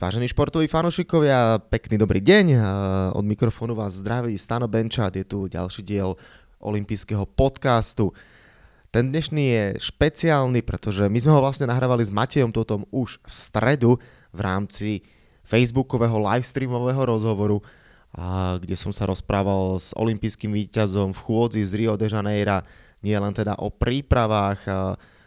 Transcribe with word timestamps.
Vážení 0.00 0.32
športoví 0.32 0.64
fanúšikovia, 0.64 1.60
pekný 1.60 2.00
dobrý 2.00 2.24
deň. 2.24 2.56
Od 3.12 3.20
mikrofónu 3.20 3.76
vás 3.76 4.00
zdraví 4.00 4.32
Stano 4.40 4.64
Benčat, 4.64 5.12
je 5.12 5.28
tu 5.28 5.44
ďalší 5.44 5.84
diel 5.84 6.16
olympijského 6.56 7.28
podcastu. 7.28 8.08
Ten 8.88 9.12
dnešný 9.12 9.44
je 9.44 9.64
špeciálny, 9.92 10.64
pretože 10.64 11.04
my 11.04 11.20
sme 11.20 11.36
ho 11.36 11.44
vlastne 11.44 11.68
nahrávali 11.68 12.00
s 12.00 12.08
Matejom 12.08 12.48
Totom 12.48 12.88
už 12.88 13.20
v 13.20 13.28
stredu 13.28 14.00
v 14.32 14.40
rámci 14.40 15.04
facebookového 15.44 16.16
livestreamového 16.16 17.04
rozhovoru, 17.04 17.60
kde 18.56 18.80
som 18.80 18.96
sa 18.96 19.04
rozprával 19.04 19.76
s 19.76 19.92
olympijským 20.00 20.48
víťazom 20.64 21.12
v 21.12 21.20
chôdzi 21.28 21.60
z 21.60 21.76
Rio 21.76 22.00
de 22.00 22.08
Janeiro, 22.08 22.64
nie 23.04 23.20
len 23.20 23.36
teda 23.36 23.52
o 23.60 23.68
prípravách 23.68 24.64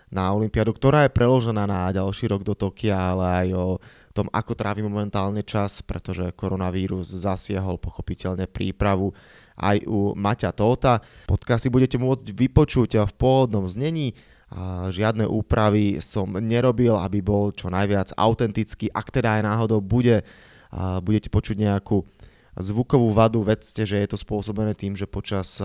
na 0.09 0.33
Olympiádu, 0.33 0.73
ktorá 0.73 1.05
je 1.05 1.13
preložená 1.13 1.69
na 1.69 1.93
ďalší 1.93 2.25
rok 2.33 2.41
do 2.41 2.57
Tokia, 2.57 3.13
ale 3.13 3.25
aj 3.45 3.47
o 3.53 3.65
tom, 4.13 4.29
ako 4.29 4.53
trávi 4.53 4.85
momentálne 4.85 5.41
čas, 5.41 5.81
pretože 5.81 6.29
koronavírus 6.37 7.09
zasiahol 7.09 7.81
pochopiteľne 7.81 8.45
prípravu 8.45 9.11
aj 9.57 9.89
u 9.89 10.13
Maťa 10.13 10.53
Tóta. 10.53 11.01
Podcasty 11.25 11.73
budete 11.73 11.97
môcť 11.97 12.29
vypočuť 12.29 13.01
v 13.09 13.13
pôvodnom 13.17 13.65
znení, 13.65 14.13
a 14.53 14.93
žiadne 14.93 15.25
úpravy 15.25 15.97
som 15.97 16.29
nerobil, 16.29 16.93
aby 16.93 17.25
bol 17.25 17.49
čo 17.49 17.73
najviac 17.73 18.13
autentický. 18.13 18.85
Ak 18.93 19.09
teda 19.09 19.41
aj 19.41 19.49
náhodou 19.49 19.81
bude, 19.81 20.21
a 20.69 21.01
budete 21.01 21.33
počuť 21.33 21.57
nejakú 21.57 22.05
zvukovú 22.53 23.09
vadu, 23.17 23.41
vedzte, 23.41 23.81
že 23.81 23.97
je 23.97 24.13
to 24.13 24.17
spôsobené 24.21 24.77
tým, 24.77 24.93
že 24.93 25.09
počas 25.09 25.57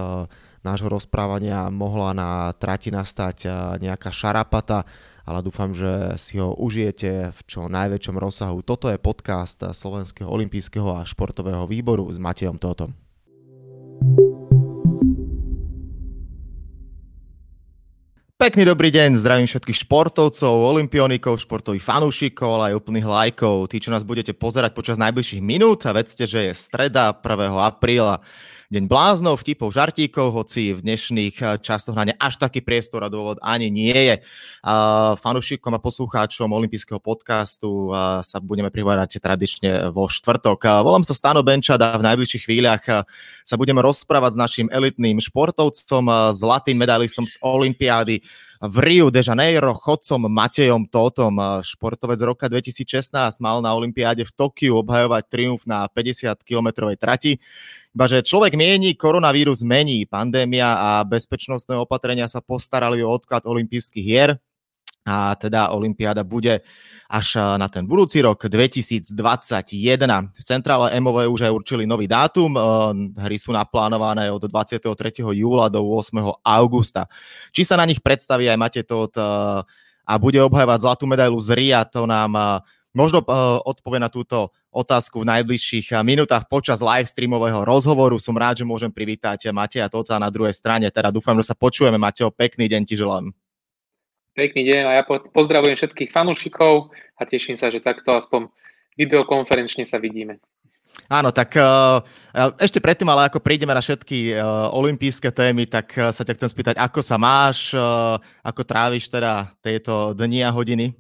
nášho 0.65 0.89
rozprávania 0.89 1.69
mohla 1.69 2.17
na 2.17 2.49
trati 2.57 2.89
nastať 2.89 3.45
nejaká 3.77 4.09
šarapata, 4.09 4.89
ale 5.29 5.45
dúfam, 5.45 5.77
že 5.77 6.17
si 6.17 6.41
ho 6.41 6.57
užijete 6.57 7.37
v 7.37 7.41
čo 7.45 7.69
najväčšom 7.69 8.17
rozsahu. 8.17 8.65
Toto 8.65 8.89
je 8.89 8.97
podcast 8.97 9.61
Slovenského 9.61 10.25
olympijského 10.25 10.89
a 10.89 11.05
športového 11.05 11.69
výboru 11.69 12.09
s 12.09 12.17
Matejom 12.17 12.57
Totom. 12.57 12.97
Pekný 18.39 18.71
dobrý 18.71 18.89
deň, 18.95 19.19
zdravím 19.19 19.51
všetkých 19.51 19.83
športovcov, 19.85 20.49
olimpionikov, 20.49 21.43
športových 21.43 21.85
fanúšikov, 21.85 22.49
ale 22.57 22.65
aj 22.73 22.79
úplných 22.81 23.05
lajkov. 23.11 23.69
Tí, 23.69 23.83
čo 23.83 23.93
nás 23.93 24.07
budete 24.07 24.33
pozerať 24.33 24.73
počas 24.73 24.97
najbližších 24.97 25.43
minút 25.45 25.85
a 25.85 25.93
vedzte, 25.93 26.25
že 26.25 26.49
je 26.49 26.53
streda 26.57 27.13
1. 27.13 27.29
apríla 27.53 28.23
deň 28.69 28.85
bláznov, 28.85 29.41
vtipov, 29.41 29.73
žartíkov, 29.73 30.29
hoci 30.37 30.77
v 30.77 30.85
dnešných 30.85 31.37
eh, 31.41 31.57
časoch 31.65 31.97
na 31.97 32.13
ne 32.13 32.15
až 32.21 32.37
taký 32.37 32.61
priestor 32.61 33.01
a 33.01 33.09
dôvod 33.09 33.41
ani 33.41 33.73
nie 33.73 33.97
je. 33.97 34.17
Fanúšikom 35.25 35.73
a 35.73 35.81
poslucháčom 35.81 36.53
olympijského 36.53 37.01
podcastu 37.01 37.89
eh, 37.89 38.21
sa 38.21 38.39
budeme 38.45 38.69
prihovárať 38.69 39.25
tradične 39.25 39.89
vo 39.89 40.05
štvrtok. 40.13 40.85
Volám 40.85 41.01
sa 41.01 41.17
Stano 41.17 41.41
Benčad 41.41 41.81
a 41.81 41.97
v 41.97 42.13
najbližších 42.13 42.45
chvíľach 42.45 42.85
eh, 42.93 43.09
sa 43.41 43.57
budeme 43.57 43.81
rozprávať 43.81 44.37
s 44.37 44.41
našim 44.41 44.67
elitným 44.69 45.17
športovcom, 45.17 46.37
zlatým 46.37 46.77
medailistom 46.77 47.25
z 47.25 47.41
Olympiády 47.41 48.21
v 48.59 48.77
Rio 48.83 49.07
de 49.07 49.23
Janeiro 49.23 49.71
chodcom 49.71 50.27
Matejom 50.27 50.91
Tótom. 50.91 51.63
Športovec 51.63 52.19
roka 52.27 52.51
2016 52.51 53.15
mal 53.39 53.63
na 53.63 53.71
Olympiáde 53.71 54.27
v 54.27 54.35
Tokiu 54.35 54.83
obhajovať 54.83 55.23
triumf 55.31 55.63
na 55.63 55.87
50-kilometrovej 55.87 56.99
trati. 56.99 57.33
Iba 57.95 58.05
že 58.11 58.27
človek 58.27 58.59
mieni, 58.59 58.99
koronavírus 58.99 59.63
mení. 59.63 60.03
Pandémia 60.11 60.75
a 60.75 60.91
bezpečnostné 61.07 61.79
opatrenia 61.79 62.27
sa 62.27 62.43
postarali 62.43 62.99
o 63.07 63.15
odklad 63.15 63.47
olympijských 63.47 64.07
hier 64.07 64.43
a 65.09 65.33
teda 65.33 65.73
Olympiáda 65.73 66.21
bude 66.21 66.61
až 67.09 67.41
na 67.57 67.65
ten 67.73 67.89
budúci 67.89 68.21
rok 68.21 68.45
2021. 68.45 69.17
V 70.37 70.43
centrále 70.45 70.93
MOV 71.01 71.33
už 71.33 71.49
aj 71.49 71.53
určili 71.57 71.89
nový 71.89 72.05
dátum, 72.05 72.53
hry 73.17 73.41
sú 73.41 73.57
naplánované 73.57 74.29
od 74.29 74.45
23. 74.45 74.85
júla 75.33 75.73
do 75.73 75.81
8. 75.81 76.45
augusta. 76.45 77.09
Či 77.49 77.65
sa 77.65 77.81
na 77.81 77.89
nich 77.89 78.05
predstaví 78.05 78.45
aj 78.45 78.61
Mate 78.61 78.85
Todt 78.85 79.17
a 79.17 80.13
bude 80.21 80.37
obhajovať 80.45 80.79
zlatú 80.85 81.09
medailu 81.09 81.41
z 81.41 81.57
RIA, 81.57 81.89
to 81.89 82.05
nám 82.05 82.61
možno 82.93 83.25
odpovie 83.65 84.05
na 84.05 84.13
túto 84.13 84.53
otázku 84.69 85.25
v 85.25 85.29
najbližších 85.33 85.97
minútach 86.05 86.45
počas 86.45 86.85
live 86.85 87.09
streamového 87.09 87.65
rozhovoru. 87.65 88.21
Som 88.21 88.37
rád, 88.37 88.61
že 88.61 88.69
môžem 88.69 88.93
privítať 88.93 89.49
Mateja 89.49 89.89
Tota 89.89 90.21
na 90.21 90.29
druhej 90.29 90.53
strane. 90.53 90.93
Teda 90.93 91.09
dúfam, 91.09 91.33
že 91.41 91.49
sa 91.49 91.57
počujeme. 91.57 91.97
Mateo, 91.97 92.29
pekný 92.29 92.69
deň 92.69 92.83
ti 92.85 93.01
želám. 93.01 93.33
Pekný 94.39 94.71
deň 94.71 94.83
a 94.87 94.93
ja 94.95 95.05
pozdravujem 95.35 95.75
všetkých 95.75 96.15
fanúšikov 96.15 96.95
a 97.19 97.27
teším 97.27 97.59
sa, 97.59 97.75
že 97.75 97.83
takto 97.83 98.15
aspoň 98.15 98.47
videokonferenčne 98.95 99.83
sa 99.83 99.99
vidíme. 99.99 100.39
Áno, 101.11 101.35
tak 101.35 101.59
uh, 101.59 101.99
ešte 102.63 102.79
predtým, 102.79 103.11
ale 103.11 103.27
ako 103.27 103.43
prídeme 103.43 103.75
na 103.75 103.83
všetky 103.83 104.39
uh, 104.39 104.71
olympijské 104.71 105.35
témy, 105.35 105.67
tak 105.67 105.91
sa 105.91 106.23
ťa 106.23 106.39
chcem 106.39 106.55
spýtať, 106.55 106.79
ako 106.79 107.03
sa 107.03 107.19
máš, 107.19 107.75
ako 108.47 108.63
tráviš 108.63 109.11
teda 109.11 109.51
tieto 109.59 110.15
dni 110.15 110.47
a 110.47 110.55
hodiny? 110.55 110.95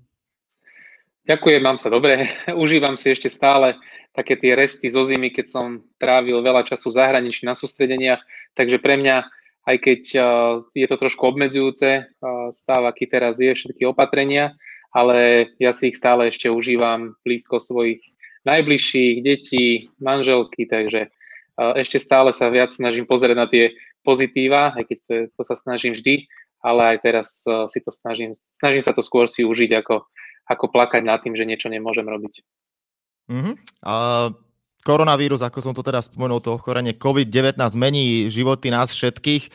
Ďakujem, 1.31 1.62
mám 1.62 1.78
sa 1.78 1.94
dobre. 1.94 2.27
Užívam 2.66 2.98
si 2.98 3.15
ešte 3.15 3.31
stále 3.31 3.78
také 4.19 4.34
tie 4.34 4.59
resty 4.59 4.91
zo 4.91 5.06
zimy, 5.06 5.31
keď 5.31 5.47
som 5.47 5.87
trávil 6.03 6.43
veľa 6.43 6.66
času 6.66 6.91
v 6.91 6.98
zahraničí 6.98 7.47
na 7.47 7.54
sústredeniach, 7.54 8.19
takže 8.59 8.82
pre 8.82 8.98
mňa 8.98 9.31
aj 9.69 9.77
keď 9.84 10.03
je 10.73 10.87
to 10.89 10.97
trošku 10.97 11.29
obmedzujúce, 11.29 12.09
stav, 12.56 12.83
aký 12.89 13.05
teraz 13.05 13.37
je, 13.37 13.53
všetky 13.53 13.84
opatrenia, 13.84 14.56
ale 14.97 15.53
ja 15.61 15.77
si 15.77 15.93
ich 15.93 16.01
stále 16.01 16.33
ešte 16.33 16.49
užívam 16.49 17.21
blízko 17.21 17.61
svojich 17.61 18.01
najbližších, 18.49 19.21
detí, 19.21 19.93
manželky, 20.01 20.65
takže 20.65 21.12
ešte 21.61 22.01
stále 22.01 22.33
sa 22.33 22.49
viac 22.49 22.73
snažím 22.73 23.05
pozrieť 23.05 23.37
na 23.37 23.45
tie 23.45 23.77
pozitíva, 24.01 24.73
aj 24.73 24.89
keď 24.89 24.99
to, 25.05 25.15
to 25.37 25.43
sa 25.45 25.53
snažím 25.53 25.93
vždy, 25.93 26.25
ale 26.65 26.97
aj 26.97 26.99
teraz 27.05 27.45
si 27.45 27.78
to 27.84 27.93
snažím, 27.93 28.33
snažím 28.33 28.81
sa 28.81 28.97
to 28.97 29.05
skôr 29.05 29.28
si 29.28 29.45
užiť, 29.45 29.71
ako, 29.84 30.09
ako 30.49 30.65
plakať 30.73 31.05
nad 31.05 31.21
tým, 31.21 31.37
že 31.37 31.45
niečo 31.45 31.69
nemôžem 31.69 32.09
robiť. 32.09 32.41
Mm-hmm. 33.28 33.55
Uh 33.84 34.47
koronavírus, 34.87 35.43
ako 35.43 35.59
som 35.62 35.72
to 35.75 35.83
teda 35.83 36.03
spomenul, 36.03 36.43
to 36.43 36.59
ochorenie 36.59 36.94
COVID-19 36.94 37.59
mení 37.75 38.28
životy 38.31 38.71
nás 38.71 38.94
všetkých. 38.94 39.50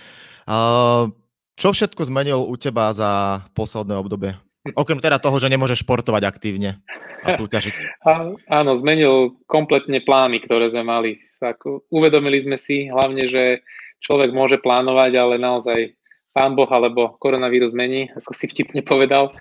Čo 1.53 1.69
všetko 1.69 2.01
zmenil 2.09 2.41
u 2.43 2.55
teba 2.57 2.89
za 2.91 3.43
posledné 3.53 3.93
obdobie? 3.97 4.35
Okrem 4.79 5.03
teda 5.03 5.19
toho, 5.19 5.35
že 5.43 5.51
nemôžeš 5.51 5.83
športovať 5.83 6.23
aktívne 6.23 6.79
a 7.27 7.35
súťažiť. 7.35 7.75
Áno, 8.59 8.71
zmenil 8.79 9.35
kompletne 9.51 9.99
plány, 9.99 10.39
ktoré 10.39 10.71
sme 10.71 10.87
mali. 10.87 11.19
Ako, 11.43 11.83
uvedomili 11.91 12.39
sme 12.39 12.55
si 12.55 12.87
hlavne, 12.87 13.27
že 13.27 13.59
človek 13.99 14.31
môže 14.31 14.63
plánovať, 14.63 15.19
ale 15.19 15.35
naozaj 15.35 15.91
pán 16.31 16.55
Boh 16.55 16.67
alebo 16.71 17.19
koronavírus 17.19 17.75
mení, 17.75 18.07
ako 18.15 18.31
si 18.31 18.47
vtipne 18.47 18.79
povedal. 18.87 19.35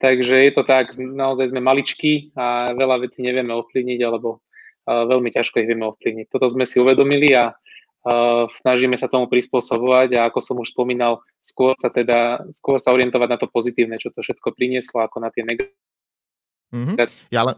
Takže 0.00 0.48
je 0.48 0.52
to 0.56 0.64
tak, 0.64 0.96
naozaj 0.96 1.52
sme 1.52 1.60
maličkí 1.60 2.32
a 2.32 2.72
veľa 2.72 3.04
vecí 3.04 3.20
nevieme 3.20 3.52
ovplyvniť 3.52 4.00
alebo 4.00 4.40
veľmi 4.84 5.32
ťažko 5.32 5.60
ich 5.64 5.68
vieme 5.68 5.88
ovplyvniť. 5.88 6.26
Toto 6.28 6.48
sme 6.48 6.68
si 6.68 6.80
uvedomili 6.80 7.32
a 7.32 7.56
snažíme 8.48 9.00
sa 9.00 9.08
tomu 9.08 9.32
prispôsobovať 9.32 10.20
a 10.20 10.28
ako 10.28 10.38
som 10.44 10.56
už 10.60 10.76
spomínal, 10.76 11.24
skôr 11.40 11.72
sa 11.80 11.88
teda, 11.88 12.44
skôr 12.52 12.76
sa 12.76 12.92
orientovať 12.92 13.28
na 13.32 13.38
to 13.40 13.48
pozitívne, 13.48 13.96
čo 13.96 14.12
to 14.12 14.20
všetko 14.20 14.52
prinieslo, 14.52 15.00
ako 15.00 15.24
na 15.24 15.32
tie 15.32 15.40
negatívne. 15.40 15.80
Mm-hmm. 16.74 16.96
Ja 17.32 17.48
len... 17.48 17.54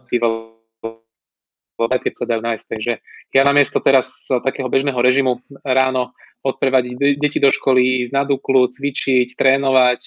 sa 2.16 2.25
dajú 2.25 2.41
nájsť. 2.41 2.66
Takže 2.72 2.92
ja 3.34 3.42
namiesto 3.42 3.82
teraz 3.82 4.31
takého 4.31 4.70
bežného 4.70 4.97
režimu 4.97 5.42
ráno 5.66 6.15
odprevadiť 6.47 7.19
deti 7.19 7.42
do 7.42 7.50
školy, 7.50 8.06
ísť 8.06 8.12
na 8.15 8.22
duklu, 8.22 8.71
cvičiť, 8.71 9.34
trénovať, 9.34 10.01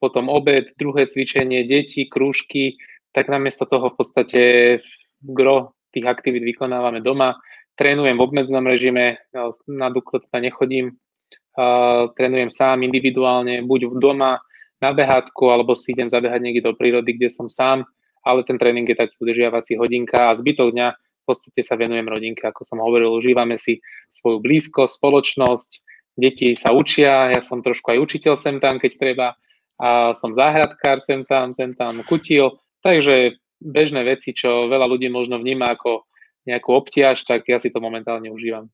potom 0.00 0.32
obed, 0.32 0.72
druhé 0.80 1.04
cvičenie, 1.04 1.68
deti, 1.68 2.08
krúžky, 2.08 2.80
tak 3.12 3.28
namiesto 3.28 3.68
toho 3.68 3.92
v 3.92 3.96
podstate 4.00 4.42
gro 5.22 5.76
tých 5.94 6.06
aktivít 6.10 6.42
vykonávame 6.42 6.98
doma. 7.00 7.38
Trénujem 7.78 8.18
v 8.18 8.24
obmedzenom 8.26 8.66
režime, 8.66 9.22
na 9.66 9.88
Dukle 9.90 10.22
teda 10.22 10.38
nechodím, 10.42 10.94
trénujem 12.14 12.50
sám 12.50 12.82
individuálne, 12.82 13.62
buď 13.62 13.98
doma 13.98 14.42
na 14.82 14.90
behátku, 14.90 15.50
alebo 15.50 15.74
si 15.74 15.94
idem 15.94 16.10
zabehať 16.10 16.42
niekde 16.42 16.66
do 16.66 16.74
prírody, 16.74 17.14
kde 17.14 17.30
som 17.30 17.46
sám, 17.46 17.86
ale 18.26 18.42
ten 18.46 18.58
tréning 18.58 18.86
je 18.86 18.98
taký 18.98 19.14
udržiavací 19.22 19.78
hodinka 19.78 20.30
a 20.30 20.36
zbytok 20.38 20.74
dňa 20.74 20.88
v 20.94 21.24
podstate 21.24 21.64
sa 21.64 21.80
venujem 21.80 22.04
rodinke, 22.04 22.44
ako 22.44 22.62
som 22.68 22.78
hovoril, 22.84 23.08
užívame 23.16 23.56
si 23.56 23.80
svoju 24.12 24.44
blízkosť, 24.44 25.00
spoločnosť, 25.00 25.70
deti 26.20 26.52
sa 26.52 26.76
učia, 26.76 27.32
ja 27.32 27.40
som 27.40 27.64
trošku 27.64 27.96
aj 27.96 27.98
učiteľ 28.02 28.34
sem 28.36 28.60
tam, 28.60 28.76
keď 28.76 28.92
treba, 29.00 29.26
a 29.80 30.12
som 30.14 30.30
záhradkár 30.30 31.00
sem 31.00 31.24
tam, 31.24 31.56
sem 31.56 31.72
tam 31.74 32.04
kutil, 32.06 32.60
takže 32.84 33.40
bežné 33.64 34.04
veci, 34.04 34.36
čo 34.36 34.68
veľa 34.68 34.84
ľudí 34.84 35.08
možno 35.08 35.40
vníma 35.40 35.72
ako 35.72 36.04
nejakú 36.44 36.70
obtiaž, 36.76 37.24
tak 37.24 37.48
ja 37.48 37.56
si 37.56 37.72
to 37.72 37.80
momentálne 37.80 38.28
užívam. 38.28 38.68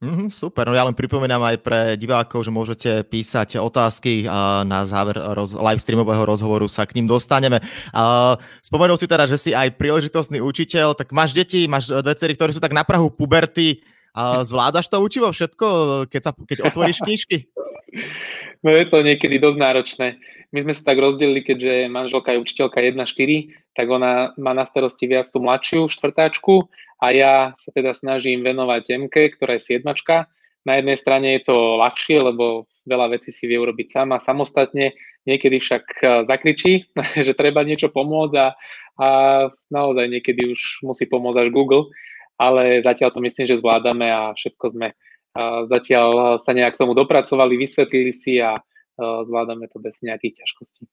Mm, 0.00 0.32
super, 0.32 0.64
no 0.64 0.72
ja 0.72 0.80
len 0.88 0.96
pripomínam 0.96 1.44
aj 1.44 1.60
pre 1.60 1.92
divákov, 2.00 2.40
že 2.40 2.48
môžete 2.48 2.90
písať 3.04 3.60
otázky 3.60 4.24
a 4.24 4.64
na 4.64 4.88
záver 4.88 5.20
roz, 5.20 5.52
live 5.52 5.76
streamového 5.76 6.24
rozhovoru 6.24 6.64
sa 6.72 6.88
k 6.88 6.96
ním 6.96 7.04
dostaneme. 7.04 7.60
A 7.92 8.32
spomenul 8.64 8.96
si 8.96 9.04
teda, 9.04 9.28
že 9.28 9.36
si 9.36 9.52
aj 9.52 9.76
príležitostný 9.76 10.40
učiteľ, 10.40 10.96
tak 10.96 11.12
máš 11.12 11.36
deti, 11.36 11.68
máš 11.68 11.92
dve 11.92 12.16
cery, 12.16 12.32
ktoré 12.32 12.56
sú 12.56 12.64
tak 12.64 12.72
na 12.72 12.80
prahu 12.80 13.12
puberty. 13.12 13.84
A 14.16 14.40
zvládaš 14.40 14.88
to 14.88 15.04
učivo 15.04 15.28
všetko, 15.28 15.66
keď, 16.08 16.22
sa, 16.24 16.32
keď 16.32 16.58
otvoríš 16.72 17.04
knižky? 17.04 17.36
No 18.60 18.76
je 18.76 18.84
to 18.92 19.00
niekedy 19.00 19.40
dosť 19.40 19.58
náročné. 19.58 20.20
My 20.50 20.66
sme 20.66 20.74
sa 20.74 20.82
tak 20.82 20.98
rozdelili, 20.98 21.46
keďže 21.46 21.86
manželka 21.86 22.34
je 22.34 22.42
učiteľka 22.42 22.82
1-4, 22.82 23.54
tak 23.78 23.86
ona 23.86 24.34
má 24.34 24.50
na 24.50 24.66
starosti 24.66 25.06
viac 25.06 25.30
tú 25.30 25.38
mladšiu 25.38 25.86
štvrtáčku 25.86 26.66
a 26.98 27.06
ja 27.14 27.34
sa 27.54 27.70
teda 27.70 27.94
snažím 27.94 28.42
venovať 28.42 29.06
MK, 29.06 29.38
ktorá 29.38 29.56
je 29.56 29.62
siedmačka. 29.62 30.26
Na 30.66 30.76
jednej 30.82 30.98
strane 30.98 31.38
je 31.38 31.46
to 31.46 31.78
ľahšie, 31.78 32.18
lebo 32.20 32.66
veľa 32.84 33.16
vecí 33.16 33.30
si 33.30 33.46
vie 33.46 33.62
urobiť 33.62 33.94
sama, 33.94 34.18
samostatne, 34.18 34.92
niekedy 35.24 35.62
však 35.62 35.84
e, 36.02 36.06
zakričí, 36.26 36.90
že 37.26 37.32
treba 37.38 37.62
niečo 37.62 37.88
pomôcť 37.88 38.34
a, 38.36 38.46
a 39.00 39.08
naozaj 39.70 40.10
niekedy 40.10 40.50
už 40.52 40.84
musí 40.84 41.06
pomôcť 41.06 41.46
až 41.46 41.48
Google, 41.54 41.94
ale 42.36 42.82
zatiaľ 42.82 43.14
to 43.14 43.20
myslím, 43.22 43.46
že 43.46 43.60
zvládame 43.60 44.10
a 44.10 44.34
všetko 44.34 44.66
sme 44.74 44.88
a 45.30 45.62
zatiaľ 45.70 46.42
sa 46.42 46.50
nejak 46.50 46.74
tomu 46.74 46.90
dopracovali, 46.98 47.54
vysvetlili 47.54 48.10
si 48.10 48.42
a, 48.42 48.58
e, 48.58 48.60
zvládame 49.24 49.66
to 49.72 49.80
bez 49.80 49.98
nejakých 50.04 50.44
ťažkostí. 50.44 50.84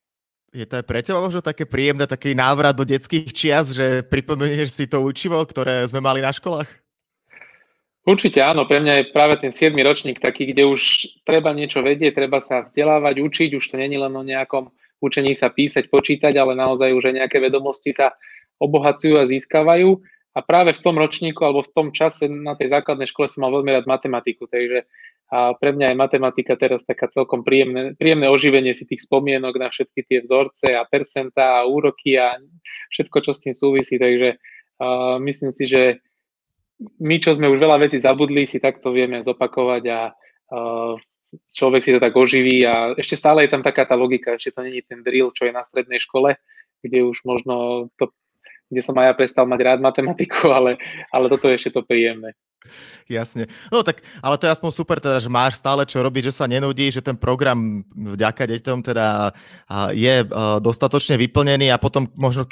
Je 0.56 0.64
to 0.64 0.80
aj 0.80 0.86
pre 0.88 1.04
teba 1.04 1.20
možno 1.20 1.44
také 1.44 1.68
príjemné, 1.68 2.08
taký 2.08 2.32
návrat 2.32 2.72
do 2.72 2.88
detských 2.88 3.36
čias, 3.36 3.76
že 3.76 4.08
pripomenieš 4.08 4.72
si 4.72 4.86
to 4.88 5.04
učivo, 5.04 5.44
ktoré 5.44 5.84
sme 5.86 6.00
mali 6.00 6.24
na 6.24 6.32
školách? 6.32 6.72
Určite 8.08 8.40
áno, 8.40 8.64
pre 8.64 8.80
mňa 8.80 8.94
je 8.96 9.04
práve 9.12 9.36
ten 9.44 9.52
7. 9.52 9.76
ročník 9.84 10.24
taký, 10.24 10.56
kde 10.56 10.64
už 10.64 11.12
treba 11.28 11.52
niečo 11.52 11.84
vedieť, 11.84 12.16
treba 12.16 12.40
sa 12.40 12.64
vzdelávať, 12.64 13.20
učiť, 13.20 13.50
už 13.60 13.66
to 13.68 13.76
není 13.76 14.00
len 14.00 14.16
o 14.16 14.24
nejakom 14.24 14.72
učení 15.04 15.36
sa 15.36 15.52
písať, 15.52 15.92
počítať, 15.92 16.32
ale 16.40 16.56
naozaj 16.56 16.96
už 16.96 17.12
aj 17.12 17.16
nejaké 17.20 17.38
vedomosti 17.44 17.92
sa 17.92 18.16
obohacujú 18.64 19.20
a 19.20 19.28
získavajú. 19.28 20.00
A 20.38 20.46
práve 20.46 20.78
v 20.78 20.84
tom 20.86 21.02
ročníku 21.02 21.42
alebo 21.42 21.66
v 21.66 21.74
tom 21.74 21.88
čase 21.90 22.30
na 22.30 22.54
tej 22.54 22.70
základnej 22.70 23.10
škole 23.10 23.26
som 23.26 23.42
mal 23.42 23.50
veľmi 23.58 23.74
rád 23.74 23.90
matematiku, 23.90 24.46
takže 24.46 24.86
a 25.28 25.52
pre 25.60 25.76
mňa 25.76 25.92
je 25.92 25.98
matematika 26.00 26.56
teraz 26.56 26.88
taká 26.88 27.12
celkom 27.12 27.44
príjemné, 27.44 28.00
príjemné 28.00 28.32
oživenie 28.32 28.72
si 28.72 28.88
tých 28.88 29.04
spomienok 29.04 29.60
na 29.60 29.68
všetky 29.68 30.08
tie 30.08 30.20
vzorce 30.24 30.72
a 30.72 30.88
percentá 30.88 31.60
a 31.60 31.68
úroky 31.68 32.16
a 32.16 32.40
všetko, 32.96 33.18
čo 33.28 33.32
s 33.36 33.44
tým 33.44 33.52
súvisí. 33.52 34.00
Takže 34.00 34.40
uh, 34.40 35.20
myslím 35.20 35.52
si, 35.52 35.68
že 35.68 36.00
my, 37.04 37.20
čo 37.20 37.36
sme 37.36 37.52
už 37.52 37.60
veľa 37.60 37.84
vecí 37.84 38.00
zabudli, 38.00 38.48
si 38.48 38.64
takto 38.64 38.96
vieme 38.96 39.20
zopakovať 39.20 39.84
a 39.92 40.00
uh, 40.16 40.96
človek 41.44 41.82
si 41.84 41.92
to 41.92 42.00
tak 42.00 42.16
oživí 42.16 42.64
a 42.64 42.96
ešte 42.96 43.20
stále 43.20 43.44
je 43.44 43.52
tam 43.52 43.68
taká 43.68 43.84
tá 43.84 44.00
logika, 44.00 44.40
ešte 44.40 44.56
to 44.56 44.64
není 44.64 44.80
ten 44.88 45.04
drill, 45.04 45.36
čo 45.36 45.44
je 45.44 45.52
na 45.52 45.60
strednej 45.60 46.00
škole, 46.00 46.40
kde 46.80 47.04
už 47.04 47.28
možno 47.28 47.90
to 48.00 48.16
kde 48.68 48.82
som 48.84 48.96
aj 49.00 49.06
ja 49.10 49.14
prestal 49.16 49.46
mať 49.48 49.60
rád 49.64 49.80
matematiku, 49.80 50.52
ale, 50.58 50.80
ale 51.12 51.26
toto 51.32 51.48
je 51.48 51.56
ešte 51.56 51.80
to 51.80 51.82
príjemné. 51.84 52.36
Jasne. 53.08 53.48
No 53.72 53.80
tak, 53.88 54.04
ale 54.20 54.36
to 54.36 54.44
je 54.44 54.52
aspoň 54.52 54.72
super 54.76 55.00
teda, 55.00 55.24
že 55.24 55.32
máš 55.32 55.56
stále 55.56 55.88
čo 55.88 56.04
robiť, 56.04 56.28
že 56.28 56.44
sa 56.44 56.44
nenudí, 56.44 56.92
že 56.92 57.00
ten 57.00 57.16
program 57.16 57.88
vďaka 57.96 58.44
deťom 58.44 58.84
teda 58.84 59.32
je 59.96 60.28
dostatočne 60.60 61.16
vyplnený 61.16 61.72
a 61.72 61.80
potom 61.80 62.12
možno 62.20 62.44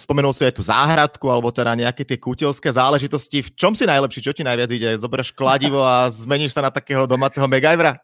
spomenul 0.00 0.32
si 0.32 0.48
aj 0.48 0.56
tú 0.56 0.64
záhradku 0.64 1.28
alebo 1.28 1.52
teda 1.52 1.76
nejaké 1.76 2.08
tie 2.08 2.16
kútelské 2.16 2.72
záležitosti. 2.72 3.44
V 3.44 3.52
čom 3.52 3.76
si 3.76 3.84
najlepší? 3.84 4.24
Čo 4.24 4.32
ti 4.32 4.40
najviac 4.40 4.70
ide? 4.72 4.96
Zoberieš 4.96 5.36
kladivo 5.36 5.84
a 5.84 6.08
zmeníš 6.08 6.56
sa 6.56 6.64
na 6.64 6.72
takého 6.72 7.04
domáceho 7.04 7.44
MacGyvera? 7.44 8.00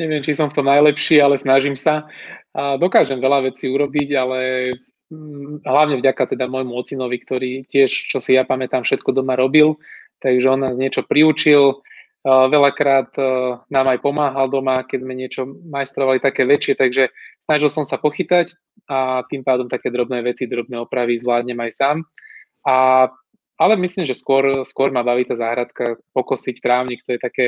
Neviem, 0.00 0.24
či 0.24 0.32
som 0.32 0.48
v 0.48 0.56
tom 0.56 0.64
najlepší, 0.64 1.20
ale 1.20 1.36
snažím 1.36 1.76
sa. 1.76 2.08
A 2.56 2.80
dokážem 2.80 3.20
veľa 3.20 3.52
vecí 3.52 3.68
urobiť, 3.68 4.08
ale 4.16 4.38
hlavne 5.66 5.98
vďaka 5.98 6.38
teda 6.38 6.46
môjmu 6.46 6.70
ocinovi, 6.70 7.18
ktorý 7.18 7.50
tiež, 7.66 7.90
čo 7.90 8.22
si 8.22 8.38
ja 8.38 8.46
pamätám, 8.46 8.86
všetko 8.86 9.10
doma 9.10 9.34
robil, 9.34 9.74
takže 10.22 10.46
on 10.46 10.62
nás 10.62 10.78
niečo 10.78 11.02
priučil, 11.02 11.82
veľakrát 12.24 13.16
nám 13.72 13.86
aj 13.90 13.98
pomáhal 14.04 14.46
doma, 14.52 14.84
keď 14.84 14.98
sme 15.02 15.14
niečo 15.16 15.42
majstrovali 15.66 16.20
také 16.20 16.44
väčšie, 16.44 16.76
takže 16.76 17.08
snažil 17.42 17.72
som 17.72 17.82
sa 17.82 17.96
pochytať 17.96 18.54
a 18.86 19.24
tým 19.26 19.40
pádom 19.40 19.66
také 19.66 19.88
drobné 19.88 20.20
veci, 20.22 20.44
drobné 20.44 20.78
opravy 20.78 21.16
zvládnem 21.16 21.56
aj 21.58 21.70
sám. 21.74 21.96
A, 22.68 23.08
ale 23.56 23.74
myslím, 23.80 24.04
že 24.04 24.12
skôr, 24.12 24.62
skôr 24.68 24.92
ma 24.92 25.00
baví 25.00 25.24
tá 25.24 25.34
záhradka, 25.34 25.96
pokosiť 26.12 26.60
trávnik, 26.60 27.00
to 27.08 27.16
je 27.16 27.20
také 27.20 27.46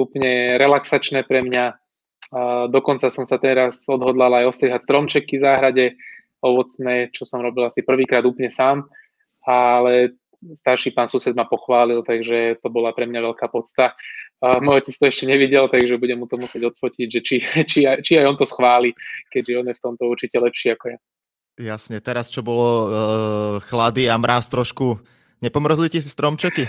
úplne 0.00 0.56
relaxačné 0.56 1.28
pre 1.28 1.44
mňa. 1.44 1.76
Dokonca 2.72 3.12
som 3.12 3.28
sa 3.28 3.36
teraz 3.36 3.84
odhodlal 3.86 4.42
aj 4.42 4.48
ostrihať 4.48 4.80
stromčeky 4.82 5.36
v 5.36 5.44
záhrade, 5.44 5.84
ovocné, 6.42 7.12
čo 7.12 7.24
som 7.24 7.40
robil 7.40 7.64
asi 7.66 7.80
prvýkrát 7.82 8.24
úplne 8.24 8.52
sám, 8.52 8.86
ale 9.46 10.16
starší 10.52 10.92
pán 10.92 11.08
sused 11.08 11.32
ma 11.32 11.48
pochválil, 11.48 12.04
takže 12.04 12.60
to 12.60 12.68
bola 12.68 12.92
pre 12.92 13.08
mňa 13.08 13.32
veľká 13.32 13.46
podsta. 13.48 13.96
A 14.44 14.60
môj 14.60 14.84
otec 14.84 14.94
to 15.00 15.04
ešte 15.08 15.24
nevidel, 15.24 15.64
takže 15.64 15.96
budem 15.96 16.20
mu 16.20 16.28
to 16.28 16.36
musieť 16.36 16.68
odfotiť, 16.68 17.08
že 17.08 17.20
či, 17.24 17.36
či, 17.70 17.80
či 17.88 18.12
aj 18.20 18.26
on 18.28 18.36
to 18.36 18.44
schváli, 18.44 18.92
keďže 19.32 19.52
on 19.56 19.66
je 19.72 19.74
v 19.74 19.82
tomto 19.82 20.04
určite 20.04 20.36
lepší 20.36 20.76
ako 20.76 20.92
ja. 20.92 20.98
Jasne, 21.56 22.04
teraz 22.04 22.28
čo 22.28 22.44
bolo 22.44 22.68
uh, 22.68 22.88
chlady 23.64 24.12
a 24.12 24.20
mráz 24.20 24.52
trošku 24.52 25.00
Nepomrzli 25.36 25.92
ti 25.92 26.00
si 26.00 26.08
stromčeky? 26.08 26.64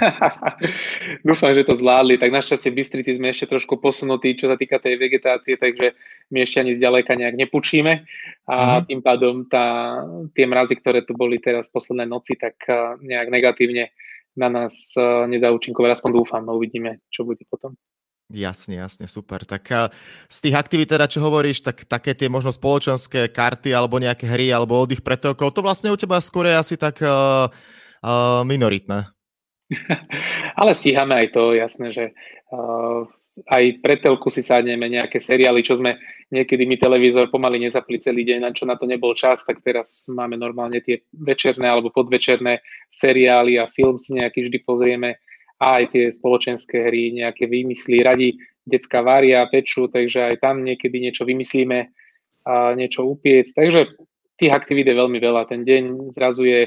Dúfam, 1.27 1.55
že 1.55 1.63
to 1.63 1.71
zvládli. 1.71 2.19
Tak 2.19 2.35
našťastie 2.35 2.75
v 2.75 2.83
Bystrici 2.83 3.15
sme 3.15 3.31
ešte 3.31 3.47
trošku 3.47 3.79
posunutí, 3.79 4.35
čo 4.35 4.51
sa 4.51 4.59
týka 4.59 4.75
tej 4.83 4.99
vegetácie, 4.99 5.55
takže 5.55 5.95
my 6.35 6.43
ešte 6.43 6.59
ani 6.59 6.75
zďaleka 6.75 7.15
nejak 7.15 7.35
nepučíme 7.47 8.03
a 8.43 8.55
uh-huh. 8.55 8.83
tým 8.83 8.99
pádom 8.99 9.47
tá, 9.47 10.03
tie 10.35 10.43
mrazy, 10.43 10.75
ktoré 10.83 11.07
tu 11.07 11.15
boli 11.15 11.39
teraz 11.39 11.71
v 11.71 11.79
poslednej 11.79 12.11
noci, 12.11 12.35
tak 12.35 12.59
nejak 12.99 13.31
negatívne 13.31 13.95
na 14.35 14.51
nás 14.51 14.75
nezaučinkovali. 15.31 15.95
Aspoň 15.95 16.11
dúfam, 16.11 16.43
no 16.43 16.59
uvidíme, 16.59 16.99
čo 17.07 17.23
bude 17.23 17.47
potom. 17.47 17.71
Jasne, 18.27 18.83
jasne, 18.83 19.07
super. 19.07 19.47
Tak 19.47 19.95
z 20.27 20.37
tých 20.43 20.59
aktivít, 20.59 20.91
teda, 20.91 21.07
čo 21.07 21.23
hovoríš, 21.23 21.63
tak 21.63 21.87
také 21.87 22.11
tie 22.11 22.27
možno 22.27 22.51
spoločenské 22.51 23.31
karty 23.31 23.71
alebo 23.71 24.03
nejaké 24.03 24.27
hry 24.27 24.51
alebo 24.51 24.83
oddych 24.83 24.99
pre 24.99 25.15
to 25.15 25.31
vlastne 25.63 25.87
u 25.87 25.95
teba 25.95 26.19
skôr 26.19 26.51
je 26.51 26.59
asi 26.59 26.75
tak 26.75 26.99
uh, 26.99 27.47
minoritné. 28.43 29.09
Ale 30.59 30.71
stíhame 30.71 31.15
aj 31.15 31.27
to, 31.35 31.51
jasné, 31.53 31.87
že 31.91 32.05
uh, 32.55 33.03
aj 33.45 33.63
pre 33.85 34.01
telku 34.01 34.33
si 34.33 34.41
sadneme 34.41 34.89
nejaké 34.89 35.21
seriály, 35.21 35.61
čo 35.61 35.77
sme 35.77 35.99
niekedy 36.33 36.65
my 36.65 36.81
televízor 36.81 37.29
pomaly 37.29 37.61
nezapli 37.61 38.01
celý 38.01 38.25
deň, 38.25 38.39
na 38.41 38.51
čo 38.51 38.65
na 38.65 38.73
to 38.79 38.89
nebol 38.89 39.13
čas, 39.13 39.45
tak 39.45 39.61
teraz 39.61 40.09
máme 40.09 40.39
normálne 40.39 40.81
tie 40.81 41.05
večerné 41.13 41.69
alebo 41.69 41.93
podvečerné 41.93 42.65
seriály 42.89 43.61
a 43.61 43.69
film 43.69 44.01
si 44.01 44.17
nejaký 44.17 44.49
vždy 44.49 44.57
pozrieme 44.65 45.21
a 45.61 45.81
aj 45.81 45.93
tie 45.93 46.05
spoločenské 46.09 46.89
hry, 46.89 47.13
nejaké 47.13 47.45
vymyslí, 47.45 48.01
radi 48.01 48.37
detská 48.67 49.01
varia, 49.05 49.45
peču, 49.47 49.87
takže 49.87 50.33
aj 50.33 50.35
tam 50.43 50.65
niekedy 50.65 50.99
niečo 50.99 51.23
vymyslíme 51.23 51.79
a 52.47 52.73
niečo 52.75 53.07
upiec. 53.07 53.49
Takže 53.55 53.95
tých 54.37 54.53
aktivít 54.53 54.91
je 54.91 54.99
veľmi 54.99 55.17
veľa. 55.17 55.49
Ten 55.49 55.65
deň 55.65 56.13
zrazu 56.13 56.45
je 56.45 56.61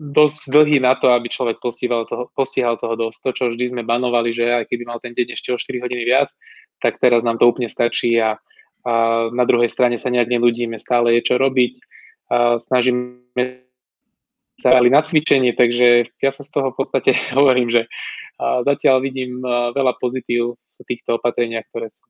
dosť 0.00 0.48
dlhý 0.48 0.80
na 0.80 0.96
to, 0.96 1.12
aby 1.12 1.28
človek 1.28 1.60
postihal 1.60 2.08
toho, 2.08 2.32
postihal 2.32 2.80
toho 2.80 2.96
dosť. 2.96 3.18
To, 3.22 3.30
čo 3.32 3.44
vždy 3.52 3.76
sme 3.76 3.82
banovali, 3.84 4.32
že 4.32 4.64
aj 4.64 4.68
keby 4.72 4.84
mal 4.88 4.98
ten 5.00 5.12
deň 5.12 5.36
ešte 5.36 5.52
o 5.52 5.60
4 5.60 5.84
hodiny 5.84 6.04
viac, 6.08 6.32
tak 6.80 6.96
teraz 7.00 7.24
nám 7.24 7.36
to 7.36 7.48
úplne 7.48 7.68
stačí 7.68 8.16
a, 8.16 8.40
a 8.84 8.92
na 9.32 9.44
druhej 9.44 9.68
strane 9.68 10.00
sa 10.00 10.08
nejak 10.08 10.32
neludíme, 10.32 10.80
stále 10.80 11.16
je 11.20 11.22
čo 11.24 11.36
robiť. 11.36 11.72
A 12.32 12.56
snažíme 12.58 13.66
sa 14.56 14.80
na 14.80 15.00
cvičenie, 15.04 15.52
takže 15.52 16.08
ja 16.24 16.30
sa 16.32 16.40
z 16.40 16.50
toho 16.50 16.72
v 16.72 16.76
podstate 16.80 17.12
hovorím, 17.38 17.68
že 17.68 17.82
zatiaľ 18.40 19.04
vidím 19.04 19.40
veľa 19.72 19.96
pozitív 20.00 20.56
v 20.56 20.82
týchto 20.84 21.20
opatreniach, 21.20 21.68
ktoré 21.72 21.88
sú. 21.92 22.04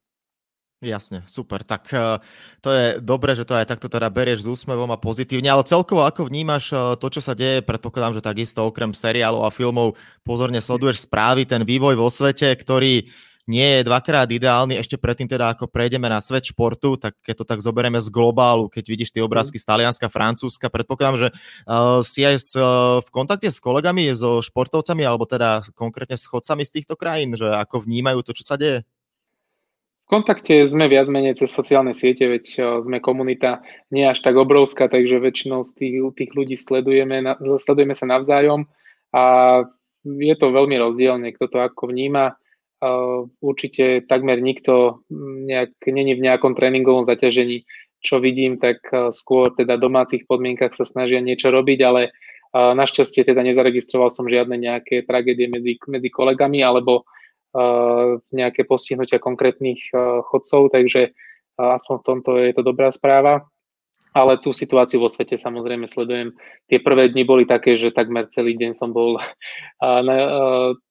Jasne, 0.87 1.26
super. 1.26 1.66
Tak 1.66 1.90
uh, 1.90 2.23
to 2.62 2.71
je 2.71 2.85
dobré, 3.02 3.35
že 3.35 3.43
to 3.43 3.59
aj 3.59 3.66
takto 3.66 3.90
teda 3.90 4.07
berieš 4.07 4.47
s 4.47 4.50
úsmevom 4.55 4.87
a 4.95 5.02
pozitívne, 5.02 5.50
ale 5.50 5.66
celkovo 5.66 6.07
ako 6.07 6.31
vnímaš 6.31 6.71
uh, 6.71 6.95
to, 6.95 7.11
čo 7.11 7.19
sa 7.19 7.35
deje, 7.35 7.66
predpokladám, 7.66 8.14
že 8.14 8.23
takisto 8.23 8.62
okrem 8.62 8.95
seriálov 8.95 9.43
a 9.43 9.50
filmov 9.50 9.99
pozorne 10.23 10.62
sleduješ 10.62 11.11
správy, 11.11 11.43
ten 11.43 11.66
vývoj 11.66 11.99
vo 11.99 12.07
svete, 12.07 12.55
ktorý 12.55 13.11
nie 13.47 13.78
je 13.78 13.87
dvakrát 13.87 14.26
ideálny, 14.26 14.75
ešte 14.75 14.99
predtým 14.99 15.31
teda 15.31 15.55
ako 15.55 15.71
prejdeme 15.71 16.11
na 16.11 16.19
svet 16.19 16.50
športu, 16.50 16.99
tak 16.99 17.14
keď 17.23 17.35
to 17.43 17.45
tak 17.47 17.62
zoberieme 17.62 18.02
z 18.02 18.11
globálu, 18.11 18.66
keď 18.66 18.85
vidíš 18.90 19.14
tie 19.14 19.23
obrázky 19.23 19.59
z 19.59 19.66
Talianska, 19.66 20.11
Francúzska, 20.11 20.66
predpokladám, 20.66 21.19
že 21.19 21.28
uh, 21.31 22.02
si 22.02 22.26
aj 22.26 22.37
s, 22.43 22.59
uh, 22.59 22.99
v 23.07 23.09
kontakte 23.14 23.47
s 23.47 23.62
kolegami, 23.62 24.11
so 24.19 24.43
športovcami, 24.43 25.07
alebo 25.07 25.31
teda 25.31 25.62
konkrétne 25.78 26.19
s 26.19 26.26
chodcami 26.26 26.66
z 26.66 26.75
týchto 26.75 26.99
krajín, 26.99 27.38
že 27.38 27.47
ako 27.47 27.87
vnímajú 27.87 28.26
to, 28.26 28.35
čo 28.35 28.43
sa 28.43 28.59
deje? 28.59 28.83
V 30.07 30.15
kontakte 30.15 30.63
sme 30.71 30.87
viac 30.87 31.11
menej 31.11 31.35
cez 31.35 31.51
sociálne 31.51 31.91
siete, 31.91 32.31
veď 32.31 32.45
eh, 32.47 32.63
sme 32.79 33.03
komunita 33.03 33.67
nie 33.91 34.07
až 34.07 34.23
tak 34.23 34.39
obrovská, 34.39 34.87
takže 34.87 35.19
väčšinou 35.19 35.67
z 35.67 35.71
tých, 35.75 35.95
tých 36.15 36.31
ľudí 36.31 36.55
sledujeme, 36.55 37.27
sledujeme 37.59 37.91
sa 37.91 38.07
navzájom 38.07 38.71
a 39.11 39.23
je 40.07 40.35
to 40.39 40.55
veľmi 40.55 40.79
rozdielne, 40.79 41.35
kto 41.35 41.51
to 41.51 41.59
ako 41.59 41.91
vníma. 41.91 42.39
Určite 43.43 44.07
takmer 44.07 44.39
nikto 44.39 45.03
nejak, 45.11 45.75
není 45.91 46.15
v 46.15 46.23
nejakom 46.31 46.55
tréningovom 46.55 47.03
zaťažení. 47.03 47.67
Čo 48.05 48.23
vidím, 48.23 48.63
tak 48.63 48.87
skôr 49.11 49.51
teda 49.51 49.75
v 49.75 49.85
domácich 49.91 50.23
podmienkach 50.31 50.71
sa 50.77 50.87
snažia 50.87 51.19
niečo 51.19 51.51
robiť, 51.51 51.79
ale 51.83 52.15
našťastie 52.55 53.27
teda 53.27 53.43
nezaregistroval 53.43 54.15
som 54.15 54.31
žiadne 54.31 54.55
nejaké 54.55 55.03
tragédie 55.03 55.51
medzi, 55.51 55.75
medzi 55.91 56.07
kolegami 56.07 56.63
alebo 56.63 57.09
nejaké 58.33 58.69
postihnutia 58.69 59.17
konkrétnych 59.17 59.89
chodcov, 60.29 60.69
takže 60.73 61.17
aspoň 61.57 61.95
v 61.99 62.07
tomto 62.07 62.31
je 62.37 62.53
to 62.53 62.63
dobrá 62.63 62.93
správa 62.93 63.49
ale 64.17 64.41
tú 64.41 64.49
situáciu 64.49 65.05
vo 65.05 65.13
svete 65.13 65.37
samozrejme 65.37 65.85
sledujem. 65.85 66.33
Tie 66.73 66.81
prvé 66.81 67.13
dni 67.13 67.29
boli 67.29 67.45
také, 67.45 67.77
že 67.77 67.93
takmer 67.93 68.25
celý 68.33 68.57
deň 68.57 68.73
som 68.73 68.97
bol 68.97 69.21
na, 69.85 70.17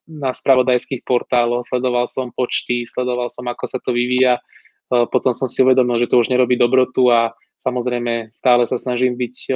na 0.06 0.30
spravodajských 0.30 1.02
portáloch, 1.02 1.66
sledoval 1.66 2.06
som 2.06 2.30
počty, 2.30 2.86
sledoval 2.86 3.26
som, 3.26 3.50
ako 3.50 3.66
sa 3.66 3.82
to 3.82 3.90
vyvíja. 3.90 4.38
Potom 4.86 5.34
som 5.34 5.50
si 5.50 5.66
uvedomil, 5.66 5.98
že 5.98 6.06
to 6.06 6.22
už 6.22 6.30
nerobí 6.30 6.54
dobrotu 6.54 7.10
a 7.10 7.34
samozrejme 7.66 8.30
stále 8.30 8.62
sa 8.70 8.78
snažím 8.78 9.18
byť 9.18 9.50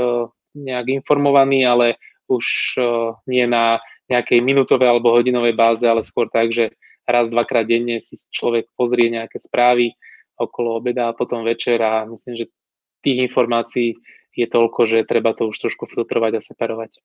nejak 0.59 0.91
informovaný, 0.91 1.63
ale 1.63 1.95
už 2.27 2.75
nie 3.31 3.47
na 3.47 3.79
nejakej 4.11 4.43
minútovej 4.43 4.91
alebo 4.91 5.15
hodinovej 5.15 5.55
báze, 5.55 5.87
ale 5.87 6.03
skôr 6.03 6.27
tak, 6.27 6.51
že 6.51 6.75
raz, 7.07 7.29
dvakrát 7.29 7.65
denne 7.69 8.01
si 8.01 8.17
človek 8.33 8.69
pozrie 8.75 9.13
nejaké 9.13 9.37
správy 9.41 9.95
okolo 10.41 10.81
obeda 10.81 11.13
a 11.13 11.17
potom 11.17 11.45
večer 11.45 11.81
a 11.85 12.09
myslím, 12.09 12.45
že 12.45 12.53
tých 13.05 13.29
informácií 13.29 13.97
je 14.33 14.47
toľko, 14.47 14.89
že 14.89 15.09
treba 15.09 15.37
to 15.37 15.51
už 15.51 15.57
trošku 15.59 15.91
filtrovať 15.91 16.39
a 16.39 16.45
separovať. 16.45 17.03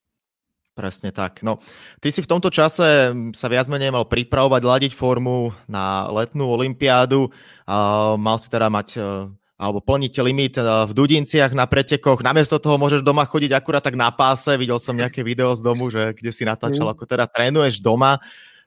Presne 0.75 1.16
tak. 1.16 1.40
No, 1.40 1.64
ty 2.04 2.12
si 2.12 2.20
v 2.20 2.28
tomto 2.28 2.52
čase 2.52 3.16
sa 3.32 3.48
viac 3.48 3.72
menej 3.72 3.96
mal 3.96 4.04
pripravovať, 4.04 4.60
ladiť 4.60 4.92
formu 4.92 5.56
na 5.72 6.12
letnú 6.12 6.52
olympiádu. 6.52 7.32
Uh, 7.64 8.20
mal 8.20 8.36
si 8.36 8.52
teda 8.52 8.68
mať 8.68 9.00
uh, 9.00 9.32
alebo 9.56 9.80
plniť 9.80 10.20
limit 10.20 10.60
uh, 10.60 10.84
v 10.84 10.92
Dudinciach 10.92 11.56
na 11.56 11.64
pretekoch. 11.64 12.20
Namiesto 12.20 12.60
toho 12.60 12.75
môžeš 12.75 13.08
doma 13.08 13.24
chodiť 13.24 13.56
akurát 13.56 13.80
tak 13.80 13.96
na 13.96 14.12
páse. 14.12 14.52
Videl 14.60 14.75
som 14.75 15.00
nejaké 15.00 15.24
video 15.24 15.56
z 15.56 15.64
domu, 15.64 15.88
že 15.88 16.12
kde 16.12 16.36
si 16.36 16.44
natáčal, 16.44 16.92
mm. 16.92 16.94
ako 17.00 17.04
teda 17.08 17.24
trénuješ 17.32 17.80
doma 17.80 18.20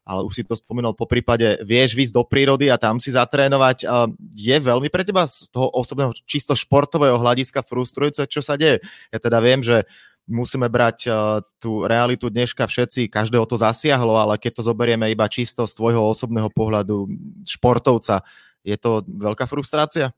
ale 0.09 0.25
už 0.25 0.41
si 0.41 0.43
to 0.49 0.57
spomínal 0.57 0.97
po 0.97 1.05
prípade, 1.05 1.61
vieš 1.61 1.93
výsť 1.93 2.17
do 2.17 2.25
prírody 2.25 2.73
a 2.73 2.81
tam 2.81 2.97
si 2.97 3.13
zatrénovať. 3.13 3.85
Je 4.33 4.57
veľmi 4.57 4.89
pre 4.89 5.05
teba 5.05 5.29
z 5.29 5.53
toho 5.53 5.69
osobného 5.69 6.17
čisto 6.25 6.57
športového 6.57 7.21
hľadiska 7.21 7.61
frustrujúce, 7.61 8.25
čo 8.25 8.41
sa 8.41 8.57
deje? 8.57 8.81
Ja 9.13 9.21
teda 9.21 9.45
viem, 9.45 9.61
že 9.61 9.85
musíme 10.25 10.73
brať 10.73 11.13
tú 11.61 11.85
realitu 11.85 12.33
dneška 12.33 12.65
všetci, 12.65 13.13
každého 13.13 13.45
to 13.45 13.61
zasiahlo, 13.61 14.17
ale 14.17 14.41
keď 14.41 14.61
to 14.61 14.63
zoberieme 14.65 15.13
iba 15.13 15.29
čisto 15.29 15.69
z 15.69 15.77
tvojho 15.77 16.01
osobného 16.01 16.49
pohľadu 16.57 17.05
športovca, 17.45 18.25
je 18.65 18.81
to 18.81 19.05
veľká 19.05 19.45
frustrácia? 19.45 20.17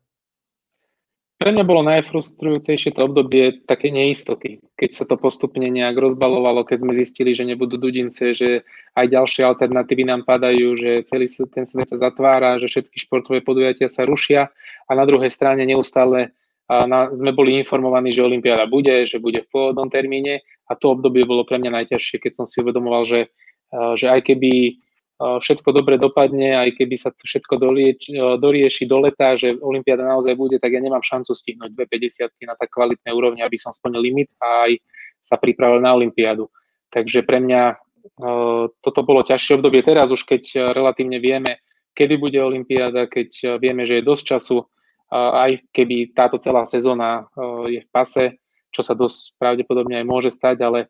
Pre 1.40 1.56
mňa 1.56 1.64
bolo 1.64 1.80
najfrustrujúcejšie 1.88 2.92
to 2.92 3.08
obdobie 3.08 3.64
také 3.64 3.88
neistoty, 3.88 4.60
keď 4.76 4.90
sa 4.92 5.04
to 5.08 5.16
postupne 5.16 5.64
nejak 5.64 5.96
rozbalovalo, 5.96 6.68
keď 6.68 6.84
sme 6.84 6.92
zistili, 6.92 7.32
že 7.32 7.48
nebudú 7.48 7.80
dudince, 7.80 8.36
že 8.36 8.60
aj 8.92 9.08
ďalšie 9.08 9.48
alternatívy 9.48 10.04
nám 10.04 10.28
padajú, 10.28 10.76
že 10.76 11.08
celý 11.08 11.32
ten 11.48 11.64
svet 11.64 11.88
sa 11.88 11.96
zatvára, 11.96 12.60
že 12.60 12.68
všetky 12.68 13.08
športové 13.08 13.40
podujatia 13.40 13.88
sa 13.88 14.04
rušia. 14.04 14.52
A 14.84 14.92
na 14.92 15.08
druhej 15.08 15.32
strane 15.32 15.64
neustále 15.64 16.36
na, 16.68 17.08
sme 17.16 17.32
boli 17.32 17.56
informovaní, 17.56 18.12
že 18.12 18.20
Olympiáda 18.20 18.68
bude, 18.68 19.08
že 19.08 19.16
bude 19.16 19.40
v 19.40 19.48
pôvodnom 19.48 19.88
termíne. 19.88 20.44
A 20.68 20.76
to 20.76 20.92
obdobie 20.92 21.24
bolo 21.24 21.48
pre 21.48 21.56
mňa 21.56 21.72
najťažšie, 21.72 22.20
keď 22.20 22.32
som 22.36 22.44
si 22.44 22.60
uvedomoval, 22.60 23.08
že, 23.08 23.32
že 23.96 24.12
aj 24.12 24.28
keby 24.28 24.76
všetko 25.20 25.76
dobre 25.76 26.00
dopadne, 26.00 26.56
aj 26.56 26.80
keby 26.80 26.96
sa 26.96 27.12
to 27.12 27.28
všetko 27.28 27.60
dolieč, 27.60 28.08
dorieši 28.40 28.88
do 28.88 29.04
leta, 29.04 29.36
že 29.36 29.52
Olympiáda 29.60 30.08
naozaj 30.08 30.32
bude, 30.32 30.56
tak 30.56 30.72
ja 30.72 30.80
nemám 30.80 31.04
šancu 31.04 31.36
stihnúť 31.36 31.76
250 31.76 32.32
na 32.48 32.56
tak 32.56 32.72
kvalitnej 32.72 33.12
úrovni, 33.12 33.44
aby 33.44 33.60
som 33.60 33.68
splnil 33.68 34.00
limit 34.00 34.32
a 34.40 34.64
aj 34.64 34.80
sa 35.20 35.36
pripravil 35.36 35.84
na 35.84 35.92
Olympiádu. 35.92 36.48
Takže 36.88 37.20
pre 37.28 37.36
mňa 37.36 37.76
toto 38.80 39.00
bolo 39.04 39.20
ťažšie 39.20 39.60
obdobie. 39.60 39.84
Teraz 39.84 40.08
už 40.08 40.24
keď 40.24 40.72
relatívne 40.72 41.20
vieme, 41.20 41.60
kedy 41.92 42.16
bude 42.16 42.40
Olympiáda, 42.40 43.04
keď 43.04 43.60
vieme, 43.60 43.84
že 43.84 44.00
je 44.00 44.08
dosť 44.08 44.24
času, 44.24 44.64
aj 45.12 45.68
keby 45.68 46.16
táto 46.16 46.40
celá 46.40 46.64
sezóna 46.64 47.28
je 47.68 47.84
v 47.84 47.88
pase, 47.92 48.40
čo 48.72 48.80
sa 48.80 48.96
dosť 48.96 49.36
pravdepodobne 49.36 50.00
aj 50.00 50.06
môže 50.08 50.30
stať, 50.32 50.64
ale 50.64 50.88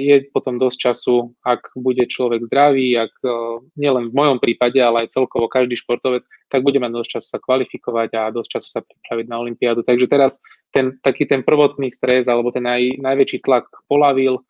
je 0.00 0.24
potom 0.32 0.56
dosť 0.56 0.78
času, 0.80 1.36
ak 1.44 1.76
bude 1.76 2.00
človek 2.08 2.40
zdravý, 2.48 2.96
ak 2.96 3.12
e, 3.20 3.28
nielen 3.76 4.08
v 4.08 4.16
mojom 4.16 4.38
prípade, 4.40 4.80
ale 4.80 5.04
aj 5.04 5.12
celkovo 5.12 5.44
každý 5.44 5.76
športovec, 5.76 6.24
tak 6.48 6.64
bude 6.64 6.80
mať 6.80 6.88
dosť 6.96 7.10
času 7.20 7.28
sa 7.36 7.38
kvalifikovať 7.44 8.10
a 8.16 8.32
dosť 8.32 8.48
času 8.48 8.68
sa 8.72 8.80
pripraviť 8.80 9.26
na 9.28 9.36
Olympiádu. 9.44 9.84
Takže 9.84 10.08
teraz 10.08 10.40
ten, 10.72 10.96
taký 11.04 11.28
ten 11.28 11.44
prvotný 11.44 11.92
stres 11.92 12.24
alebo 12.32 12.48
ten 12.48 12.64
naj, 12.64 12.96
najväčší 12.96 13.44
tlak 13.44 13.68
polavil, 13.92 14.40
e, 14.40 14.42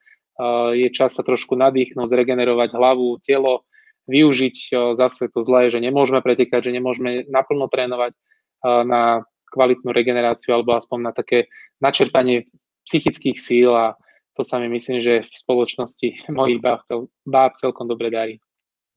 je 0.86 0.88
čas 0.94 1.18
sa 1.18 1.26
trošku 1.26 1.58
nadýchnuť, 1.58 2.06
zregenerovať 2.06 2.78
hlavu, 2.78 3.18
telo, 3.26 3.66
využiť 4.06 4.56
e, 4.70 4.94
zase 4.94 5.34
to 5.34 5.42
zlé, 5.42 5.74
že 5.74 5.82
nemôžeme 5.82 6.22
pretekať, 6.22 6.70
že 6.70 6.76
nemôžeme 6.78 7.26
naplno 7.26 7.66
trénovať 7.66 8.14
na 8.58 9.22
kvalitnú 9.54 9.94
regeneráciu 9.94 10.50
alebo 10.50 10.74
aspoň 10.74 10.98
na 10.98 11.12
také 11.14 11.46
načerpanie 11.78 12.50
psychických 12.82 13.38
síl 13.38 13.70
a 13.70 13.94
to 14.38 14.46
sa 14.46 14.62
mi 14.62 14.70
myslím, 14.70 15.02
že 15.02 15.26
v 15.26 15.34
spoločnosti 15.34 16.30
mojich 16.38 16.62
báb, 16.62 16.86
báb 17.26 17.58
celkom 17.58 17.90
dobre 17.90 18.14
darí. 18.14 18.38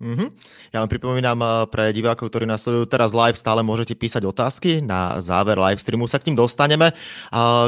Mm-hmm. 0.01 0.29
Ja 0.73 0.81
len 0.81 0.89
pripomínam 0.89 1.37
eh, 1.41 1.49
pre 1.69 1.93
divákov, 1.93 2.29
ktorí 2.29 2.45
nás 2.45 2.61
sledujú 2.61 2.89
teraz 2.89 3.13
live, 3.13 3.37
stále 3.37 3.61
môžete 3.61 3.93
písať 3.97 4.25
otázky 4.25 4.81
na 4.81 5.21
záver 5.21 5.57
live 5.57 5.77
streamu, 5.81 6.09
sa 6.09 6.17
k 6.17 6.29
tým 6.29 6.37
dostaneme. 6.37 6.93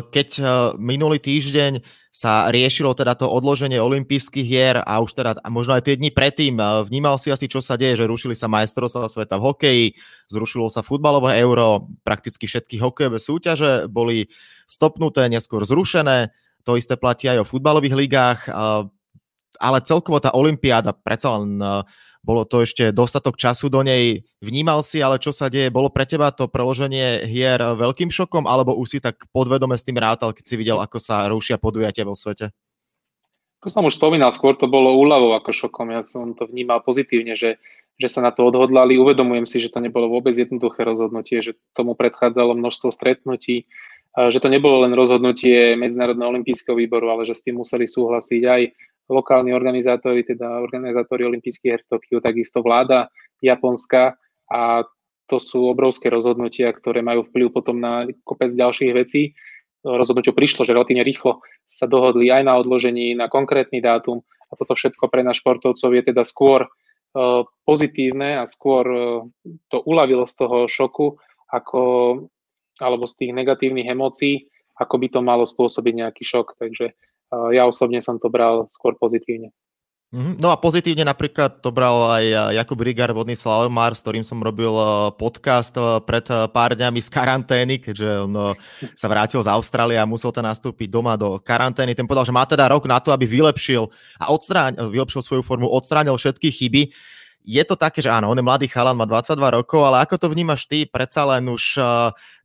Keď 0.10 0.30
eh, 0.42 0.46
minulý 0.82 1.22
týždeň 1.22 1.82
sa 2.14 2.54
riešilo 2.54 2.94
teda 2.94 3.18
to 3.18 3.26
odloženie 3.26 3.82
olympijských 3.82 4.46
hier 4.46 4.78
a 4.86 5.02
už 5.02 5.18
teda 5.18 5.42
možno 5.50 5.74
aj 5.74 5.90
tie 5.90 5.98
dni 5.98 6.14
predtým, 6.14 6.58
eh, 6.62 6.86
vnímal 6.86 7.18
si 7.18 7.34
asi, 7.34 7.50
čo 7.50 7.58
sa 7.58 7.74
deje, 7.74 8.02
že 8.02 8.10
rušili 8.10 8.38
sa 8.38 8.46
majstrovstvá 8.50 9.10
sveta 9.10 9.42
v 9.42 9.46
hokeji, 9.50 9.86
zrušilo 10.30 10.70
sa 10.70 10.86
futbalové 10.86 11.42
euro, 11.42 11.90
prakticky 12.06 12.46
všetky 12.46 12.78
hokejové 12.78 13.18
súťaže 13.18 13.90
boli 13.90 14.30
stopnuté, 14.66 15.26
neskôr 15.26 15.66
zrušené 15.66 16.34
to 16.64 16.80
isté 16.80 16.96
platí 16.96 17.28
aj 17.28 17.44
o 17.44 17.50
futbalových 17.50 17.96
ligách, 17.96 18.40
ale 19.60 19.78
celkovo 19.86 20.18
tá 20.18 20.34
olympiáda, 20.34 20.96
predsa 20.96 21.38
len 21.38 21.62
bolo 22.24 22.48
to 22.48 22.64
ešte 22.64 22.96
dostatok 22.96 23.36
času 23.36 23.68
do 23.68 23.84
nej. 23.84 24.24
Vnímal 24.40 24.80
si, 24.80 25.04
ale 25.04 25.20
čo 25.20 25.36
sa 25.36 25.52
deje? 25.52 25.68
Bolo 25.68 25.92
pre 25.92 26.08
teba 26.08 26.32
to 26.32 26.48
preloženie 26.48 27.28
hier 27.28 27.60
veľkým 27.60 28.08
šokom, 28.08 28.48
alebo 28.48 28.72
už 28.80 28.88
si 28.88 29.00
tak 29.04 29.28
podvedome 29.36 29.76
s 29.76 29.84
tým 29.84 30.00
rátal, 30.00 30.32
keď 30.32 30.46
si 30.48 30.56
videl, 30.56 30.80
ako 30.80 31.04
sa 31.04 31.28
rušia 31.28 31.60
podujatia 31.60 32.08
vo 32.08 32.16
svete? 32.16 32.56
Ako 33.60 33.68
som 33.68 33.84
už 33.84 34.00
spomínal, 34.00 34.32
skôr 34.32 34.56
to 34.56 34.72
bolo 34.72 34.96
úľavou 34.96 35.36
ako 35.36 35.52
šokom. 35.52 35.92
Ja 35.92 36.00
som 36.00 36.32
to 36.32 36.48
vnímal 36.48 36.80
pozitívne, 36.80 37.36
že, 37.36 37.60
že 38.00 38.08
sa 38.08 38.24
na 38.24 38.32
to 38.32 38.48
odhodlali. 38.48 38.96
Uvedomujem 38.96 39.44
si, 39.44 39.60
že 39.60 39.72
to 39.72 39.84
nebolo 39.84 40.08
vôbec 40.08 40.32
jednoduché 40.32 40.88
rozhodnutie, 40.88 41.44
že 41.44 41.60
tomu 41.76 41.92
predchádzalo 41.92 42.56
množstvo 42.56 42.88
stretnutí, 42.88 43.68
že 44.14 44.38
to 44.38 44.50
nebolo 44.50 44.86
len 44.86 44.94
rozhodnutie 44.94 45.74
Medzinárodného 45.74 46.30
olympijského 46.30 46.78
výboru, 46.78 47.10
ale 47.10 47.26
že 47.26 47.34
s 47.34 47.42
tým 47.42 47.58
museli 47.58 47.90
súhlasiť 47.90 48.44
aj 48.46 48.62
lokálni 49.10 49.52
organizátori, 49.52 50.24
teda 50.24 50.62
organizátori 50.62 51.26
olympijských 51.28 51.72
her 51.74 51.82
v 51.84 51.90
Tokiu, 51.98 52.18
takisto 52.24 52.62
vláda 52.62 53.10
Japonska 53.44 54.16
a 54.48 54.86
to 55.28 55.38
sú 55.40 55.66
obrovské 55.72 56.12
rozhodnutia, 56.12 56.70
ktoré 56.72 57.02
majú 57.02 57.26
vplyv 57.26 57.48
potom 57.52 57.80
na 57.80 58.06
kopec 58.28 58.52
ďalších 58.54 58.92
vecí. 58.94 59.34
Rozhodnutie 59.84 60.32
prišlo, 60.32 60.64
že 60.64 60.76
relatívne 60.76 61.04
rýchlo 61.04 61.44
sa 61.68 61.90
dohodli 61.90 62.32
aj 62.32 62.44
na 62.48 62.56
odložení, 62.60 63.16
na 63.18 63.28
konkrétny 63.28 63.84
dátum 63.84 64.24
a 64.48 64.54
toto 64.54 64.78
všetko 64.78 65.10
pre 65.10 65.26
nás 65.26 65.42
športovcov 65.42 65.90
je 65.90 66.04
teda 66.06 66.24
skôr 66.24 66.70
uh, 66.70 67.44
pozitívne 67.66 68.40
a 68.40 68.46
skôr 68.46 68.86
uh, 68.86 69.26
to 69.68 69.82
uľavilo 69.84 70.24
z 70.30 70.34
toho 70.38 70.58
šoku, 70.70 71.18
ako 71.50 71.82
alebo 72.82 73.06
z 73.06 73.14
tých 73.20 73.32
negatívnych 73.36 73.90
emócií, 73.90 74.50
ako 74.80 74.98
by 74.98 75.08
to 75.14 75.20
malo 75.22 75.46
spôsobiť 75.46 75.94
nejaký 76.02 76.24
šok. 76.26 76.58
Takže 76.58 76.94
ja 77.54 77.66
osobne 77.66 78.02
som 78.02 78.18
to 78.18 78.30
bral 78.30 78.66
skôr 78.70 78.98
pozitívne. 78.98 79.54
Mhm. 80.14 80.38
No 80.38 80.54
a 80.54 80.62
pozitívne 80.62 81.02
napríklad 81.02 81.66
to 81.66 81.74
bral 81.74 82.14
aj 82.14 82.54
Jakub 82.54 82.78
Rigar, 82.86 83.10
vodný 83.18 83.34
slalomár, 83.34 83.98
s 83.98 84.06
ktorým 84.06 84.22
som 84.22 84.38
robil 84.46 84.70
podcast 85.18 85.74
pred 86.06 86.22
pár 86.54 86.78
dňami 86.78 87.02
z 87.02 87.10
karantény, 87.10 87.82
keďže 87.82 88.30
on 88.30 88.54
sa 88.94 89.10
vrátil 89.10 89.42
z 89.42 89.50
Austrálie 89.50 89.98
a 89.98 90.06
musel 90.06 90.30
tam 90.30 90.46
nastúpiť 90.46 90.86
doma 90.86 91.18
do 91.18 91.42
karantény. 91.42 91.98
Ten 91.98 92.06
povedal, 92.06 92.30
že 92.30 92.36
má 92.38 92.46
teda 92.46 92.70
rok 92.70 92.86
na 92.86 93.02
to, 93.02 93.10
aby 93.10 93.26
vylepšil 93.26 93.90
a 94.22 94.30
odstránil, 94.30 94.94
vylepšil 94.94 95.26
svoju 95.26 95.42
formu, 95.42 95.66
odstránil 95.66 96.14
všetky 96.14 96.54
chyby 96.54 96.94
je 97.44 97.64
to 97.68 97.76
také, 97.76 98.00
že 98.00 98.08
áno, 98.08 98.32
on 98.32 98.40
je 98.40 98.46
mladý 98.46 98.68
chalan, 98.72 98.96
má 98.96 99.04
22 99.04 99.60
rokov, 99.60 99.84
ale 99.84 100.04
ako 100.08 100.16
to 100.16 100.28
vnímaš 100.32 100.64
ty? 100.66 100.88
Predsa 100.88 101.28
len 101.28 101.52
už 101.52 101.78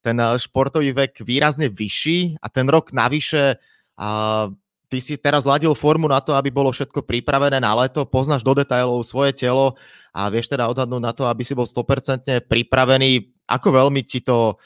ten 0.02 0.16
športový 0.18 0.90
vek 0.90 1.22
výrazne 1.22 1.70
vyšší 1.70 2.42
a 2.42 2.46
ten 2.50 2.66
rok 2.66 2.90
navyše 2.90 3.58
uh, 3.98 4.50
ty 4.88 4.98
si 4.98 5.14
teraz 5.20 5.44
ladil 5.44 5.76
formu 5.76 6.08
na 6.08 6.18
to, 6.18 6.32
aby 6.32 6.48
bolo 6.48 6.72
všetko 6.72 7.04
pripravené 7.04 7.60
na 7.60 7.76
leto, 7.76 8.08
poznáš 8.08 8.40
do 8.40 8.56
detailov 8.56 9.04
svoje 9.04 9.36
telo 9.36 9.76
a 10.16 10.32
vieš 10.32 10.48
teda 10.48 10.66
odhadnúť 10.72 11.02
na 11.04 11.12
to, 11.12 11.28
aby 11.28 11.44
si 11.44 11.52
bol 11.52 11.68
100% 11.68 12.48
pripravený. 12.48 13.28
Ako 13.44 13.68
veľmi 13.70 14.00
ti 14.02 14.24
to 14.24 14.56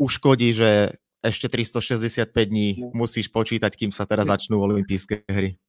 uškodí, 0.00 0.56
že 0.56 0.96
ešte 1.20 1.48
365 1.52 2.32
dní 2.32 2.68
no. 2.80 2.92
musíš 2.96 3.28
počítať, 3.28 3.72
kým 3.76 3.92
sa 3.92 4.08
teraz 4.08 4.32
začnú 4.32 4.60
olympijské 4.60 5.28
hry? 5.28 5.60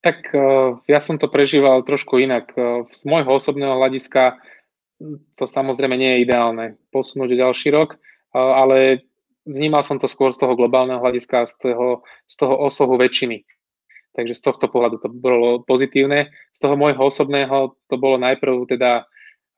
Tak 0.00 0.32
uh, 0.32 0.80
ja 0.88 1.00
som 1.00 1.20
to 1.20 1.28
prežíval 1.28 1.84
trošku 1.84 2.16
inak. 2.20 2.52
Uh, 2.56 2.88
z 2.88 3.04
môjho 3.04 3.36
osobného 3.36 3.76
hľadiska 3.76 4.40
to 5.36 5.44
samozrejme 5.44 5.96
nie 5.96 6.10
je 6.16 6.22
ideálne 6.24 6.66
posunúť 6.92 7.36
ďalší 7.36 7.68
rok, 7.72 7.96
uh, 7.96 8.64
ale 8.64 9.04
vnímal 9.44 9.84
som 9.84 10.00
to 10.00 10.08
skôr 10.08 10.32
z 10.32 10.40
toho 10.40 10.56
globálneho 10.56 11.00
hľadiska, 11.00 11.44
z 11.48 11.54
toho, 11.60 12.04
z 12.24 12.34
toho 12.40 12.54
osohu 12.56 12.96
väčšiny. 12.96 13.44
Takže 14.16 14.34
z 14.34 14.42
tohto 14.42 14.66
pohľadu 14.66 15.04
to 15.04 15.08
bolo 15.12 15.62
pozitívne. 15.62 16.32
Z 16.50 16.58
toho 16.64 16.74
môjho 16.74 16.98
osobného 16.98 17.78
to 17.86 17.94
bolo 17.94 18.18
najprv 18.18 18.66
teda 18.66 19.06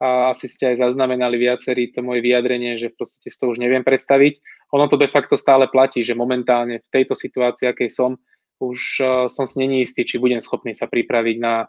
a 0.03 0.35
asi 0.35 0.51
ste 0.51 0.75
aj 0.75 0.83
zaznamenali 0.83 1.39
viacerí 1.39 1.95
to 1.95 2.03
moje 2.03 2.27
vyjadrenie, 2.27 2.75
že 2.75 2.91
v 2.91 2.99
podstate 2.99 3.31
si 3.31 3.39
to 3.39 3.55
už 3.55 3.63
neviem 3.63 3.87
predstaviť. 3.87 4.43
Ono 4.75 4.91
to 4.91 4.99
de 4.99 5.07
facto 5.07 5.39
stále 5.39 5.71
platí, 5.71 6.03
že 6.03 6.19
momentálne 6.19 6.83
v 6.83 6.89
tejto 6.91 7.15
situácii, 7.15 7.71
akej 7.71 7.87
som, 7.87 8.19
už 8.63 8.79
uh, 9.03 9.07
som 9.27 9.43
si 9.43 9.59
není 9.59 9.83
istý, 9.83 10.07
či 10.07 10.23
budem 10.23 10.39
schopný 10.39 10.71
sa 10.71 10.87
pripraviť 10.87 11.37
na, 11.43 11.67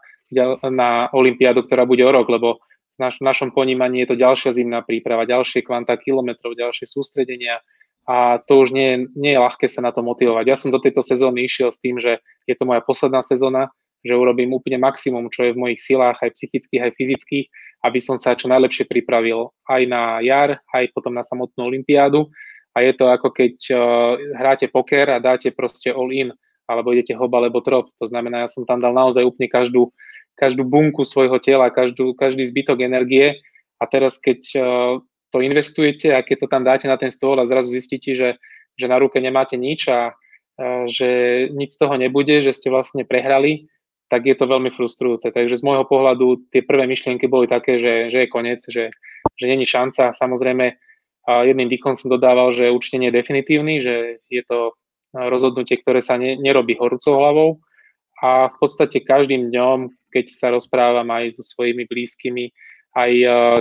na 0.70 1.10
Olympiádu, 1.10 1.66
ktorá 1.66 1.82
bude 1.82 2.06
o 2.06 2.14
rok, 2.14 2.30
lebo 2.30 2.62
v, 2.94 2.98
naš, 3.02 3.18
našom 3.18 3.50
ponímaní 3.50 4.06
je 4.06 4.14
to 4.14 4.22
ďalšia 4.22 4.54
zimná 4.54 4.86
príprava, 4.86 5.26
ďalšie 5.26 5.66
kvanta 5.66 5.98
kilometrov, 5.98 6.54
ďalšie 6.54 6.86
sústredenia 6.86 7.58
a 8.04 8.36
to 8.44 8.60
už 8.60 8.76
nie, 8.76 9.08
nie 9.16 9.32
je 9.32 9.40
ľahké 9.40 9.64
sa 9.64 9.80
na 9.80 9.88
to 9.88 10.04
motivovať. 10.04 10.44
Ja 10.44 10.56
som 10.60 10.68
do 10.68 10.80
tejto 10.80 11.00
sezóny 11.00 11.48
išiel 11.48 11.72
s 11.72 11.80
tým, 11.80 11.96
že 11.96 12.20
je 12.44 12.54
to 12.54 12.68
moja 12.68 12.84
posledná 12.84 13.24
sezóna, 13.24 13.72
že 14.04 14.12
urobím 14.12 14.52
úplne 14.52 14.76
maximum, 14.76 15.32
čo 15.32 15.48
je 15.48 15.56
v 15.56 15.60
mojich 15.60 15.80
silách, 15.80 16.20
aj 16.20 16.36
psychických, 16.36 16.84
aj 16.84 16.92
fyzických, 17.00 17.46
aby 17.88 17.98
som 18.00 18.20
sa 18.20 18.36
čo 18.36 18.52
najlepšie 18.52 18.84
pripravil 18.84 19.48
aj 19.64 19.82
na 19.88 20.20
jar, 20.20 20.60
aj 20.76 20.92
potom 20.92 21.16
na 21.16 21.24
samotnú 21.24 21.64
olympiádu. 21.64 22.28
A 22.76 22.84
je 22.84 22.92
to 22.92 23.08
ako 23.08 23.32
keď 23.32 23.54
uh, 23.72 23.80
hráte 24.36 24.68
poker 24.68 25.08
a 25.08 25.22
dáte 25.22 25.48
proste 25.56 25.88
all 25.88 26.12
in, 26.12 26.36
alebo 26.64 26.92
idete 26.92 27.12
hob 27.16 27.32
alebo 27.34 27.60
trop. 27.60 27.88
To 28.00 28.06
znamená, 28.08 28.44
ja 28.44 28.48
som 28.48 28.64
tam 28.64 28.80
dal 28.80 28.96
naozaj 28.96 29.24
úplne 29.24 29.48
každú, 29.48 29.92
každú 30.36 30.64
bunku 30.64 31.04
svojho 31.04 31.36
tela, 31.40 31.68
každú, 31.68 32.16
každý 32.16 32.44
zbytok 32.48 32.84
energie. 32.84 33.40
A 33.80 33.84
teraz, 33.84 34.16
keď 34.16 34.40
uh, 34.56 34.64
to 35.28 35.38
investujete 35.44 36.14
a 36.14 36.24
keď 36.24 36.44
to 36.44 36.48
tam 36.48 36.62
dáte 36.64 36.86
na 36.88 36.96
ten 36.96 37.12
stôl 37.12 37.36
a 37.36 37.48
zrazu 37.48 37.68
zistíte, 37.68 38.16
že, 38.16 38.40
že 38.78 38.86
na 38.88 38.96
ruke 38.96 39.20
nemáte 39.20 39.58
nič 39.60 39.90
a 39.92 40.14
uh, 40.14 40.84
že 40.88 41.08
nič 41.52 41.76
z 41.76 41.80
toho 41.84 41.94
nebude, 42.00 42.40
že 42.40 42.54
ste 42.54 42.72
vlastne 42.72 43.04
prehrali, 43.04 43.68
tak 44.08 44.24
je 44.28 44.36
to 44.36 44.46
veľmi 44.46 44.70
frustrujúce. 44.72 45.32
Takže 45.32 45.58
z 45.58 45.66
môjho 45.66 45.84
pohľadu 45.88 46.48
tie 46.54 46.62
prvé 46.62 46.86
myšlienky 46.86 47.26
boli 47.26 47.48
také, 47.50 47.80
že, 47.80 48.14
že 48.14 48.24
je 48.24 48.28
koniec, 48.30 48.60
že, 48.64 48.92
že 49.36 49.44
není 49.48 49.64
šanca. 49.64 50.12
Samozrejme, 50.14 50.76
jedným 51.24 51.68
dýchom 51.72 51.96
som 51.96 52.12
dodával, 52.12 52.52
že 52.52 52.68
určite 52.68 53.00
nie 53.00 53.08
je 53.08 53.18
definitívny, 53.18 53.80
že 53.80 54.20
je 54.28 54.42
to 54.44 54.76
rozhodnutie, 55.14 55.78
ktoré 55.78 56.02
sa 56.02 56.18
ne, 56.18 56.34
nerobí 56.34 56.74
horúcou 56.74 57.16
hlavou. 57.16 57.50
A 58.18 58.50
v 58.50 58.56
podstate 58.58 59.02
každým 59.02 59.54
dňom, 59.54 59.90
keď 60.10 60.24
sa 60.30 60.48
rozprávam 60.50 61.06
aj 61.14 61.38
so 61.38 61.42
svojimi 61.46 61.86
blízkymi, 61.86 62.50
aj 62.94 63.12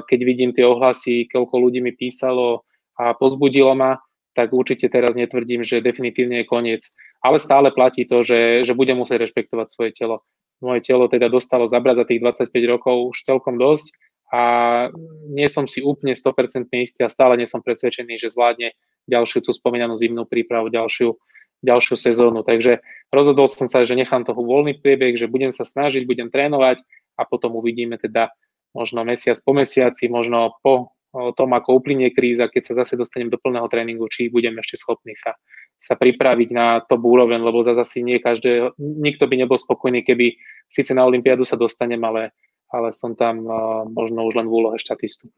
keď 0.05 0.19
vidím 0.21 0.51
tie 0.53 0.61
ohlasy, 0.61 1.25
koľko 1.25 1.57
ľudí 1.57 1.81
mi 1.81 1.93
písalo 1.93 2.61
a 3.01 3.17
pozbudilo 3.17 3.73
ma, 3.73 3.97
tak 4.37 4.53
určite 4.53 4.89
teraz 4.89 5.17
netvrdím, 5.17 5.65
že 5.65 5.81
definitívne 5.81 6.41
je 6.41 6.49
koniec. 6.49 6.81
Ale 7.21 7.41
stále 7.41 7.73
platí 7.73 8.05
to, 8.05 8.21
že, 8.21 8.65
že 8.65 8.77
budem 8.77 8.97
musieť 8.97 9.25
rešpektovať 9.25 9.67
svoje 9.69 9.91
telo. 9.93 10.21
Moje 10.61 10.85
telo 10.85 11.09
teda 11.09 11.29
dostalo 11.29 11.65
zabrať 11.65 12.03
za 12.03 12.05
tých 12.07 12.19
25 12.49 12.73
rokov 12.73 12.95
už 13.13 13.17
celkom 13.25 13.57
dosť 13.57 13.93
a 14.33 14.41
nie 15.29 15.45
som 15.45 15.69
si 15.69 15.85
úplne 15.85 16.17
100% 16.17 16.71
istý 16.81 17.05
a 17.05 17.11
stále 17.11 17.37
nie 17.37 17.45
som 17.45 17.61
presvedčený, 17.61 18.17
že 18.17 18.33
zvládne 18.33 18.73
ďalšiu 19.05 19.45
tú 19.45 19.51
spomínanú 19.53 19.93
zimnú 19.93 20.25
prípravu, 20.25 20.73
ďalšiu, 20.73 21.13
ďalšiu 21.63 21.95
sezónu. 21.95 22.43
Takže 22.43 22.83
rozhodol 23.09 23.47
som 23.47 23.71
sa, 23.71 23.87
že 23.87 23.95
nechám 23.95 24.27
toho 24.27 24.43
voľný 24.43 24.77
priebeh, 24.77 25.15
že 25.15 25.31
budem 25.31 25.49
sa 25.49 25.63
snažiť, 25.63 26.03
budem 26.03 26.27
trénovať 26.27 26.83
a 27.17 27.23
potom 27.23 27.55
uvidíme 27.55 27.95
teda 27.97 28.29
možno 28.75 29.01
mesiac 29.07 29.39
po 29.41 29.55
mesiaci, 29.55 30.11
možno 30.11 30.59
po 30.59 30.93
tom, 31.13 31.53
ako 31.53 31.77
uplynie 31.77 32.09
kríza, 32.09 32.49
keď 32.49 32.73
sa 32.73 32.73
zase 32.81 32.97
dostanem 32.97 33.29
do 33.29 33.37
plného 33.37 33.69
tréningu, 33.69 34.09
či 34.09 34.33
budem 34.33 34.57
ešte 34.57 34.81
schopný 34.81 35.13
sa, 35.13 35.37
sa 35.77 35.93
pripraviť 35.93 36.49
na 36.49 36.81
top 36.81 37.05
úroveň, 37.05 37.37
lebo 37.37 37.61
zase 37.61 37.85
asi 37.85 37.99
nie 38.01 38.17
každé, 38.17 38.73
nikto 38.81 39.29
by 39.29 39.37
nebol 39.37 39.53
spokojný, 39.53 40.01
keby 40.01 40.33
síce 40.65 40.89
na 40.97 41.05
Olympiádu 41.05 41.45
sa 41.45 41.53
dostanem, 41.53 42.01
ale, 42.01 42.33
ale 42.73 42.89
som 42.89 43.13
tam 43.13 43.45
možno 43.93 44.25
už 44.25 44.41
len 44.41 44.49
v 44.49 44.55
úlohe 44.57 44.77
štatistu. 44.81 45.29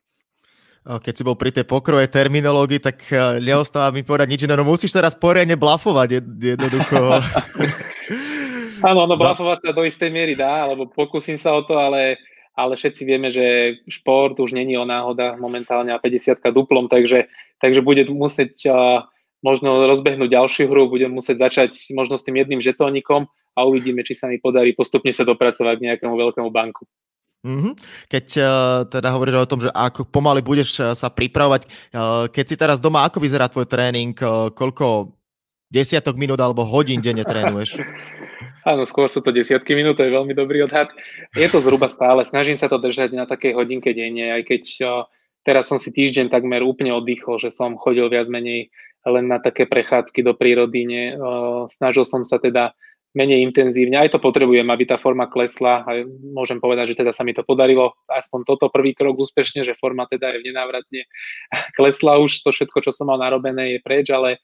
Keď 0.86 1.14
si 1.18 1.26
bol 1.26 1.34
pri 1.34 1.50
tej 1.50 1.66
pokroje 1.66 2.06
terminológii, 2.06 2.78
tak 2.78 3.02
neostáva 3.42 3.90
mi 3.90 4.06
povedať 4.06 4.28
nič, 4.30 4.42
no 4.46 4.62
musíš 4.62 4.94
teraz 4.94 5.18
poriadne 5.18 5.58
blafovať 5.58 6.22
jednoducho. 6.38 6.98
Áno, 8.90 9.10
no 9.10 9.18
blafovať 9.18 9.66
sa 9.66 9.72
do 9.74 9.82
istej 9.82 10.14
miery 10.14 10.38
dá, 10.38 10.70
alebo 10.70 10.86
pokúsim 10.86 11.42
sa 11.42 11.58
o 11.58 11.66
to, 11.66 11.74
ale 11.74 12.22
ale 12.56 12.80
všetci 12.80 13.04
vieme, 13.04 13.30
že 13.36 13.78
šport 13.92 14.40
už 14.40 14.56
není 14.56 14.80
o 14.80 14.88
náhoda 14.88 15.36
momentálne 15.36 15.92
a 15.92 16.00
50 16.00 16.40
duplom, 16.56 16.88
takže, 16.88 17.28
takže 17.60 17.84
bude 17.84 18.08
musieť 18.08 18.54
uh, 18.72 19.04
možno 19.44 19.84
rozbehnúť 19.92 20.32
ďalšiu 20.32 20.72
hru, 20.72 20.88
budem 20.88 21.12
musieť 21.12 21.52
začať 21.52 21.92
možno 21.92 22.16
s 22.16 22.24
tým 22.24 22.40
jedným 22.40 22.64
žetónikom 22.64 23.28
a 23.28 23.60
uvidíme, 23.68 24.08
či 24.08 24.16
sa 24.16 24.32
mi 24.32 24.40
podarí 24.40 24.72
postupne 24.72 25.12
sa 25.12 25.28
dopracovať 25.28 25.76
k 25.78 25.86
nejakému 25.92 26.16
veľkému 26.16 26.50
banku. 26.50 26.88
Mm-hmm. 27.46 27.74
Keď 28.10 28.26
uh, 28.42 28.46
teda 28.90 29.14
hovoríš 29.14 29.46
o 29.46 29.50
tom, 29.50 29.62
že 29.62 29.70
ako 29.70 30.10
pomaly 30.10 30.42
budeš 30.42 30.82
uh, 30.82 30.98
sa 30.98 31.14
pripravovať, 31.14 31.70
uh, 31.94 32.26
keď 32.34 32.46
si 32.50 32.56
teraz 32.58 32.82
doma, 32.82 33.06
ako 33.06 33.22
vyzerá 33.22 33.46
tvoj 33.46 33.70
tréning, 33.70 34.18
uh, 34.18 34.50
koľko 34.50 35.14
desiatok 35.70 36.18
minút 36.18 36.42
alebo 36.42 36.66
hodín 36.66 37.06
denne 37.06 37.22
trénuješ? 37.22 37.78
Áno, 38.70 38.82
skôr 38.82 39.06
sú 39.06 39.22
to 39.22 39.30
desiatky 39.30 39.78
minút, 39.78 40.02
to 40.02 40.06
je 40.10 40.10
veľmi 40.10 40.34
dobrý 40.34 40.66
odhad. 40.66 40.90
Je 41.38 41.46
to 41.46 41.62
zhruba 41.62 41.86
stále, 41.86 42.26
snažím 42.26 42.58
sa 42.58 42.66
to 42.66 42.82
držať 42.82 43.14
na 43.14 43.30
takej 43.30 43.54
hodinke 43.54 43.94
denne, 43.94 44.34
aj 44.34 44.42
keď 44.42 44.64
teraz 45.46 45.70
som 45.70 45.78
si 45.78 45.94
týždeň 45.94 46.34
takmer 46.34 46.66
úplne 46.66 46.90
oddychol, 46.90 47.38
že 47.38 47.54
som 47.54 47.78
chodil 47.78 48.10
viac 48.10 48.26
menej 48.26 48.74
len 49.06 49.30
na 49.30 49.38
také 49.38 49.70
prechádzky 49.70 50.26
do 50.26 50.34
prírody. 50.34 50.82
Ne, 50.90 51.04
snažil 51.70 52.10
som 52.10 52.26
sa 52.26 52.42
teda 52.42 52.74
menej 53.16 53.42
intenzívne. 53.48 53.96
Aj 53.96 54.12
to 54.12 54.20
potrebujem, 54.20 54.68
aby 54.68 54.84
tá 54.84 55.00
forma 55.00 55.26
klesla. 55.26 55.88
A 55.88 56.04
môžem 56.36 56.60
povedať, 56.60 56.94
že 56.94 57.00
teda 57.02 57.16
sa 57.16 57.24
mi 57.24 57.32
to 57.32 57.48
podarilo. 57.48 57.96
Aspoň 58.12 58.44
toto 58.44 58.68
prvý 58.68 58.92
krok 58.92 59.16
úspešne, 59.16 59.64
že 59.64 59.80
forma 59.80 60.04
teda 60.06 60.36
je 60.36 60.52
nenávratne 60.52 61.02
klesla 61.80 62.20
už. 62.20 62.44
To 62.44 62.52
všetko, 62.52 62.84
čo 62.84 62.92
som 62.92 63.08
mal 63.08 63.18
narobené, 63.18 63.76
je 63.76 63.80
preč, 63.80 64.12
ale 64.12 64.44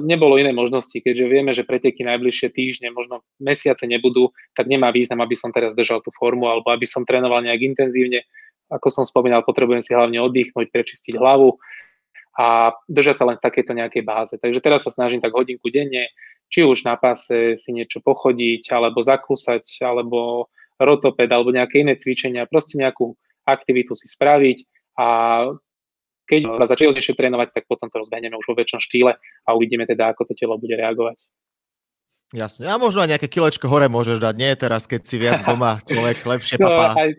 nebolo 0.00 0.40
iné 0.40 0.56
možnosti, 0.56 0.96
keďže 0.96 1.26
vieme, 1.28 1.52
že 1.52 1.66
preteky 1.66 2.00
najbližšie 2.00 2.48
týždne, 2.48 2.88
možno 2.96 3.20
mesiace 3.36 3.84
nebudú, 3.84 4.32
tak 4.56 4.72
nemá 4.72 4.88
význam, 4.88 5.20
aby 5.20 5.36
som 5.36 5.52
teraz 5.52 5.76
držal 5.76 6.00
tú 6.00 6.08
formu 6.16 6.48
alebo 6.48 6.72
aby 6.72 6.88
som 6.88 7.04
trénoval 7.04 7.44
nejak 7.44 7.60
intenzívne. 7.60 8.24
Ako 8.72 8.88
som 8.88 9.04
spomínal, 9.04 9.44
potrebujem 9.44 9.84
si 9.84 9.92
hlavne 9.92 10.18
oddychnúť, 10.24 10.72
prečistiť 10.72 11.14
hlavu 11.20 11.60
a 12.36 12.76
držať 12.86 13.16
sa 13.16 13.24
len 13.32 13.36
v 13.40 13.44
takejto 13.48 13.72
nejakej 13.72 14.02
báze. 14.04 14.34
Takže 14.36 14.60
teraz 14.60 14.84
sa 14.84 14.92
snažím 14.92 15.24
tak 15.24 15.32
hodinku 15.32 15.72
denne, 15.72 16.12
či 16.52 16.62
už 16.62 16.84
na 16.84 16.94
páse 17.00 17.56
si 17.56 17.70
niečo 17.72 18.04
pochodiť, 18.04 18.70
alebo 18.70 19.00
zakúsať, 19.00 19.82
alebo 19.82 20.52
rotoped, 20.76 21.32
alebo 21.32 21.50
nejaké 21.50 21.82
iné 21.82 21.96
cvičenia, 21.96 22.44
proste 22.46 22.76
nejakú 22.76 23.16
aktivitu 23.48 23.96
si 23.96 24.06
spraviť 24.06 24.58
a 25.00 25.06
keď 26.26 26.40
sa 26.58 26.66
serióznejšie 26.74 27.14
trénovať, 27.14 27.54
tak 27.54 27.64
potom 27.70 27.86
to 27.86 28.02
rozbehneme 28.02 28.34
už 28.34 28.50
vo 28.50 28.58
väčšom 28.58 28.82
štýle 28.82 29.14
a 29.14 29.48
uvidíme 29.54 29.86
teda, 29.86 30.10
ako 30.10 30.26
to 30.26 30.34
telo 30.34 30.58
bude 30.58 30.74
reagovať. 30.74 31.22
Jasne. 32.34 32.66
A 32.66 32.74
možno 32.74 33.06
aj 33.06 33.14
nejaké 33.14 33.30
kilečko 33.30 33.70
hore 33.70 33.86
môžeš 33.86 34.18
dať, 34.18 34.34
nie 34.34 34.50
teraz, 34.58 34.90
keď 34.90 35.00
si 35.06 35.16
viac 35.22 35.46
doma, 35.46 35.78
človek 35.86 36.26
lepšie 36.26 36.58
papá. 36.58 36.98
No, 36.98 36.98
aj, 36.98 37.10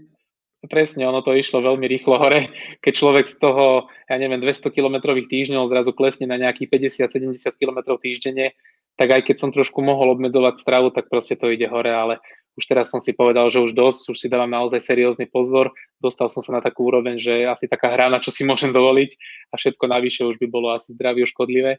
presne, 0.67 1.07
ono 1.07 1.23
to 1.23 1.33
išlo 1.33 1.63
veľmi 1.63 1.87
rýchlo 1.87 2.19
hore. 2.19 2.53
Keď 2.83 2.93
človek 2.93 3.25
z 3.25 3.35
toho, 3.39 3.87
ja 4.07 4.15
neviem, 4.15 4.39
200 4.39 4.69
kilometrových 4.71 5.27
týždňov 5.27 5.71
zrazu 5.71 5.91
klesne 5.95 6.27
na 6.29 6.37
nejakých 6.37 6.93
50-70 7.09 7.59
km 7.59 7.97
týždenne, 7.97 8.53
tak 8.97 9.13
aj 9.13 9.21
keď 9.29 9.35
som 9.37 9.49
trošku 9.53 9.79
mohol 9.85 10.17
obmedzovať 10.17 10.57
stravu, 10.57 10.89
tak 10.89 11.07
proste 11.07 11.37
to 11.37 11.53
ide 11.53 11.69
hore, 11.69 11.89
ale 11.89 12.17
už 12.57 12.65
teraz 12.65 12.89
som 12.89 12.97
si 12.97 13.13
povedal, 13.13 13.53
že 13.53 13.61
už 13.61 13.77
dosť, 13.77 14.09
už 14.09 14.17
si 14.17 14.27
dávam 14.27 14.49
naozaj 14.49 14.81
seriózny 14.81 15.29
pozor, 15.29 15.69
dostal 16.01 16.25
som 16.25 16.41
sa 16.41 16.57
na 16.57 16.61
takú 16.65 16.89
úroveň, 16.89 17.21
že 17.21 17.45
asi 17.45 17.69
taká 17.69 17.93
hra, 17.93 18.09
na 18.09 18.17
čo 18.17 18.33
si 18.33 18.41
môžem 18.41 18.73
dovoliť 18.73 19.13
a 19.53 19.61
všetko 19.61 19.85
navyše 19.85 20.25
už 20.25 20.41
by 20.41 20.47
bolo 20.49 20.73
asi 20.73 20.97
zdraví 20.97 21.21
škodlivé 21.29 21.77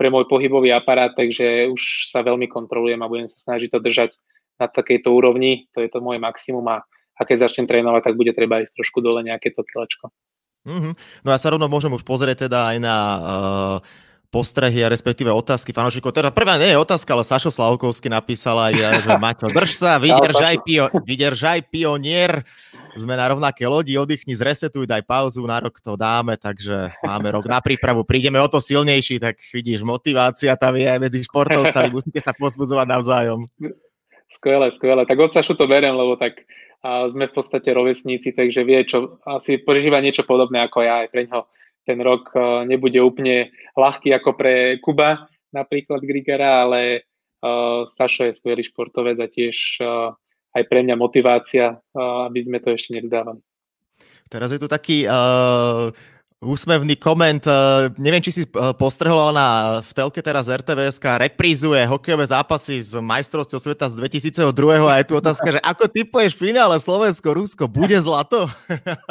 pre 0.00 0.08
môj 0.08 0.24
pohybový 0.26 0.72
aparát, 0.72 1.12
takže 1.12 1.68
už 1.70 2.08
sa 2.08 2.24
veľmi 2.24 2.48
kontrolujem 2.48 2.98
a 3.04 3.10
budem 3.12 3.28
sa 3.28 3.36
snažiť 3.36 3.68
to 3.76 3.78
držať 3.84 4.16
na 4.58 4.66
takejto 4.66 5.12
úrovni, 5.12 5.68
to 5.76 5.84
je 5.84 5.92
to 5.92 6.00
moje 6.00 6.18
maximum 6.18 6.66
a, 6.72 6.82
a 7.14 7.20
keď 7.22 7.46
začnem 7.46 7.70
trénovať, 7.70 8.10
tak 8.10 8.18
bude 8.18 8.34
treba 8.34 8.60
ísť 8.60 8.74
trošku 8.74 8.98
dole 8.98 9.22
nejaké 9.22 9.54
to 9.54 9.62
kilečko. 9.62 10.10
Mm-hmm. 10.64 10.92
No 11.22 11.30
a 11.30 11.36
sa 11.36 11.52
rovno 11.52 11.68
môžem 11.68 11.92
už 11.92 12.02
pozrieť 12.02 12.48
teda 12.48 12.72
aj 12.72 12.76
na 12.80 12.96
uh, 12.96 13.76
postrehy 14.34 14.82
a 14.82 14.90
respektíve 14.90 15.30
otázky 15.30 15.70
fanúšikov. 15.70 16.10
Teda 16.10 16.34
prvá 16.34 16.58
nie 16.58 16.74
je 16.74 16.82
otázka, 16.82 17.14
ale 17.14 17.22
Sašo 17.22 17.54
Slavkovský 17.54 18.10
napísal 18.10 18.58
aj, 18.58 18.74
že 19.06 19.10
Maťo, 19.14 19.46
drž 19.54 19.70
sa, 19.78 19.94
vydržaj, 20.02 20.58
pio, 20.66 20.90
vydržaj 21.06 21.70
pionier. 21.70 22.42
Sme 22.98 23.14
na 23.14 23.30
rovnaké 23.30 23.66
lodi, 23.66 23.94
oddychni, 23.94 24.34
zresetuj, 24.38 24.86
daj 24.86 25.02
pauzu, 25.06 25.42
na 25.46 25.62
rok 25.62 25.78
to 25.82 25.98
dáme, 25.98 26.38
takže 26.38 26.94
máme 27.02 27.30
rok 27.34 27.46
na 27.50 27.58
prípravu, 27.58 28.06
prídeme 28.06 28.38
o 28.38 28.46
to 28.46 28.62
silnejší, 28.62 29.18
tak 29.18 29.38
vidíš, 29.50 29.82
motivácia 29.82 30.54
tam 30.54 30.78
je 30.78 30.94
medzi 31.02 31.18
športovcami, 31.26 31.90
musíte 31.90 32.22
sa 32.22 32.30
pozbudzovať 32.34 32.86
navzájom. 32.86 33.42
Skvelé, 34.30 34.70
skvelé. 34.70 35.02
Tak 35.06 35.18
od 35.18 35.30
Sašu 35.34 35.58
to 35.58 35.66
berem, 35.66 35.94
lebo 35.94 36.14
tak 36.14 36.46
a 36.84 37.08
sme 37.08 37.32
v 37.32 37.36
podstate 37.40 37.72
rovesníci, 37.72 38.36
takže 38.36 38.60
vie, 38.60 38.84
čo 38.84 39.16
asi 39.24 39.56
prežíva 39.56 40.04
niečo 40.04 40.28
podobné 40.28 40.60
ako 40.60 40.84
ja. 40.84 41.00
Aj 41.00 41.08
pre 41.08 41.24
ňo 41.24 41.48
ten 41.88 41.96
rok 42.04 42.28
e, 42.36 42.68
nebude 42.68 43.00
úplne 43.00 43.56
ľahký 43.72 44.12
ako 44.12 44.36
pre 44.36 44.76
Kuba, 44.84 45.24
napríklad 45.54 46.04
Grigera, 46.04 46.66
ale 46.66 47.06
uh, 47.38 47.86
Sašo 47.86 48.26
je 48.26 48.34
skvelý 48.34 48.66
športovec 48.66 49.14
a 49.22 49.30
tiež 49.30 49.78
uh, 49.78 50.10
aj 50.50 50.62
pre 50.66 50.82
mňa 50.82 50.98
motivácia, 50.98 51.78
uh, 51.78 52.26
aby 52.26 52.42
sme 52.42 52.58
to 52.58 52.74
ešte 52.74 52.98
nevzdávali. 52.98 53.38
Teraz 54.26 54.50
je 54.50 54.58
tu 54.58 54.66
taký 54.66 55.06
uh, 55.06 55.94
úsmevný 56.44 56.94
koment. 57.00 57.40
Uh, 57.48 57.88
neviem, 57.96 58.20
či 58.20 58.30
si 58.30 58.42
postrhol, 58.76 59.16
ale 59.16 59.32
na, 59.34 59.48
v 59.80 59.90
telke 59.96 60.20
teraz 60.20 60.46
RTVS 60.46 61.00
reprízuje 61.00 61.82
hokejové 61.88 62.28
zápasy 62.28 62.84
z 62.84 63.00
majstrovstiev 63.00 63.64
sveta 63.64 63.88
z 63.88 63.98
2002 63.98 64.44
a 64.84 65.00
je 65.00 65.06
tu 65.08 65.14
otázka, 65.16 65.48
že 65.56 65.60
ako 65.64 65.84
typuješ 65.88 66.36
finále 66.36 66.76
Slovensko-Rusko? 66.76 67.66
Bude 67.66 67.96
zlato? 67.98 68.46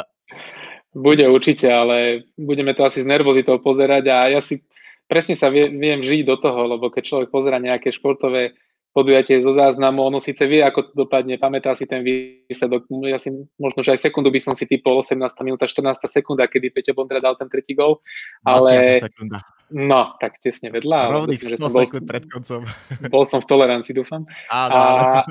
Bude 0.94 1.26
určite, 1.26 1.66
ale 1.66 2.22
budeme 2.38 2.70
to 2.70 2.86
asi 2.86 3.02
s 3.02 3.06
nervozitou 3.06 3.58
pozerať 3.58 4.06
a 4.14 4.30
ja 4.30 4.38
si 4.38 4.62
presne 5.10 5.34
sa 5.34 5.50
viem, 5.50 5.74
viem 5.74 5.98
žiť 5.98 6.22
do 6.22 6.38
toho, 6.38 6.70
lebo 6.70 6.86
keď 6.86 7.02
človek 7.02 7.28
pozera 7.34 7.58
nejaké 7.58 7.90
športové 7.90 8.54
podujatie 8.94 9.42
zo 9.42 9.50
záznamu, 9.50 10.06
ono 10.06 10.22
síce 10.22 10.46
vie, 10.46 10.62
ako 10.62 10.86
to 10.86 10.92
dopadne, 11.04 11.34
pamätá 11.34 11.74
si 11.74 11.82
ten 11.82 12.06
výsledok, 12.06 12.86
ja 13.10 13.18
si 13.18 13.34
možno, 13.58 13.82
že 13.82 13.98
aj 13.98 14.06
sekundu 14.06 14.30
by 14.30 14.38
som 14.38 14.54
si 14.54 14.70
typol 14.70 15.02
18. 15.02 15.18
minúta, 15.42 15.66
14. 15.66 16.06
sekunda, 16.06 16.46
kedy 16.46 16.70
Peťo 16.70 16.94
Bondra 16.94 17.18
dal 17.18 17.34
ten 17.34 17.50
tretí 17.50 17.74
gol, 17.74 17.98
ale... 18.46 19.02
sekunda. 19.02 19.42
No, 19.74 20.14
tak 20.22 20.38
tesne 20.38 20.70
vedľa. 20.70 21.26
Rovných 21.26 21.58
100 21.58 21.66
sekúnd 21.66 22.06
pred 22.06 22.30
koncom. 22.30 22.62
Bol 23.12 23.24
som 23.26 23.42
v 23.42 23.48
tolerancii, 23.50 23.96
dúfam. 23.96 24.22
Áno, 24.46 24.70
a, 24.70 25.26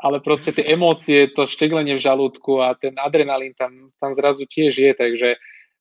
ale 0.00 0.18
proste 0.24 0.50
tie 0.50 0.66
emócie, 0.74 1.30
to 1.30 1.46
šteglenie 1.46 1.94
v 1.94 2.02
žalúdku 2.02 2.58
a 2.58 2.74
ten 2.74 2.96
adrenalín 2.98 3.54
tam, 3.54 3.86
tam 4.02 4.10
zrazu 4.16 4.48
tiež 4.48 4.72
je, 4.74 4.90
takže 4.96 5.28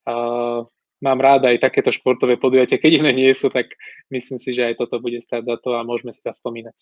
uh, 0.05 0.67
mám 0.99 1.19
rád 1.19 1.47
aj 1.47 1.63
takéto 1.63 1.91
športové 1.91 2.35
podujatia. 2.35 2.79
Keď 2.79 3.03
iné 3.03 3.11
nie 3.15 3.31
sú, 3.31 3.47
tak 3.47 3.71
myslím 4.11 4.37
si, 4.39 4.51
že 4.55 4.71
aj 4.71 4.83
toto 4.83 4.99
bude 4.99 5.19
stáť 5.19 5.43
za 5.47 5.55
to 5.59 5.75
a 5.75 5.83
môžeme 5.87 6.11
si 6.11 6.19
to 6.19 6.31
spomínať. 6.31 6.75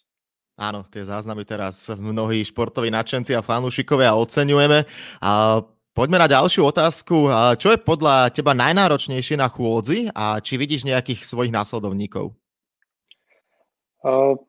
Áno, 0.58 0.82
tie 0.89 1.06
záznamy 1.06 1.45
teraz 1.45 1.86
mnohí 1.93 2.41
športoví 2.41 2.89
nadšenci 2.89 3.38
a 3.38 3.45
fanúšikovia 3.45 4.17
oceňujeme. 4.17 4.89
A 5.21 5.62
poďme 5.93 6.17
na 6.17 6.25
ďalšiu 6.25 6.65
otázku. 6.65 7.30
Čo 7.62 7.77
je 7.77 7.77
podľa 7.77 8.34
teba 8.34 8.58
najnáročnejšie 8.58 9.38
na 9.38 9.53
chôdzi 9.53 10.10
a 10.17 10.41
či 10.41 10.58
vidíš 10.58 10.89
nejakých 10.89 11.21
svojich 11.21 11.53
následovníkov? 11.53 12.34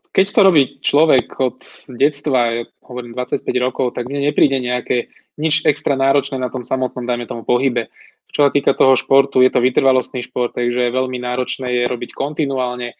Keď 0.09 0.27
to 0.33 0.41
robí 0.41 0.81
človek 0.81 1.29
od 1.37 1.61
detstva, 1.93 2.65
hovorím 2.89 3.13
25 3.13 3.45
rokov, 3.61 3.93
tak 3.93 4.09
mne 4.09 4.33
nepríde 4.33 4.57
nejaké 4.65 5.13
nič 5.39 5.63
extra 5.65 5.95
náročné 5.95 6.37
na 6.37 6.51
tom 6.51 6.67
samotnom, 6.67 7.07
dajme 7.07 7.31
tomu, 7.31 7.47
pohybe. 7.47 7.89
Čo 8.35 8.45
sa 8.45 8.51
týka 8.53 8.77
toho 8.77 8.99
športu, 8.99 9.41
je 9.41 9.49
to 9.49 9.65
vytrvalostný 9.65 10.21
šport, 10.21 10.53
takže 10.53 10.93
veľmi 10.93 11.17
náročné 11.23 11.81
je 11.81 11.83
robiť 11.89 12.11
kontinuálne, 12.13 12.93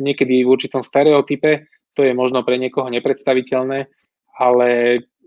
niekedy 0.00 0.42
v 0.42 0.50
určitom 0.50 0.80
stereotype, 0.80 1.68
to 1.92 2.00
je 2.00 2.16
možno 2.16 2.40
pre 2.42 2.56
niekoho 2.56 2.88
nepredstaviteľné, 2.88 3.86
ale 4.40 4.68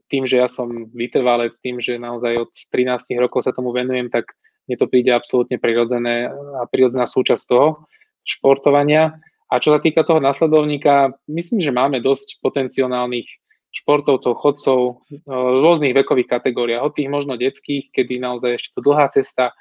tým, 0.10 0.26
že 0.26 0.42
ja 0.42 0.50
som 0.50 0.90
vytrvalec, 0.90 1.54
tým, 1.62 1.78
že 1.78 2.02
naozaj 2.02 2.50
od 2.50 2.52
13 2.74 3.16
rokov 3.22 3.46
sa 3.46 3.54
tomu 3.54 3.70
venujem, 3.74 4.10
tak 4.10 4.34
mne 4.66 4.76
to 4.82 4.90
príde 4.90 5.14
absolútne 5.14 5.62
prirodzené 5.62 6.30
a 6.58 6.66
prirodzená 6.66 7.06
súčasť 7.06 7.44
toho 7.46 7.86
športovania. 8.26 9.22
A 9.46 9.62
čo 9.62 9.70
sa 9.70 9.78
týka 9.78 10.02
toho 10.02 10.18
nasledovníka, 10.18 11.14
myslím, 11.30 11.62
že 11.62 11.70
máme 11.70 12.02
dosť 12.02 12.42
potenciálnych 12.42 13.30
športovcov, 13.76 14.40
chodcov 14.40 14.80
v 15.28 15.60
rôznych 15.60 15.92
vekových 15.92 16.32
kategóriách, 16.32 16.82
od 16.88 16.96
tých 16.96 17.12
možno 17.12 17.36
detských, 17.36 17.92
kedy 17.92 18.24
naozaj 18.24 18.56
ešte 18.56 18.70
to 18.72 18.80
dlhá 18.80 19.12
cesta, 19.12 19.52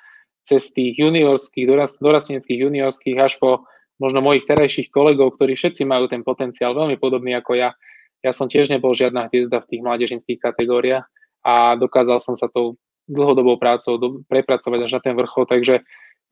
cez 0.46 0.70
tých 0.70 0.94
juniorských, 0.94 1.66
dorast, 1.66 1.98
dorasteneckých 1.98 2.62
juniorských, 2.68 3.16
až 3.18 3.40
po 3.42 3.66
možno 3.98 4.22
mojich 4.22 4.46
terajších 4.46 4.92
kolegov, 4.94 5.35
ktorí 5.35 5.59
všetci 5.59 5.83
majú 5.88 6.07
ten 6.07 6.22
potenciál 6.22 6.77
veľmi 6.79 6.94
podobný 7.00 7.35
ako 7.35 7.59
ja. 7.59 7.70
Ja 8.22 8.31
som 8.31 8.46
tiež 8.46 8.70
nebol 8.70 8.94
žiadna 8.94 9.29
hviezda 9.29 9.61
v 9.61 9.68
tých 9.68 9.83
mládežnických 9.83 10.40
kategóriách 10.40 11.05
a 11.44 11.77
dokázal 11.77 12.22
som 12.22 12.38
sa 12.38 12.48
tou 12.48 12.81
dlhodobou 13.05 13.61
prácou 13.61 14.00
do, 14.00 14.09
prepracovať 14.31 14.88
až 14.88 14.92
na 14.96 15.00
ten 15.05 15.12
vrchol, 15.12 15.44
takže 15.44 15.85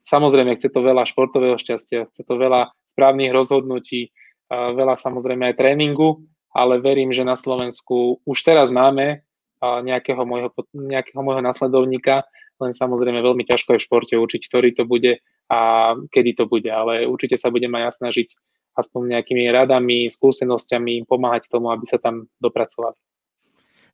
samozrejme 0.09 0.57
chce 0.57 0.73
to 0.73 0.81
veľa 0.81 1.05
športového 1.05 1.61
šťastia, 1.61 2.09
chce 2.09 2.23
to 2.25 2.35
veľa 2.41 2.73
správnych 2.89 3.33
rozhodnutí, 3.33 4.09
veľa 4.49 4.97
samozrejme 4.97 5.53
aj 5.53 5.59
tréningu, 5.61 6.25
ale 6.53 6.81
verím, 6.81 7.13
že 7.13 7.25
na 7.25 7.37
Slovensku 7.37 8.21
už 8.25 8.39
teraz 8.45 8.69
máme 8.69 9.25
nejakého 9.63 10.23
môjho, 10.27 10.51
nejakého 10.75 11.23
môjho 11.23 11.41
nasledovníka, 11.41 12.27
len 12.61 12.73
samozrejme 12.75 13.19
veľmi 13.19 13.43
ťažko 13.47 13.75
je 13.75 13.81
v 13.81 13.87
športe 13.87 14.15
určiť, 14.15 14.43
ktorý 14.47 14.69
to 14.75 14.85
bude 14.87 15.19
a 15.51 15.59
kedy 16.15 16.37
to 16.39 16.45
bude, 16.47 16.69
ale 16.71 17.09
určite 17.09 17.39
sa 17.39 17.51
budem 17.51 17.73
aj 17.75 17.99
snažiť 17.99 18.29
aspoň 18.73 19.19
nejakými 19.19 19.45
radami, 19.53 20.09
skúsenosťami 20.09 21.05
pomáhať 21.05 21.53
tomu, 21.53 21.69
aby 21.75 21.85
sa 21.85 22.01
tam 22.01 22.31
dopracovali. 22.41 22.97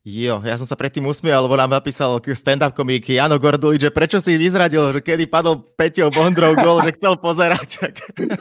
Jo, 0.07 0.39
ja 0.39 0.55
som 0.55 0.63
sa 0.63 0.79
predtým 0.79 1.03
usmial, 1.03 1.43
lebo 1.43 1.59
nám 1.59 1.75
napísal 1.75 2.23
stand-up 2.23 2.71
komik 2.71 3.03
Jano 3.03 3.35
Gordulič, 3.35 3.83
že 3.83 3.91
prečo 3.91 4.17
si 4.23 4.39
vyzradil, 4.39 4.95
že 4.95 5.03
kedy 5.03 5.27
padol 5.27 5.59
Peťo 5.75 6.07
Bondrov 6.07 6.55
gol, 6.55 6.79
že 6.87 6.95
chcel 6.95 7.19
pozerať. 7.19 7.91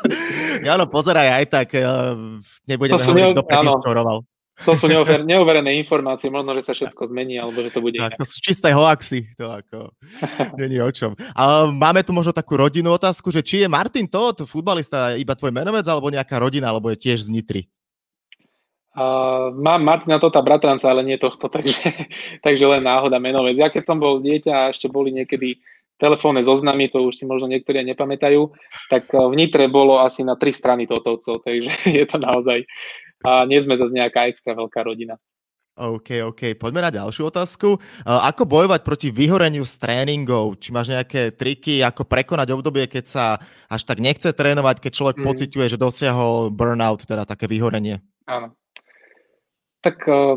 Jano, 0.66 0.86
pozeraj 0.86 1.42
aj 1.42 1.44
tak, 1.50 1.68
eh, 1.74 1.82
nebudeme 2.62 3.02
hovoriť, 3.02 3.34
kto 3.34 3.42
predistoroval. 3.42 4.18
To 4.66 4.74
sú 4.74 4.90
neover, 4.90 5.22
neoverené 5.30 5.74
informácie, 5.78 6.30
možno, 6.30 6.54
že 6.58 6.62
sa 6.62 6.72
všetko 6.78 7.02
zmení, 7.10 7.38
alebo 7.38 7.62
že 7.62 7.70
to 7.70 7.82
bude 7.82 7.98
tak, 7.98 8.18
To 8.18 8.26
sú 8.26 8.38
čisté 8.42 8.74
hoaxy, 8.74 9.30
to 9.38 9.46
ako, 9.50 9.90
není 10.62 10.82
o 10.82 10.90
čom. 10.90 11.14
A 11.34 11.70
máme 11.70 12.02
tu 12.02 12.10
možno 12.10 12.34
takú 12.34 12.58
rodinnú 12.58 12.90
otázku, 12.94 13.30
že 13.30 13.42
či 13.42 13.62
je 13.62 13.68
Martin 13.70 14.06
Todd, 14.06 14.42
futbalista, 14.46 15.14
iba 15.14 15.34
tvoj 15.38 15.54
menovec, 15.54 15.86
alebo 15.86 16.10
nejaká 16.10 16.38
rodina, 16.38 16.70
alebo 16.70 16.90
je 16.90 16.98
tiež 16.98 17.26
z 17.26 17.34
Nitry? 17.34 17.62
Uh, 18.98 19.54
mám 19.54 19.86
Martina 19.86 20.18
Tota 20.18 20.42
bratranca, 20.42 20.90
ale 20.90 21.06
nie 21.06 21.14
tohto, 21.22 21.46
takže, 21.54 22.10
takže 22.42 22.64
len 22.66 22.82
náhoda 22.82 23.22
menovec. 23.22 23.54
Ja 23.54 23.70
keď 23.70 23.86
som 23.86 24.02
bol 24.02 24.18
dieťa 24.18 24.50
a 24.50 24.70
ešte 24.74 24.90
boli 24.90 25.14
niekedy 25.14 25.62
telefónne 26.02 26.42
zoznamy, 26.42 26.90
to 26.90 27.06
už 27.06 27.14
si 27.14 27.24
možno 27.26 27.46
niektorí 27.50 27.82
nepamätajú, 27.82 28.50
tak 28.90 29.10
e, 29.10 29.18
v 29.18 29.34
Nitre 29.34 29.66
bolo 29.66 29.98
asi 29.98 30.22
na 30.22 30.38
tri 30.38 30.54
strany 30.54 30.86
Totovcov, 30.86 31.42
takže 31.42 31.70
je 31.98 32.04
to 32.06 32.18
naozaj, 32.22 32.62
a 33.26 33.46
nie 33.46 33.58
sme 33.62 33.78
zase 33.78 33.94
nejaká 33.94 34.30
extra 34.30 34.54
veľká 34.54 34.82
rodina. 34.82 35.18
OK, 35.78 36.26
OK. 36.26 36.58
Poďme 36.58 36.82
na 36.82 36.90
ďalšiu 36.90 37.30
otázku. 37.30 37.78
Ako 38.02 38.50
bojovať 38.50 38.82
proti 38.82 39.14
vyhoreniu 39.14 39.62
z 39.62 39.78
tréningov? 39.78 40.58
Či 40.58 40.74
máš 40.74 40.90
nejaké 40.90 41.30
triky, 41.30 41.86
ako 41.86 42.02
prekonať 42.02 42.50
obdobie, 42.50 42.90
keď 42.90 43.04
sa 43.06 43.24
až 43.70 43.86
tak 43.86 44.02
nechce 44.02 44.26
trénovať, 44.34 44.82
keď 44.82 44.90
človek 44.90 45.22
mm. 45.22 45.26
pociťuje, 45.30 45.66
že 45.70 45.78
dosiahol 45.78 46.50
burnout, 46.50 47.06
teda 47.06 47.22
také 47.22 47.46
vyhorenie? 47.46 48.02
Áno. 48.26 48.58
Tak 49.88 50.04
uh, 50.04 50.36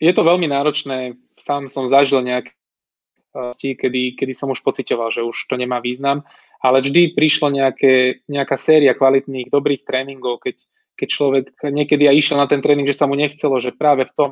je 0.00 0.12
to 0.16 0.24
veľmi 0.24 0.48
náročné. 0.48 1.20
Sám 1.36 1.68
som 1.68 1.84
zažil 1.84 2.24
nejaké 2.24 2.56
uh, 3.36 3.52
kedy, 3.52 4.16
kedy 4.16 4.32
som 4.32 4.48
už 4.48 4.64
pocitoval, 4.64 5.12
že 5.12 5.20
už 5.20 5.36
to 5.52 5.60
nemá 5.60 5.84
význam, 5.84 6.24
ale 6.64 6.80
vždy 6.80 7.12
prišlo 7.12 7.52
nejaké, 7.52 8.24
nejaká 8.24 8.56
séria 8.56 8.96
kvalitných, 8.96 9.52
dobrých 9.52 9.84
tréningov, 9.84 10.40
keď, 10.40 10.64
keď 10.96 11.08
človek 11.12 11.44
niekedy 11.60 12.08
aj 12.08 12.16
išiel 12.16 12.36
na 12.40 12.48
ten 12.48 12.64
tréning, 12.64 12.88
že 12.88 12.96
sa 12.96 13.04
mu 13.04 13.20
nechcelo, 13.20 13.60
že 13.60 13.76
práve 13.76 14.08
v 14.08 14.16
tom 14.16 14.30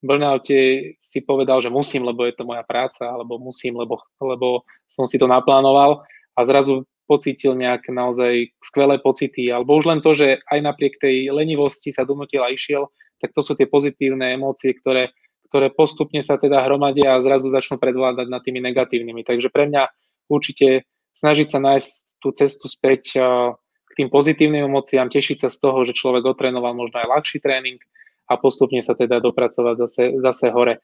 burnoute 0.00 0.96
si 0.96 1.20
povedal, 1.20 1.60
že 1.60 1.68
musím, 1.68 2.08
lebo 2.08 2.24
je 2.24 2.32
to 2.32 2.48
moja 2.48 2.64
práca, 2.64 3.04
alebo 3.04 3.36
musím, 3.36 3.76
lebo, 3.76 4.00
lebo 4.16 4.64
som 4.88 5.04
si 5.04 5.20
to 5.20 5.28
naplánoval. 5.28 6.00
A 6.36 6.40
zrazu 6.48 6.88
pocítil 7.04 7.52
nejaké 7.52 7.92
naozaj 7.92 8.48
skvelé 8.64 8.96
pocity, 8.96 9.52
alebo 9.52 9.76
už 9.76 9.84
len 9.92 10.00
to, 10.00 10.16
že 10.16 10.40
aj 10.48 10.60
napriek 10.64 10.96
tej 10.96 11.28
lenivosti 11.28 11.92
sa 11.92 12.08
donutil 12.08 12.40
a 12.40 12.48
išiel, 12.48 12.88
tak 13.20 13.36
to 13.36 13.44
sú 13.44 13.52
tie 13.54 13.68
pozitívne 13.68 14.32
emócie, 14.32 14.72
ktoré, 14.72 15.12
ktoré 15.52 15.68
postupne 15.68 16.24
sa 16.24 16.40
teda 16.40 16.64
hromadia 16.64 17.14
a 17.14 17.22
zrazu 17.22 17.52
začnú 17.52 17.76
predvládať 17.76 18.26
nad 18.32 18.40
tými 18.40 18.64
negatívnymi. 18.64 19.22
Takže 19.22 19.52
pre 19.52 19.68
mňa 19.68 19.92
určite 20.32 20.88
snažiť 21.12 21.48
sa 21.52 21.58
nájsť 21.60 21.92
tú 22.22 22.32
cestu 22.32 22.66
späť 22.70 23.20
k 23.90 23.92
tým 23.98 24.08
pozitívnym 24.08 24.70
emóciám, 24.70 25.10
tešiť 25.10 25.44
sa 25.44 25.48
z 25.50 25.58
toho, 25.58 25.82
že 25.82 25.98
človek 25.98 26.22
otrénoval 26.22 26.72
možno 26.72 27.02
aj 27.02 27.10
ľahší 27.10 27.42
tréning 27.42 27.82
a 28.30 28.38
postupne 28.38 28.78
sa 28.78 28.94
teda 28.94 29.18
dopracovať 29.18 29.74
zase, 29.84 30.04
zase 30.22 30.46
hore. 30.54 30.78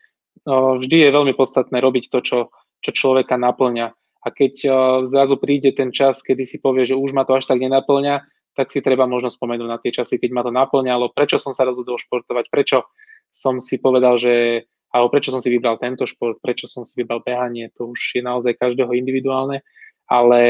Vždy 0.45 1.07
je 1.07 1.15
veľmi 1.15 1.33
podstatné 1.39 1.79
robiť 1.79 2.11
to, 2.11 2.19
čo, 2.21 2.39
čo 2.83 2.91
človeka 2.91 3.39
naplňa. 3.39 3.95
A 4.27 4.29
keď 4.35 4.55
uh, 4.67 4.73
zrazu 5.07 5.39
príde 5.39 5.71
ten 5.71 5.95
čas, 5.95 6.19
kedy 6.19 6.43
si 6.43 6.59
povie, 6.59 6.83
že 6.83 6.99
už 6.99 7.15
ma 7.15 7.23
to 7.23 7.39
až 7.39 7.47
tak 7.47 7.63
nenaplňa, 7.63 8.27
tak 8.57 8.73
si 8.73 8.81
treba 8.81 9.05
možno 9.05 9.29
spomenúť 9.29 9.69
na 9.69 9.77
tie 9.77 9.93
časy, 9.93 10.17
keď 10.17 10.31
ma 10.33 10.43
to 10.43 10.51
naplňalo, 10.51 11.13
prečo 11.13 11.37
som 11.37 11.53
sa 11.53 11.69
rozhodol 11.69 12.01
športovať, 12.01 12.49
prečo 12.49 12.89
som 13.37 13.61
si 13.61 13.77
povedal, 13.77 14.17
že 14.17 14.65
alebo 14.97 15.13
prečo 15.13 15.29
som 15.29 15.45
si 15.45 15.53
vybral 15.53 15.77
tento 15.77 16.09
šport, 16.09 16.41
prečo 16.41 16.65
som 16.65 16.81
si 16.81 16.97
vybral 16.97 17.21
behanie, 17.21 17.69
to 17.77 17.93
už 17.93 18.17
je 18.17 18.23
naozaj 18.25 18.57
každého 18.57 18.97
individuálne, 18.97 19.61
ale 20.09 20.41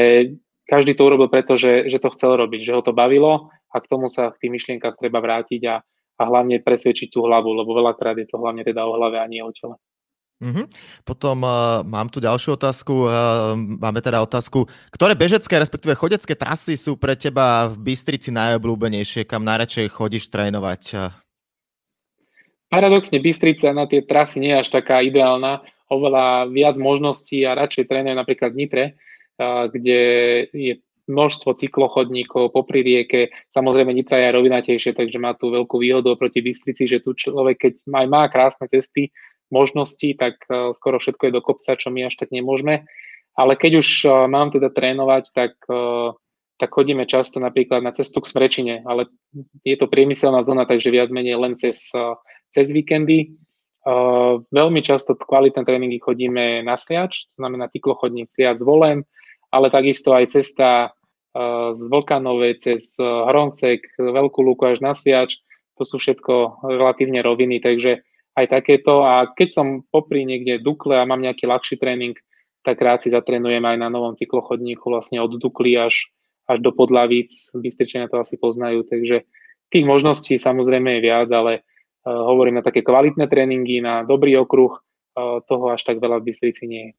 každý 0.63 0.95
to 0.95 1.03
urobil 1.03 1.27
preto, 1.27 1.59
že, 1.59 1.91
že 1.91 1.99
to 1.99 2.13
chcel 2.15 2.39
robiť, 2.39 2.63
že 2.63 2.75
ho 2.75 2.79
to 2.79 2.95
bavilo 2.95 3.51
a 3.71 3.75
k 3.83 3.89
tomu 3.91 4.07
sa 4.07 4.31
v 4.31 4.39
tých 4.39 4.51
myšlienkach 4.55 4.95
treba 4.95 5.19
vrátiť 5.19 5.61
a, 5.67 5.83
a 6.19 6.21
hlavne 6.23 6.63
presvedčiť 6.63 7.11
tú 7.11 7.27
hlavu, 7.27 7.51
lebo 7.51 7.75
veľakrát 7.75 8.15
je 8.19 8.27
to 8.29 8.39
hlavne 8.39 8.63
teda 8.63 8.87
o 8.87 8.95
hlave 8.95 9.19
a 9.19 9.27
nie 9.27 9.43
o 9.43 9.51
tele. 9.51 9.75
Mm-hmm. 10.37 10.65
Potom 11.01 11.41
uh, 11.41 11.81
mám 11.81 12.13
tu 12.13 12.21
ďalšiu 12.21 12.61
otázku. 12.61 13.09
Uh, 13.09 13.57
máme 13.57 14.05
teda 14.05 14.21
otázku, 14.21 14.69
ktoré 14.93 15.17
bežecké, 15.17 15.57
respektíve 15.57 15.97
chodecké 15.97 16.37
trasy 16.37 16.77
sú 16.77 16.93
pre 16.93 17.17
teba 17.17 17.73
v 17.73 17.89
Bystrici 17.89 18.29
najobľúbenejšie, 18.29 19.25
kam 19.25 19.41
najradšej 19.41 19.89
chodíš 19.89 20.29
trénovať? 20.29 21.13
Paradoxne 22.69 23.17
Bystrica 23.17 23.73
na 23.73 23.89
tie 23.89 24.05
trasy 24.05 24.37
nie 24.37 24.53
je 24.53 24.61
až 24.61 24.69
taká 24.77 25.01
ideálna, 25.01 25.65
oveľa 25.89 26.53
viac 26.53 26.77
možností 26.77 27.41
a 27.41 27.57
radšej 27.57 27.89
trénujem 27.89 28.21
napríklad 28.21 28.53
v 28.53 28.59
Nitre, 28.61 28.85
uh, 29.41 29.65
kde 29.73 29.99
je 30.53 30.73
množstvo 31.07 31.55
cyklochodníkov 31.55 32.51
popri 32.51 32.83
rieke. 32.83 33.33
Samozrejme 33.55 33.89
Nitra 33.89 34.21
je 34.21 34.35
rovinatejšie, 34.37 34.91
takže 34.93 35.17
má 35.17 35.33
tu 35.33 35.49
veľkú 35.49 35.81
výhodu 35.81 36.13
oproti 36.13 36.43
Bystrici, 36.43 36.85
že 36.85 37.01
tu 37.01 37.15
človek, 37.15 37.57
keď 37.57 37.73
má, 37.87 38.03
má 38.05 38.27
krásne 38.27 38.67
cesty, 38.67 39.09
možností, 39.49 40.13
tak 40.15 40.41
uh, 40.47 40.75
skoro 40.75 40.99
všetko 40.99 41.29
je 41.29 41.35
do 41.35 41.41
kopca, 41.41 41.79
čo 41.79 41.91
my 41.91 42.07
až 42.07 42.15
tak 42.19 42.31
nemôžeme. 42.31 42.87
Ale 43.37 43.53
keď 43.53 43.79
už 43.79 43.87
uh, 44.05 44.25
mám 44.25 44.49
teda 44.49 44.73
trénovať, 44.73 45.31
tak, 45.31 45.53
uh, 45.69 46.15
tak 46.57 46.73
chodíme 46.73 47.05
často 47.05 47.37
napríklad 47.37 47.85
na 47.85 47.93
cestu 47.93 48.19
k 48.19 48.29
Smrečine, 48.29 48.75
ale 48.83 49.07
je 49.61 49.77
to 49.77 49.85
priemyselná 49.85 50.41
zóna, 50.41 50.65
takže 50.65 50.89
viac 50.89 51.13
menej 51.13 51.37
len 51.37 51.53
cez, 51.53 51.93
cez 52.49 52.67
víkendy. 52.73 53.37
Veľmi 54.51 54.81
často 54.83 55.15
kvalitné 55.15 55.63
tréningy 55.63 56.01
chodíme 56.01 56.59
na 56.65 56.75
Sliač, 56.75 57.29
to 57.31 57.39
znamená 57.39 57.69
cyklochodník 57.69 58.25
Sliač 58.27 58.59
zvolen, 58.59 59.05
ale 59.53 59.71
takisto 59.71 60.11
aj 60.11 60.33
cesta 60.33 60.97
z 61.71 61.81
Vlkanovej 61.87 62.57
cez 62.59 62.97
Hronsek, 62.99 63.85
Veľkú 63.95 64.43
Lúku 64.43 64.65
až 64.67 64.83
na 64.83 64.91
Sliač, 64.91 65.39
to 65.77 65.85
sú 65.85 66.01
všetko 66.01 66.65
relatívne 66.67 67.21
roviny, 67.21 67.61
takže 67.61 68.01
aj 68.37 68.45
takéto. 68.53 69.01
A 69.01 69.25
keď 69.33 69.49
som 69.49 69.67
popri 69.89 70.21
niekde 70.21 70.61
Dukle 70.61 71.01
a 71.01 71.09
mám 71.09 71.25
nejaký 71.25 71.49
ľahší 71.49 71.81
tréning, 71.81 72.13
tak 72.61 72.77
rád 72.77 73.01
si 73.01 73.09
zatrénujem 73.09 73.63
aj 73.65 73.77
na 73.81 73.89
novom 73.89 74.13
cyklochodníku 74.13 74.85
vlastne 74.85 75.17
od 75.17 75.33
Dukly 75.41 75.73
až, 75.73 76.05
až 76.45 76.61
do 76.61 76.69
Podlavíc. 76.69 77.49
Bystričania 77.57 78.11
to 78.11 78.21
asi 78.21 78.37
poznajú, 78.37 78.85
takže 78.85 79.25
tých 79.73 79.85
možností 79.87 80.37
samozrejme 80.37 80.99
je 80.99 81.01
viac, 81.01 81.27
ale 81.33 81.63
uh, 81.63 82.23
hovorím 82.27 82.61
na 82.61 82.63
také 82.63 82.85
kvalitné 82.85 83.25
tréningy, 83.27 83.81
na 83.81 84.03
dobrý 84.05 84.37
okruh, 84.39 84.77
uh, 84.77 85.41
toho 85.47 85.73
až 85.73 85.83
tak 85.83 85.97
veľa 85.97 86.21
v 86.21 86.27
Bystrici 86.29 86.63
nie 86.69 86.83
je. 86.91 86.93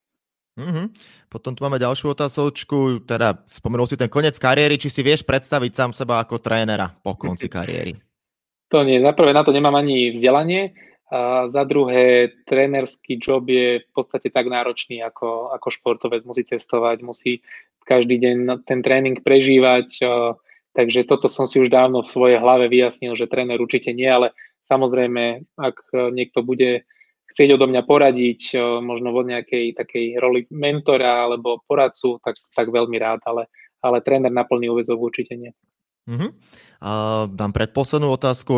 Mm-hmm. 0.59 0.87
Potom 1.31 1.55
tu 1.55 1.63
máme 1.63 1.79
ďalšiu 1.79 2.19
otázočku, 2.19 3.07
teda 3.07 3.47
spomenul 3.47 3.87
si 3.87 3.95
ten 3.95 4.11
koniec 4.11 4.35
kariéry, 4.35 4.75
či 4.75 4.91
si 4.91 5.07
vieš 5.07 5.23
predstaviť 5.23 5.71
sám 5.71 5.91
seba 5.95 6.19
ako 6.19 6.43
trénera 6.43 6.99
po 6.99 7.15
konci 7.15 7.47
kariéry? 7.47 7.95
To 8.75 8.83
nie, 8.83 8.99
naprvé 8.99 9.31
na 9.31 9.47
to 9.47 9.55
nemám 9.55 9.79
ani 9.79 10.11
vzdelanie, 10.11 10.75
a 11.09 11.49
za 11.49 11.65
druhé, 11.65 12.37
trénerský 12.45 13.17
job 13.17 13.49
je 13.49 13.81
v 13.81 13.91
podstate 13.97 14.29
tak 14.29 14.45
náročný 14.45 15.01
ako, 15.01 15.57
ako 15.57 15.69
športovec. 15.73 16.21
Musí 16.29 16.45
cestovať, 16.45 17.01
musí 17.01 17.41
každý 17.89 18.21
deň 18.21 18.69
ten 18.69 18.85
tréning 18.85 19.17
prežívať. 19.25 20.05
Takže 20.77 21.09
toto 21.09 21.25
som 21.33 21.49
si 21.49 21.65
už 21.65 21.73
dávno 21.73 22.05
v 22.05 22.13
svojej 22.13 22.39
hlave 22.39 22.69
vyjasnil, 22.69 23.17
že 23.17 23.25
tréner 23.25 23.57
určite 23.57 23.97
nie, 23.97 24.05
ale 24.05 24.37
samozrejme, 24.69 25.49
ak 25.57 25.97
niekto 26.13 26.45
bude 26.45 26.85
chcieť 27.33 27.57
odo 27.57 27.73
mňa 27.73 27.83
poradiť, 27.89 28.41
možno 28.85 29.17
vo 29.17 29.25
nejakej 29.25 29.81
takej 29.81 30.21
roli 30.21 30.45
mentora 30.53 31.25
alebo 31.25 31.65
poradcu, 31.65 32.21
tak, 32.21 32.37
tak 32.53 32.69
veľmi 32.69 33.01
rád, 33.01 33.25
ale, 33.25 33.49
ale 33.81 34.05
tréner 34.05 34.29
na 34.29 34.45
plný 34.45 34.69
úvezok 34.69 35.01
určite 35.01 35.41
nie. 35.41 35.57
Uh-huh. 36.09 36.33
A 36.79 36.91
dám 37.29 37.53
predposlednú 37.53 38.09
otázku. 38.15 38.53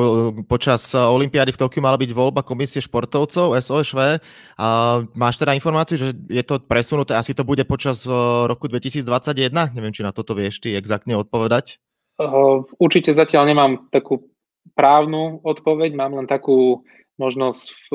Počas 0.45 0.95
Olympiády 0.95 1.51
v 1.57 1.61
Tokiu 1.67 1.83
mala 1.83 1.99
byť 1.99 2.13
voľba 2.15 2.47
komisie 2.47 2.79
športovcov 2.79 3.59
SOŠV. 3.59 4.23
A 4.61 4.69
máš 5.17 5.41
teda 5.41 5.57
informáciu, 5.57 5.99
že 5.99 6.09
je 6.31 6.45
to 6.47 6.63
presunuté, 6.63 7.17
asi 7.17 7.35
to 7.35 7.43
bude 7.43 7.65
počas 7.65 8.05
e, 8.05 8.13
roku 8.45 8.69
2021? 8.71 9.51
Neviem, 9.75 9.91
či 9.91 10.07
na 10.07 10.13
toto 10.15 10.37
vieš 10.37 10.63
ty 10.63 10.77
exaktne 10.79 11.19
odpovedať. 11.19 11.81
Určite 12.77 13.17
zatiaľ 13.17 13.49
nemám 13.49 13.73
takú 13.89 14.29
právnu 14.77 15.41
odpoveď, 15.41 15.97
mám 15.97 16.13
len 16.21 16.29
takú 16.29 16.85
možnosť 17.17 17.65
v 17.89 17.91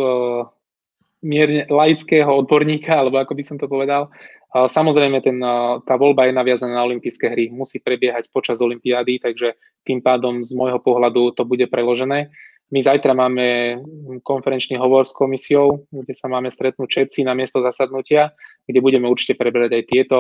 mierne 1.26 1.66
laického 1.70 2.30
odborníka, 2.30 2.94
alebo 2.94 3.22
ako 3.22 3.34
by 3.38 3.44
som 3.46 3.58
to 3.62 3.70
povedal, 3.70 4.10
Samozrejme, 4.56 5.20
ten, 5.20 5.36
tá 5.84 6.00
voľba 6.00 6.32
je 6.32 6.34
naviazaná 6.40 6.80
na 6.80 6.88
olympijské 6.88 7.28
hry. 7.28 7.52
Musí 7.52 7.84
prebiehať 7.84 8.32
počas 8.32 8.64
olympiády, 8.64 9.20
takže 9.20 9.60
tým 9.84 10.00
pádom 10.00 10.48
z 10.48 10.56
môjho 10.56 10.80
pohľadu 10.80 11.36
to 11.36 11.44
bude 11.44 11.68
preložené. 11.68 12.32
My 12.72 12.80
zajtra 12.80 13.12
máme 13.12 13.78
konferenčný 14.24 14.80
hovor 14.80 15.04
s 15.04 15.12
komisiou, 15.12 15.84
kde 15.92 16.16
sa 16.16 16.32
máme 16.32 16.48
stretnúť 16.48 16.88
všetci 16.88 17.28
na 17.28 17.36
miesto 17.36 17.60
zasadnutia, 17.60 18.32
kde 18.64 18.80
budeme 18.80 19.12
určite 19.12 19.36
preberať 19.36 19.76
aj 19.76 19.84
tieto 19.92 20.18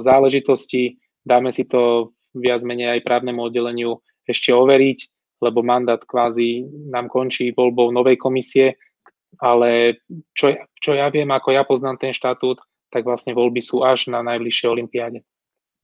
záležitosti. 0.00 0.96
Dáme 1.22 1.52
si 1.52 1.68
to 1.68 2.10
viac 2.32 2.64
menej 2.64 2.98
aj 2.98 3.06
právnemu 3.06 3.52
oddeleniu 3.52 4.00
ešte 4.24 4.50
overiť, 4.50 4.98
lebo 5.44 5.60
mandát 5.60 6.00
kvázi 6.00 6.64
nám 6.88 7.12
končí 7.12 7.52
voľbou 7.52 7.92
novej 7.92 8.16
komisie, 8.16 8.80
ale 9.38 10.00
čo, 10.32 10.56
čo 10.80 10.96
ja 10.96 11.12
viem, 11.12 11.28
ako 11.30 11.52
ja 11.52 11.62
poznám 11.68 12.00
ten 12.00 12.16
štatút, 12.16 12.58
tak 12.92 13.08
vlastne 13.08 13.32
voľby 13.32 13.64
sú 13.64 13.80
až 13.80 14.12
na 14.12 14.20
najbližšej 14.20 14.68
olympiáde. 14.68 15.24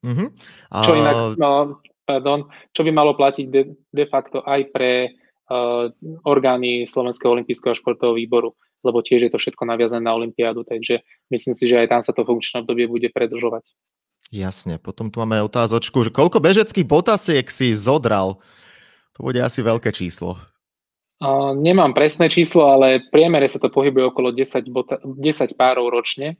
Mm-hmm. 0.04 0.28
A... 0.70 0.76
Čo 0.84 0.92
inak, 0.94 1.16
no, 1.40 1.80
pardon, 2.04 2.46
čo 2.76 2.84
by 2.84 2.90
malo 2.92 3.16
platiť 3.16 3.46
de, 3.48 3.62
de 3.74 4.04
facto 4.06 4.44
aj 4.44 4.70
pre 4.70 5.16
uh, 5.50 5.90
orgány 6.28 6.84
Slovenského 6.84 7.32
olympijského 7.32 7.74
športového 7.74 8.14
výboru, 8.14 8.54
lebo 8.84 9.02
tiež 9.02 9.26
je 9.26 9.32
to 9.32 9.40
všetko 9.40 9.64
naviazané 9.66 10.06
na 10.06 10.14
olympiádu, 10.14 10.62
takže 10.62 11.02
myslím 11.32 11.54
si, 11.56 11.64
že 11.66 11.80
aj 11.80 11.88
tam 11.90 12.02
sa 12.04 12.12
to 12.14 12.22
funkčné 12.22 12.62
obdobie 12.62 12.86
bude 12.86 13.08
predržovať. 13.10 13.66
Jasne, 14.28 14.76
potom 14.76 15.08
tu 15.08 15.24
máme 15.24 15.40
otázočku, 15.40 16.04
že 16.04 16.12
koľko 16.12 16.44
bežeckých 16.44 16.84
botasiek 16.84 17.48
si 17.48 17.72
zodral? 17.72 18.44
To 19.16 19.24
bude 19.24 19.40
asi 19.40 19.64
veľké 19.64 19.88
číslo. 19.90 20.36
Uh, 21.18 21.50
nemám 21.56 21.96
presné 21.96 22.30
číslo, 22.30 22.70
ale 22.70 23.02
v 23.02 23.10
priemere 23.10 23.50
sa 23.50 23.58
to 23.58 23.72
pohybuje 23.72 24.14
okolo 24.14 24.30
10, 24.30 24.70
bota- 24.70 25.02
10 25.02 25.58
párov 25.58 25.90
ročne. 25.90 26.38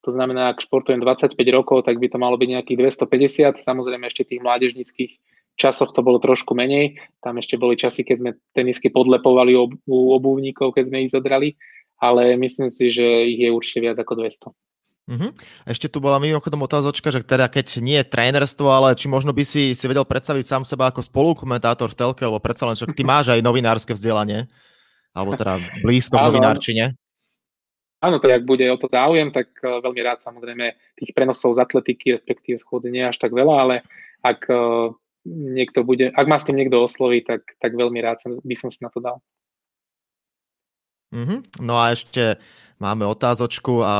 To 0.00 0.10
znamená, 0.10 0.48
ak 0.48 0.64
športujem 0.64 1.04
25 1.04 1.36
rokov, 1.52 1.84
tak 1.84 2.00
by 2.00 2.08
to 2.08 2.16
malo 2.16 2.40
byť 2.40 2.48
nejakých 2.56 2.96
250. 3.04 3.60
Samozrejme 3.60 4.08
ešte 4.08 4.24
tých 4.24 4.40
mládežnických 4.40 5.12
časoch 5.60 5.92
to 5.92 6.00
bolo 6.00 6.16
trošku 6.16 6.56
menej. 6.56 6.96
Tam 7.20 7.36
ešte 7.36 7.60
boli 7.60 7.76
časy, 7.76 8.00
keď 8.00 8.16
sme 8.16 8.30
tenisky 8.56 8.88
podlepovali 8.88 9.52
u 9.84 9.98
obuvníkov, 10.16 10.72
keď 10.72 10.84
sme 10.88 11.04
ich 11.04 11.12
zodrali. 11.12 11.60
Ale 12.00 12.32
myslím 12.40 12.72
si, 12.72 12.88
že 12.88 13.04
ich 13.28 13.44
je 13.44 13.52
určite 13.52 13.84
viac 13.84 14.00
ako 14.00 14.24
200. 14.24 14.56
Uh-huh. 15.10 15.34
Ešte 15.66 15.90
tu 15.90 15.98
bola 15.98 16.22
mimochodom 16.22 16.62
otázočka, 16.62 17.10
že 17.10 17.26
teda 17.26 17.50
keď 17.50 17.82
nie 17.82 17.98
je 17.98 18.06
trénerstvo, 18.06 18.70
ale 18.70 18.94
či 18.94 19.10
možno 19.10 19.34
by 19.34 19.42
si 19.42 19.74
si 19.74 19.84
vedel 19.90 20.06
predstaviť 20.06 20.44
sám 20.46 20.62
seba 20.62 20.86
ako 20.86 21.02
spolukomentátor 21.02 21.90
v 21.90 21.98
telke, 21.98 22.22
lebo 22.22 22.38
predsa 22.38 22.70
len, 22.70 22.78
že 22.78 22.86
ty 22.94 23.02
máš 23.02 23.34
aj 23.34 23.42
novinárske 23.42 23.90
vzdelanie, 23.90 24.46
alebo 25.10 25.34
teda 25.34 25.58
blízko 25.82 26.14
k 26.14 26.24
novinárčine. 26.30 26.84
Áno, 28.00 28.16
tak 28.16 28.40
ak 28.40 28.48
bude 28.48 28.64
o 28.72 28.80
to 28.80 28.88
záujem, 28.88 29.28
tak 29.28 29.52
uh, 29.60 29.84
veľmi 29.84 30.00
rád 30.00 30.24
samozrejme 30.24 30.72
tých 30.96 31.12
prenosov 31.12 31.56
z 31.56 31.62
atletiky, 31.64 32.16
respektíve 32.16 32.56
nie 32.88 33.04
až 33.04 33.20
tak 33.20 33.36
veľa, 33.36 33.54
ale 33.60 33.76
ak 34.24 34.48
uh, 34.48 34.92
niekto 35.28 35.84
bude, 35.84 36.08
ak 36.08 36.26
má 36.26 36.40
s 36.40 36.48
tým 36.48 36.56
niekto 36.56 36.80
osloviť, 36.80 37.22
tak, 37.28 37.42
tak 37.60 37.76
veľmi 37.76 38.00
rád 38.00 38.24
by 38.24 38.56
som 38.56 38.72
si 38.72 38.80
na 38.80 38.88
to 38.88 39.04
dal. 39.04 39.20
Mm-hmm. 41.12 41.60
No 41.60 41.76
a 41.76 41.92
ešte 41.92 42.40
máme 42.80 43.04
otázočku. 43.04 43.84
A 43.84 43.94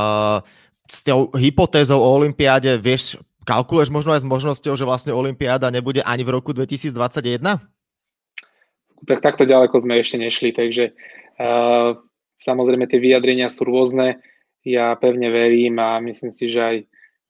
s 0.89 1.05
tou 1.05 1.31
hypotézou 1.37 2.01
o 2.01 2.09
Olympiáde, 2.17 2.75
vieš, 2.81 3.15
kalkuluješ 3.45 3.93
možno 3.93 4.11
aj 4.11 4.25
s 4.25 4.27
možnosťou, 4.27 4.73
že 4.75 4.87
vlastne 4.87 5.15
Olympiáda 5.15 5.69
nebude 5.71 6.03
ani 6.03 6.25
v 6.25 6.33
roku 6.35 6.51
2021? 6.51 7.39
Tak 9.01 9.19
takto 9.23 9.47
ďaleko 9.47 9.77
sme 9.81 10.01
ešte 10.01 10.17
nešli, 10.19 10.49
takže 10.53 10.93
uh, 11.41 11.97
Samozrejme, 12.41 12.89
tie 12.89 12.97
vyjadrenia 12.97 13.47
sú 13.47 13.69
rôzne. 13.69 14.19
Ja 14.65 14.93
pevne 14.97 15.29
verím 15.29 15.77
a 15.77 16.01
myslím 16.01 16.33
si, 16.33 16.49
že 16.49 16.59
aj 16.61 16.75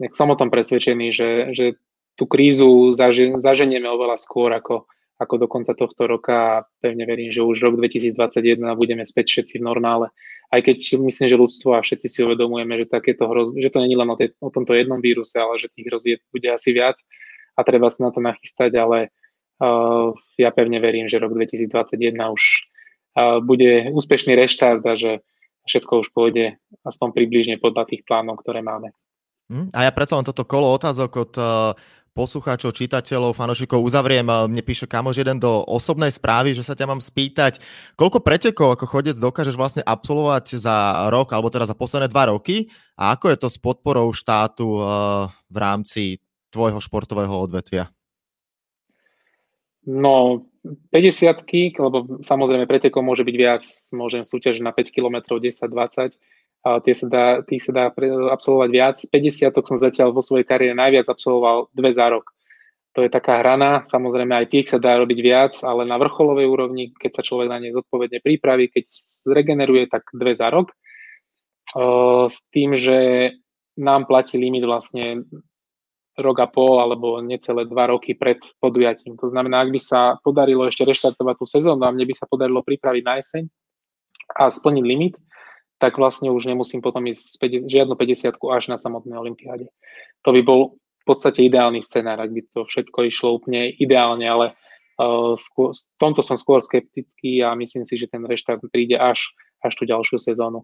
nech 0.01 0.13
som 0.17 0.33
o 0.33 0.39
tom 0.39 0.49
presvedčený, 0.49 1.07
že, 1.13 1.29
že 1.53 1.65
tú 2.17 2.25
krízu 2.25 2.97
zaže, 2.97 3.37
zaženieme 3.37 3.85
oveľa 3.87 4.17
skôr, 4.17 4.49
ako, 4.51 4.89
ako 5.21 5.33
do 5.37 5.47
konca 5.47 5.77
tohto 5.77 6.09
roka 6.09 6.35
a 6.35 6.63
pevne 6.81 7.05
verím, 7.05 7.29
že 7.29 7.45
už 7.45 7.61
rok 7.61 7.77
2021 7.77 8.65
budeme 8.73 9.05
späť 9.05 9.37
všetci 9.37 9.61
v 9.61 9.67
normále. 9.67 10.09
Aj 10.51 10.59
keď 10.59 10.99
myslím, 10.99 11.27
že 11.31 11.39
ľudstvo 11.39 11.77
a 11.77 11.85
všetci 11.85 12.07
si 12.11 12.19
uvedomujeme, 12.27 12.75
že 12.83 12.91
takéto 12.91 13.29
hrozby, 13.29 13.63
že 13.63 13.71
to 13.71 13.79
není 13.79 13.95
len 13.95 14.09
o, 14.11 14.17
tej, 14.19 14.35
o 14.43 14.51
tomto 14.51 14.75
jednom 14.75 14.99
víruse, 14.99 15.39
ale 15.39 15.55
že 15.55 15.71
tých 15.71 15.87
hrozieb 15.87 16.19
bude 16.27 16.51
asi 16.51 16.75
viac 16.75 16.99
a 17.55 17.63
treba 17.63 17.87
sa 17.87 18.09
na 18.09 18.11
to 18.11 18.19
nachystať, 18.19 18.75
ale 18.75 19.13
uh, 19.63 20.11
ja 20.35 20.51
pevne 20.51 20.81
verím, 20.83 21.07
že 21.07 21.23
rok 21.23 21.31
2021 21.37 22.19
už 22.19 22.43
bude 23.43 23.91
úspešný 23.91 24.35
reštart 24.35 24.83
a 24.87 24.93
že 24.95 25.11
všetko 25.67 26.05
už 26.05 26.07
pôjde 26.15 26.57
aspoň 26.81 27.09
približne 27.13 27.55
podľa 27.61 27.89
tých 27.91 28.01
plánov, 28.07 28.41
ktoré 28.41 28.65
máme. 28.65 28.95
Hm? 29.51 29.69
A 29.75 29.85
ja 29.85 29.91
predsa 29.91 30.17
len 30.17 30.25
toto 30.25 30.47
kolo 30.47 30.71
otázok 30.71 31.11
od 31.19 31.33
uh, 31.35 31.45
poslucháčov, 32.11 32.75
čitateľov, 32.75 33.35
fanošikov 33.35 33.79
uzavriem. 33.79 34.27
Mne 34.27 34.63
píše 34.63 34.87
kamož 34.87 35.23
jeden 35.23 35.39
do 35.39 35.63
osobnej 35.63 36.11
správy, 36.11 36.51
že 36.51 36.63
sa 36.63 36.75
ťa 36.75 36.87
mám 36.87 37.01
spýtať, 37.03 37.63
koľko 37.95 38.19
pretekov 38.19 38.75
ako 38.75 38.85
chodec 38.87 39.15
dokážeš 39.15 39.55
vlastne 39.55 39.83
absolvovať 39.83 40.59
za 40.59 41.07
rok, 41.07 41.31
alebo 41.31 41.47
teda 41.47 41.67
za 41.67 41.75
posledné 41.75 42.11
dva 42.11 42.31
roky 42.31 42.67
a 42.99 43.15
ako 43.15 43.31
je 43.31 43.37
to 43.39 43.47
s 43.47 43.57
podporou 43.59 44.11
štátu 44.11 44.67
uh, 44.79 45.31
v 45.47 45.57
rámci 45.57 46.03
tvojho 46.51 46.83
športového 46.83 47.31
odvetvia? 47.31 47.87
No, 49.81 50.45
50 50.93 51.41
lebo 51.81 52.21
samozrejme 52.21 52.69
pretekov 52.69 53.01
môže 53.01 53.25
byť 53.25 53.35
viac, 53.35 53.63
môžem 53.97 54.21
súťažiť 54.21 54.61
na 54.61 54.69
5 54.69 54.93
km, 54.93 55.41
10, 55.41 55.69
20, 55.73 56.21
a 56.61 56.77
tie 56.77 56.93
sa 56.93 57.07
dá, 57.09 57.25
tých 57.41 57.65
sa 57.65 57.71
dá 57.73 57.83
absolvovať 58.29 58.69
viac. 58.69 58.95
50 59.09 59.49
som 59.65 59.77
zatiaľ 59.81 60.13
vo 60.13 60.21
svojej 60.21 60.45
kariére 60.45 60.77
najviac 60.77 61.09
absolvoval 61.09 61.73
dve 61.73 61.89
za 61.89 62.05
rok. 62.13 62.29
To 62.93 63.01
je 63.01 63.09
taká 63.09 63.41
hrana, 63.41 63.81
samozrejme 63.87 64.35
aj 64.35 64.51
tých 64.51 64.67
sa 64.69 64.77
dá 64.77 64.99
robiť 64.99 65.19
viac, 65.23 65.53
ale 65.63 65.87
na 65.87 65.97
vrcholovej 65.97 66.45
úrovni, 66.45 66.93
keď 66.93 67.17
sa 67.17 67.25
človek 67.25 67.47
na 67.49 67.57
ne 67.57 67.73
zodpovedne 67.73 68.21
pripraví, 68.21 68.69
keď 68.69 68.85
zregeneruje, 69.25 69.89
tak 69.89 70.05
dve 70.13 70.35
za 70.37 70.51
rok. 70.53 70.75
S 72.29 72.37
tým, 72.51 72.75
že 72.75 73.31
nám 73.79 74.05
platí 74.05 74.35
limit 74.37 74.67
vlastne 74.67 75.23
rok 76.19 76.37
a 76.43 76.47
pol 76.47 76.83
alebo 76.83 77.23
necelé 77.23 77.63
dva 77.63 77.87
roky 77.87 78.11
pred 78.17 78.39
podujatím. 78.59 79.15
To 79.15 79.31
znamená, 79.31 79.63
ak 79.63 79.71
by 79.71 79.79
sa 79.79 79.99
podarilo 80.19 80.67
ešte 80.67 80.83
reštartovať 80.83 81.35
tú 81.39 81.45
sezónu 81.47 81.83
a 81.87 81.93
mne 81.93 82.03
by 82.03 82.15
sa 82.15 82.27
podarilo 82.27 82.59
pripraviť 82.59 83.03
na 83.05 83.13
jeseň 83.23 83.43
a 84.35 84.51
splniť 84.51 84.83
limit, 84.83 85.15
tak 85.79 85.97
vlastne 85.97 86.29
už 86.29 86.45
nemusím 86.45 86.83
potom 86.83 87.07
ísť 87.07 87.41
50, 87.41 87.71
žiadnu 87.71 87.95
50 87.95 88.37
až 88.37 88.63
na 88.69 88.77
samotnej 88.77 89.17
olympiáde. 89.17 89.71
To 90.27 90.35
by 90.35 90.41
bol 90.43 90.77
v 90.77 91.05
podstate 91.07 91.41
ideálny 91.41 91.81
scenár, 91.81 92.21
ak 92.21 92.29
by 92.29 92.41
to 92.53 92.61
všetko 92.67 93.09
išlo 93.09 93.41
úplne 93.41 93.73
ideálne, 93.81 94.21
ale 94.21 94.53
uh, 95.01 95.33
skôr, 95.33 95.73
v 95.73 95.97
tomto 95.97 96.21
som 96.21 96.37
skôr 96.37 96.61
skeptický 96.61 97.41
a 97.41 97.57
myslím 97.57 97.81
si, 97.81 97.97
že 97.97 98.11
ten 98.11 98.21
reštart 98.21 98.61
príde 98.69 98.99
až, 99.01 99.33
až 99.65 99.73
tú 99.73 99.89
ďalšiu 99.89 100.21
sezónu. 100.21 100.61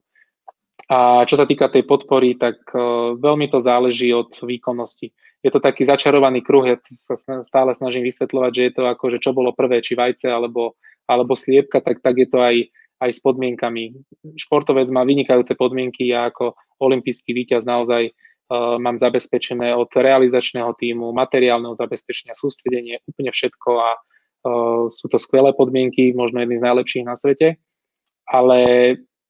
A 0.94 1.26
čo 1.26 1.36
sa 1.36 1.50
týka 1.50 1.74
tej 1.74 1.90
podpory, 1.90 2.38
tak 2.38 2.62
uh, 2.78 3.18
veľmi 3.18 3.50
to 3.50 3.58
záleží 3.58 4.14
od 4.14 4.30
výkonnosti 4.46 5.10
je 5.46 5.52
to 5.54 5.60
taký 5.62 5.86
začarovaný 5.86 6.42
kruh, 6.42 6.66
ja 6.66 6.78
sa 6.82 7.14
stále 7.46 7.72
snažím 7.78 8.06
vysvetľovať, 8.10 8.52
že 8.54 8.64
je 8.68 8.74
to 8.74 8.84
ako, 8.90 9.06
že 9.14 9.22
čo 9.22 9.32
bolo 9.38 9.54
prvé, 9.54 9.86
či 9.86 9.94
vajce 9.94 10.28
alebo, 10.28 10.74
alebo 11.06 11.38
sliepka, 11.38 11.80
tak, 11.80 12.02
tak 12.02 12.18
je 12.18 12.28
to 12.28 12.42
aj, 12.42 12.56
aj 13.06 13.10
s 13.14 13.20
podmienkami. 13.22 13.94
Športovec 14.34 14.90
má 14.90 15.06
vynikajúce 15.06 15.54
podmienky, 15.54 16.10
ja 16.10 16.34
ako 16.34 16.58
olimpijský 16.82 17.38
víťaz 17.38 17.70
naozaj 17.70 18.10
uh, 18.10 18.82
mám 18.82 18.98
zabezpečené 18.98 19.78
od 19.78 19.90
realizačného 19.94 20.74
týmu, 20.74 21.14
materiálneho 21.14 21.78
zabezpečenia, 21.78 22.34
sústredenie, 22.34 23.06
úplne 23.06 23.30
všetko 23.30 23.70
a 23.78 23.90
uh, 23.94 24.84
sú 24.90 25.06
to 25.06 25.22
skvelé 25.22 25.54
podmienky, 25.54 26.18
možno 26.18 26.42
jedny 26.42 26.58
z 26.58 26.66
najlepších 26.66 27.06
na 27.06 27.14
svete, 27.14 27.62
ale 28.26 28.60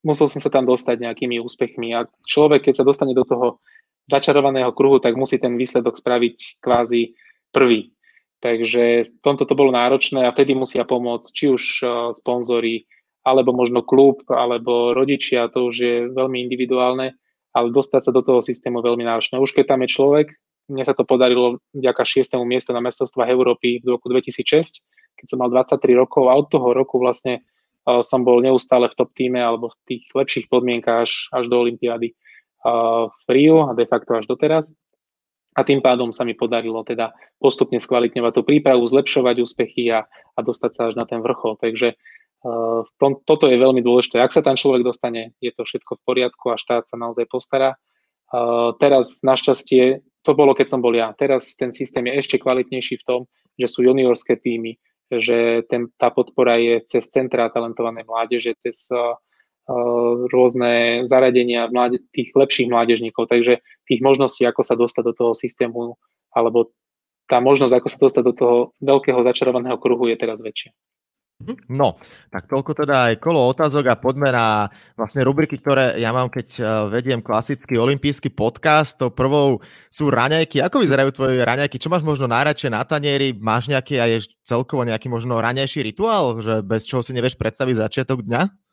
musel 0.08 0.32
som 0.32 0.40
sa 0.40 0.48
tam 0.48 0.64
dostať 0.64 1.04
nejakými 1.04 1.44
úspechmi 1.44 1.92
a 1.92 2.08
človek, 2.24 2.72
keď 2.72 2.82
sa 2.82 2.88
dostane 2.88 3.12
do 3.12 3.28
toho 3.28 3.60
začarovaného 4.08 4.72
kruhu, 4.72 5.04
tak 5.04 5.20
musí 5.20 5.38
ten 5.38 5.60
výsledok 5.60 6.00
spraviť 6.00 6.64
kvázi 6.64 7.14
prvý. 7.52 7.92
Takže 8.40 9.04
v 9.04 9.10
tomto 9.20 9.44
to 9.44 9.58
bolo 9.58 9.74
náročné 9.74 10.24
a 10.24 10.34
vtedy 10.34 10.54
musia 10.54 10.88
pomôcť 10.88 11.28
či 11.34 11.46
už 11.52 11.64
uh, 11.84 11.90
sponzory, 12.14 12.88
alebo 13.28 13.52
možno 13.52 13.84
klub, 13.84 14.24
alebo 14.32 14.96
rodičia, 14.96 15.52
to 15.52 15.68
už 15.68 15.76
je 15.76 15.96
veľmi 16.14 16.40
individuálne, 16.48 17.18
ale 17.52 17.68
dostať 17.76 18.08
sa 18.08 18.12
do 18.16 18.24
toho 18.24 18.40
systému 18.40 18.80
veľmi 18.80 19.04
náročné. 19.04 19.42
Už 19.42 19.52
keď 19.52 19.76
tam 19.76 19.84
je 19.84 19.90
človek, 19.92 20.28
mne 20.72 20.84
sa 20.86 20.96
to 20.96 21.04
podarilo 21.04 21.60
vďaka 21.76 22.04
6. 22.04 22.40
miestu 22.48 22.72
na 22.72 22.80
mestrovstvách 22.80 23.28
Európy 23.28 23.84
v 23.84 23.88
roku 23.98 24.08
2006, 24.08 24.86
keď 25.18 25.26
som 25.26 25.42
mal 25.42 25.50
23 25.50 25.82
rokov 25.98 26.30
a 26.30 26.38
od 26.38 26.48
toho 26.48 26.78
roku 26.78 27.02
vlastne 27.02 27.42
uh, 27.42 28.06
som 28.06 28.22
bol 28.22 28.40
neustále 28.40 28.86
v 28.86 28.96
top 28.96 29.12
týme 29.18 29.42
alebo 29.42 29.74
v 29.74 29.78
tých 29.90 30.04
lepších 30.14 30.46
podmienkách 30.48 31.10
až, 31.10 31.12
až 31.34 31.50
do 31.50 31.58
Olympiády 31.58 32.14
v 33.08 33.28
Riu 33.32 33.64
a 33.64 33.72
de 33.72 33.86
facto 33.88 34.18
až 34.18 34.28
doteraz. 34.28 34.76
A 35.58 35.66
tým 35.66 35.82
pádom 35.82 36.14
sa 36.14 36.22
mi 36.22 36.38
podarilo 36.38 36.86
teda 36.86 37.18
postupne 37.42 37.82
skvalitňovať 37.82 38.32
tú 38.38 38.42
prípravu, 38.46 38.86
zlepšovať 38.86 39.42
úspechy 39.42 39.90
a, 39.90 40.06
a 40.06 40.40
dostať 40.46 40.72
sa 40.78 40.82
až 40.92 40.94
na 40.94 41.10
ten 41.10 41.18
vrchol. 41.18 41.58
Takže 41.58 41.98
uh, 41.98 42.86
tom, 43.02 43.18
toto 43.26 43.50
je 43.50 43.58
veľmi 43.58 43.82
dôležité. 43.82 44.22
Ak 44.22 44.30
sa 44.30 44.46
tam 44.46 44.54
človek 44.54 44.86
dostane, 44.86 45.34
je 45.42 45.50
to 45.50 45.66
všetko 45.66 45.98
v 45.98 46.06
poriadku 46.06 46.54
a 46.54 46.62
štát 46.62 46.86
sa 46.86 47.02
naozaj 47.02 47.26
postará. 47.26 47.74
Uh, 48.30 48.78
teraz 48.78 49.26
našťastie, 49.26 50.06
to 50.22 50.38
bolo 50.38 50.54
keď 50.54 50.78
som 50.78 50.84
bol 50.84 50.94
ja, 50.94 51.10
teraz 51.18 51.58
ten 51.58 51.74
systém 51.74 52.06
je 52.06 52.22
ešte 52.22 52.38
kvalitnejší 52.38 53.02
v 53.02 53.08
tom, 53.08 53.22
že 53.58 53.66
sú 53.66 53.82
juniorské 53.82 54.38
týmy, 54.38 54.78
že 55.10 55.66
ten, 55.74 55.90
tá 55.98 56.14
podpora 56.14 56.62
je 56.62 56.86
cez 56.86 57.10
centrá 57.10 57.50
talentovanej 57.50 58.06
mládeže, 58.06 58.54
cez 58.62 58.94
uh, 58.94 59.18
rôzne 60.32 61.04
zaradenia 61.06 61.68
tých 62.16 62.32
lepších 62.32 62.72
mládežníkov. 62.72 63.28
Takže 63.28 63.60
tých 63.84 64.02
možností, 64.02 64.48
ako 64.48 64.64
sa 64.64 64.80
dostať 64.80 65.04
do 65.12 65.14
toho 65.14 65.32
systému, 65.36 66.00
alebo 66.32 66.72
tá 67.28 67.44
možnosť, 67.44 67.74
ako 67.76 67.88
sa 67.92 67.98
dostať 68.00 68.24
do 68.24 68.34
toho 68.34 68.58
veľkého 68.80 69.20
začarovaného 69.28 69.76
kruhu 69.76 70.08
je 70.08 70.16
teraz 70.16 70.40
väčšia. 70.40 70.72
Mhm. 71.38 71.70
No, 71.70 72.02
tak 72.34 72.50
toľko 72.50 72.74
teda 72.74 73.14
aj 73.14 73.22
kolo 73.22 73.38
otázok 73.54 73.94
a 73.94 74.00
poďme 74.02 74.34
na 74.34 74.74
vlastne 74.98 75.22
rubriky, 75.22 75.62
ktoré 75.62 75.94
ja 76.02 76.10
mám, 76.10 76.34
keď 76.34 76.48
eh, 76.58 76.66
vediem 76.90 77.22
klasický 77.22 77.78
olimpijský 77.78 78.34
podcast. 78.34 78.98
To 78.98 79.14
prvou 79.14 79.62
sú 79.86 80.10
raňajky. 80.10 80.66
Ako 80.66 80.82
vyzerajú 80.82 81.14
tvoje 81.14 81.38
raňajky? 81.46 81.78
Čo 81.78 81.94
máš 81.94 82.02
možno 82.02 82.26
najradšie 82.26 82.74
na 82.74 82.82
tanieri? 82.82 83.38
Máš 83.38 83.70
nejaký 83.70 84.02
aj 84.02 84.34
celkovo 84.42 84.82
nejaký 84.82 85.14
možno 85.14 85.38
raňajší 85.38 85.86
rituál, 85.86 86.42
že 86.42 86.66
bez 86.66 86.90
čoho 86.90 87.06
si 87.06 87.14
nevieš 87.14 87.38
predstaviť 87.38 87.86
začiatok 87.86 88.26
dňa? 88.26 88.67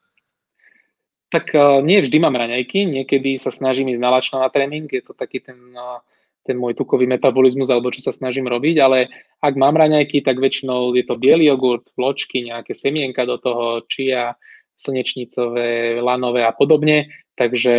Tak 1.34 1.50
uh, 1.50 1.82
nie 1.82 1.98
vždy 1.98 2.22
mám 2.22 2.38
raňajky, 2.38 2.86
niekedy 2.86 3.42
sa 3.42 3.50
snažím 3.50 3.90
ísť 3.90 3.98
nalačno 3.98 4.38
na 4.38 4.46
tréning, 4.54 4.86
je 4.86 5.02
to 5.02 5.18
taký 5.18 5.42
ten, 5.42 5.58
uh, 5.74 5.98
ten 6.46 6.54
môj 6.54 6.78
tukový 6.78 7.10
metabolizmus, 7.10 7.66
alebo 7.74 7.90
čo 7.90 8.06
sa 8.06 8.14
snažím 8.14 8.46
robiť, 8.46 8.78
ale 8.78 9.10
ak 9.42 9.58
mám 9.58 9.74
raňajky, 9.74 10.22
tak 10.22 10.38
väčšinou 10.38 10.94
je 10.94 11.02
to 11.02 11.18
biely 11.18 11.50
jogurt, 11.50 11.90
vločky, 11.98 12.46
nejaké 12.46 12.70
semienka 12.70 13.26
do 13.26 13.42
toho, 13.42 13.82
čia, 13.90 14.38
slnečnicové, 14.78 15.98
lanové 15.98 16.46
a 16.46 16.54
podobne, 16.54 17.10
takže 17.34 17.74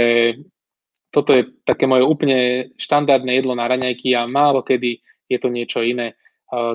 toto 1.16 1.32
je 1.32 1.48
také 1.64 1.88
moje 1.88 2.04
úplne 2.04 2.72
štandardné 2.76 3.40
jedlo 3.40 3.56
na 3.56 3.72
raňajky 3.72 4.12
a 4.20 4.28
málo 4.28 4.68
kedy 4.68 5.00
je 5.32 5.38
to 5.40 5.48
niečo 5.48 5.80
iné. 5.80 6.20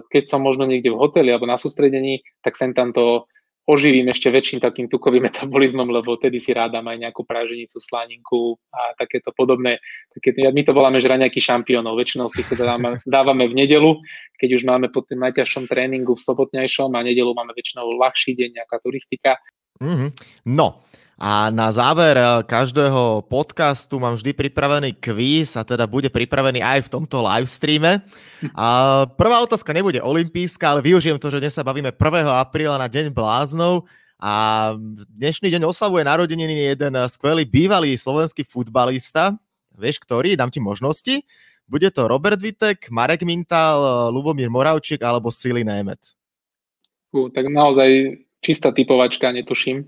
Keď 0.09 0.25
som 0.29 0.41
možno 0.41 0.65
niekde 0.65 0.93
v 0.93 1.01
hoteli 1.01 1.29
alebo 1.29 1.45
na 1.45 1.61
sústredení, 1.61 2.25
tak 2.41 2.57
sem 2.57 2.73
tam 2.73 2.93
to 2.93 3.29
oživím 3.71 4.11
ešte 4.11 4.27
väčším 4.35 4.59
takým 4.59 4.91
tukovým 4.91 5.23
metabolizmom, 5.31 5.87
lebo 5.87 6.19
tedy 6.19 6.43
si 6.43 6.51
ráda 6.51 6.83
aj 6.83 6.99
nejakú 6.99 7.23
práženicu, 7.23 7.79
slaninku 7.79 8.59
a 8.75 8.99
takéto 8.99 9.31
podobné. 9.31 9.79
Také, 10.11 10.35
my 10.35 10.63
to 10.67 10.75
voláme 10.75 10.99
žraňaky 10.99 11.39
šampiónov. 11.39 11.95
Väčšinou 11.95 12.27
si 12.27 12.43
to 12.43 12.59
dávame, 12.59 12.99
dávame 13.07 13.47
v 13.47 13.55
nedelu, 13.55 13.95
keď 14.43 14.59
už 14.59 14.63
máme 14.67 14.91
po 14.91 15.07
tým 15.07 15.23
najťažšom 15.23 15.71
tréningu 15.71 16.19
v 16.19 16.25
sobotnejšom 16.27 16.91
a 16.99 17.07
nedelu 17.07 17.31
máme 17.31 17.55
väčšinou 17.55 17.87
ľahší 17.95 18.35
deň, 18.35 18.51
nejaká 18.59 18.77
turistika. 18.83 19.39
Mm-hmm. 19.81 20.11
No, 20.53 20.85
a 21.21 21.53
na 21.53 21.69
záver 21.69 22.17
každého 22.49 23.29
podcastu 23.29 24.01
mám 24.01 24.17
vždy 24.17 24.33
pripravený 24.33 24.97
kvíz 24.97 25.53
a 25.53 25.69
teda 25.69 25.85
bude 25.85 26.09
pripravený 26.09 26.65
aj 26.65 26.89
v 26.89 26.93
tomto 26.97 27.21
live 27.21 27.45
streame. 27.45 28.01
A 28.57 29.05
prvá 29.05 29.45
otázka 29.45 29.77
nebude 29.77 30.01
olimpijská, 30.01 30.73
ale 30.73 30.81
využijem 30.81 31.21
to, 31.21 31.29
že 31.29 31.45
dnes 31.45 31.53
sa 31.53 31.61
bavíme 31.61 31.93
1. 31.93 32.25
apríla 32.25 32.81
na 32.81 32.89
Deň 32.89 33.13
bláznov 33.13 33.85
a 34.17 34.73
dnešný 35.13 35.53
deň 35.53 35.69
oslavuje 35.69 36.09
narodeniny 36.09 36.73
jeden 36.73 36.97
skvelý 37.13 37.45
bývalý 37.45 38.01
slovenský 38.01 38.41
futbalista. 38.49 39.37
Vieš, 39.77 40.01
ktorý? 40.01 40.41
Dám 40.41 40.49
ti 40.49 40.57
možnosti. 40.57 41.21
Bude 41.69 41.93
to 41.93 42.09
Robert 42.09 42.41
Vitek, 42.41 42.89
Marek 42.89 43.29
Mintal, 43.29 44.09
Lubomír 44.09 44.49
Moravčík 44.49 45.05
alebo 45.05 45.29
Sili 45.29 45.69
Német. 45.69 46.01
Uh, 47.13 47.29
tak 47.29 47.45
naozaj 47.53 48.17
čistá 48.41 48.73
typovačka, 48.73 49.29
netuším. 49.37 49.85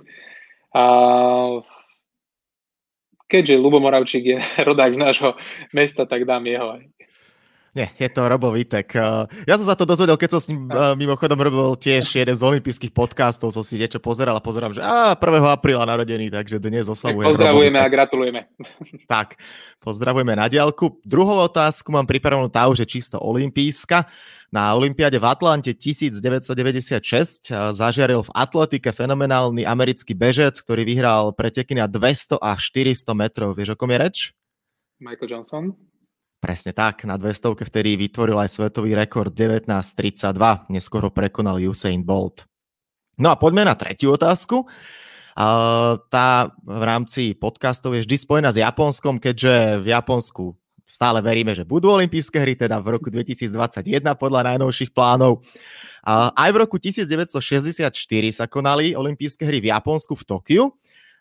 A 0.72 0.82
keďže 3.28 3.60
Lubo 3.60 3.80
Moravčík 3.80 4.24
je 4.24 4.38
rodák 4.68 4.92
z 4.92 4.98
nášho 4.98 5.36
mesta, 5.72 6.06
tak 6.06 6.24
dám 6.24 6.46
jeho 6.46 6.76
aj. 6.80 7.01
Nie, 7.72 7.88
je 7.96 8.04
to 8.12 8.28
Robo 8.28 8.52
Vitek. 8.52 8.92
Ja 9.48 9.56
som 9.56 9.64
sa 9.64 9.72
to 9.72 9.88
dozvedel, 9.88 10.20
keď 10.20 10.36
som 10.36 10.40
s 10.44 10.48
ním 10.52 10.68
mimochodom 11.00 11.40
robil 11.40 11.72
tiež 11.80 12.04
jeden 12.04 12.36
z 12.36 12.44
olympijských 12.44 12.92
podcastov, 12.92 13.48
som 13.48 13.64
si 13.64 13.80
niečo 13.80 13.96
pozeral 13.96 14.36
a 14.36 14.44
pozerám, 14.44 14.76
že 14.76 14.84
á, 14.84 15.16
1. 15.16 15.40
apríla 15.48 15.88
narodený, 15.88 16.28
takže 16.28 16.60
dnes 16.60 16.84
oslavujem. 16.84 17.32
Pozdravujeme 17.32 17.80
a 17.80 17.88
gratulujeme. 17.88 18.40
Tak, 19.08 19.40
pozdravujeme 19.80 20.36
na 20.36 20.52
diálku. 20.52 21.00
Druhou 21.00 21.40
otázku 21.48 21.88
mám 21.88 22.04
pripravenú 22.04 22.52
tá 22.52 22.68
už 22.68 22.84
je 22.84 23.00
čisto 23.00 23.16
olympijska. 23.16 24.04
Na 24.52 24.76
Olympiáde 24.76 25.16
v 25.16 25.32
Atlante 25.32 25.72
1996 25.72 26.92
zažiaril 27.72 28.20
v 28.20 28.30
atletike 28.36 28.92
fenomenálny 28.92 29.64
americký 29.64 30.12
bežec, 30.12 30.60
ktorý 30.60 30.84
vyhral 30.84 31.32
preteky 31.32 31.72
na 31.72 31.88
200 31.88 32.36
a 32.36 32.52
400 32.52 33.16
metrov. 33.16 33.56
Vieš, 33.56 33.72
o 33.72 33.76
kom 33.80 33.88
je 33.88 33.96
reč? 33.96 34.16
Michael 35.00 35.40
Johnson. 35.40 35.72
Presne 36.42 36.74
tak, 36.74 37.06
na 37.06 37.14
200 37.14 37.54
vtedy 37.54 37.94
vytvoril 37.94 38.34
aj 38.34 38.50
svetový 38.50 38.98
rekord 38.98 39.30
19.32, 39.30 40.34
neskoro 40.74 41.14
prekonal 41.14 41.62
Usain 41.62 42.02
Bolt. 42.02 42.50
No 43.14 43.30
a 43.30 43.38
poďme 43.38 43.62
na 43.62 43.78
tretiu 43.78 44.10
otázku. 44.18 44.66
tá 46.10 46.26
v 46.66 46.82
rámci 46.82 47.38
podcastov 47.38 47.94
je 47.94 48.02
vždy 48.02 48.16
spojená 48.18 48.50
s 48.50 48.58
Japonskom, 48.58 49.22
keďže 49.22 49.86
v 49.86 49.94
Japonsku 49.94 50.58
stále 50.82 51.22
veríme, 51.22 51.54
že 51.54 51.62
budú 51.62 51.94
olympijské 51.94 52.42
hry, 52.42 52.58
teda 52.58 52.82
v 52.82 52.98
roku 52.98 53.06
2021 53.06 54.02
podľa 54.18 54.52
najnovších 54.52 54.90
plánov. 54.90 55.46
Aj 56.10 56.50
v 56.50 56.56
roku 56.58 56.76
1964 56.82 57.94
sa 58.34 58.50
konali 58.50 58.98
olympijské 58.98 59.46
hry 59.46 59.62
v 59.62 59.70
Japonsku 59.70 60.18
v 60.18 60.24
Tokiu 60.26 60.64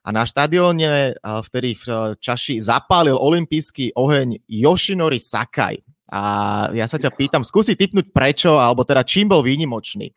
a 0.01 0.09
na 0.09 0.25
štadióne 0.25 1.15
vtedy 1.21 1.77
v 1.77 2.17
Čaši 2.17 2.57
zapálil 2.57 3.13
olimpijský 3.13 3.93
oheň 3.93 4.41
Yoshinori 4.49 5.21
Sakai. 5.21 5.77
A 6.11 6.21
ja 6.75 6.89
sa 6.89 6.99
ťa 6.99 7.13
pýtam, 7.15 7.45
skúsi 7.45 7.77
typnúť 7.77 8.11
prečo, 8.11 8.59
alebo 8.59 8.83
teda 8.83 9.05
čím 9.07 9.31
bol 9.31 9.39
výnimočný. 9.45 10.11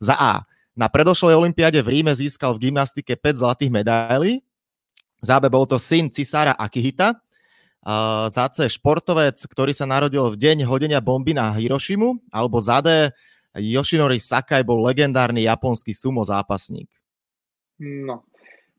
Za 0.00 0.16
A. 0.16 0.32
Na 0.76 0.88
predošlej 0.88 1.36
olympiáde 1.36 1.80
v 1.84 2.00
Ríme 2.00 2.12
získal 2.16 2.56
v 2.56 2.68
gymnastike 2.68 3.16
5 3.16 3.40
zlatých 3.44 3.72
medailí. 3.72 4.40
Za 5.20 5.40
B 5.40 5.48
bol 5.52 5.68
to 5.68 5.76
syn 5.76 6.08
cisára 6.08 6.52
Akihita. 6.56 7.20
Za 8.28 8.44
C 8.52 8.68
športovec, 8.68 9.36
ktorý 9.36 9.72
sa 9.72 9.88
narodil 9.88 10.24
v 10.32 10.36
deň 10.36 10.68
hodenia 10.68 11.00
bomby 11.00 11.32
na 11.32 11.52
Hirošimu. 11.52 12.32
Alebo 12.32 12.60
za 12.60 12.84
D 12.84 13.12
Yoshinori 13.56 14.20
Sakai 14.20 14.64
bol 14.64 14.84
legendárny 14.84 15.48
japonský 15.48 15.96
sumo 15.96 16.20
zápasník. 16.24 16.92
No, 17.80 18.24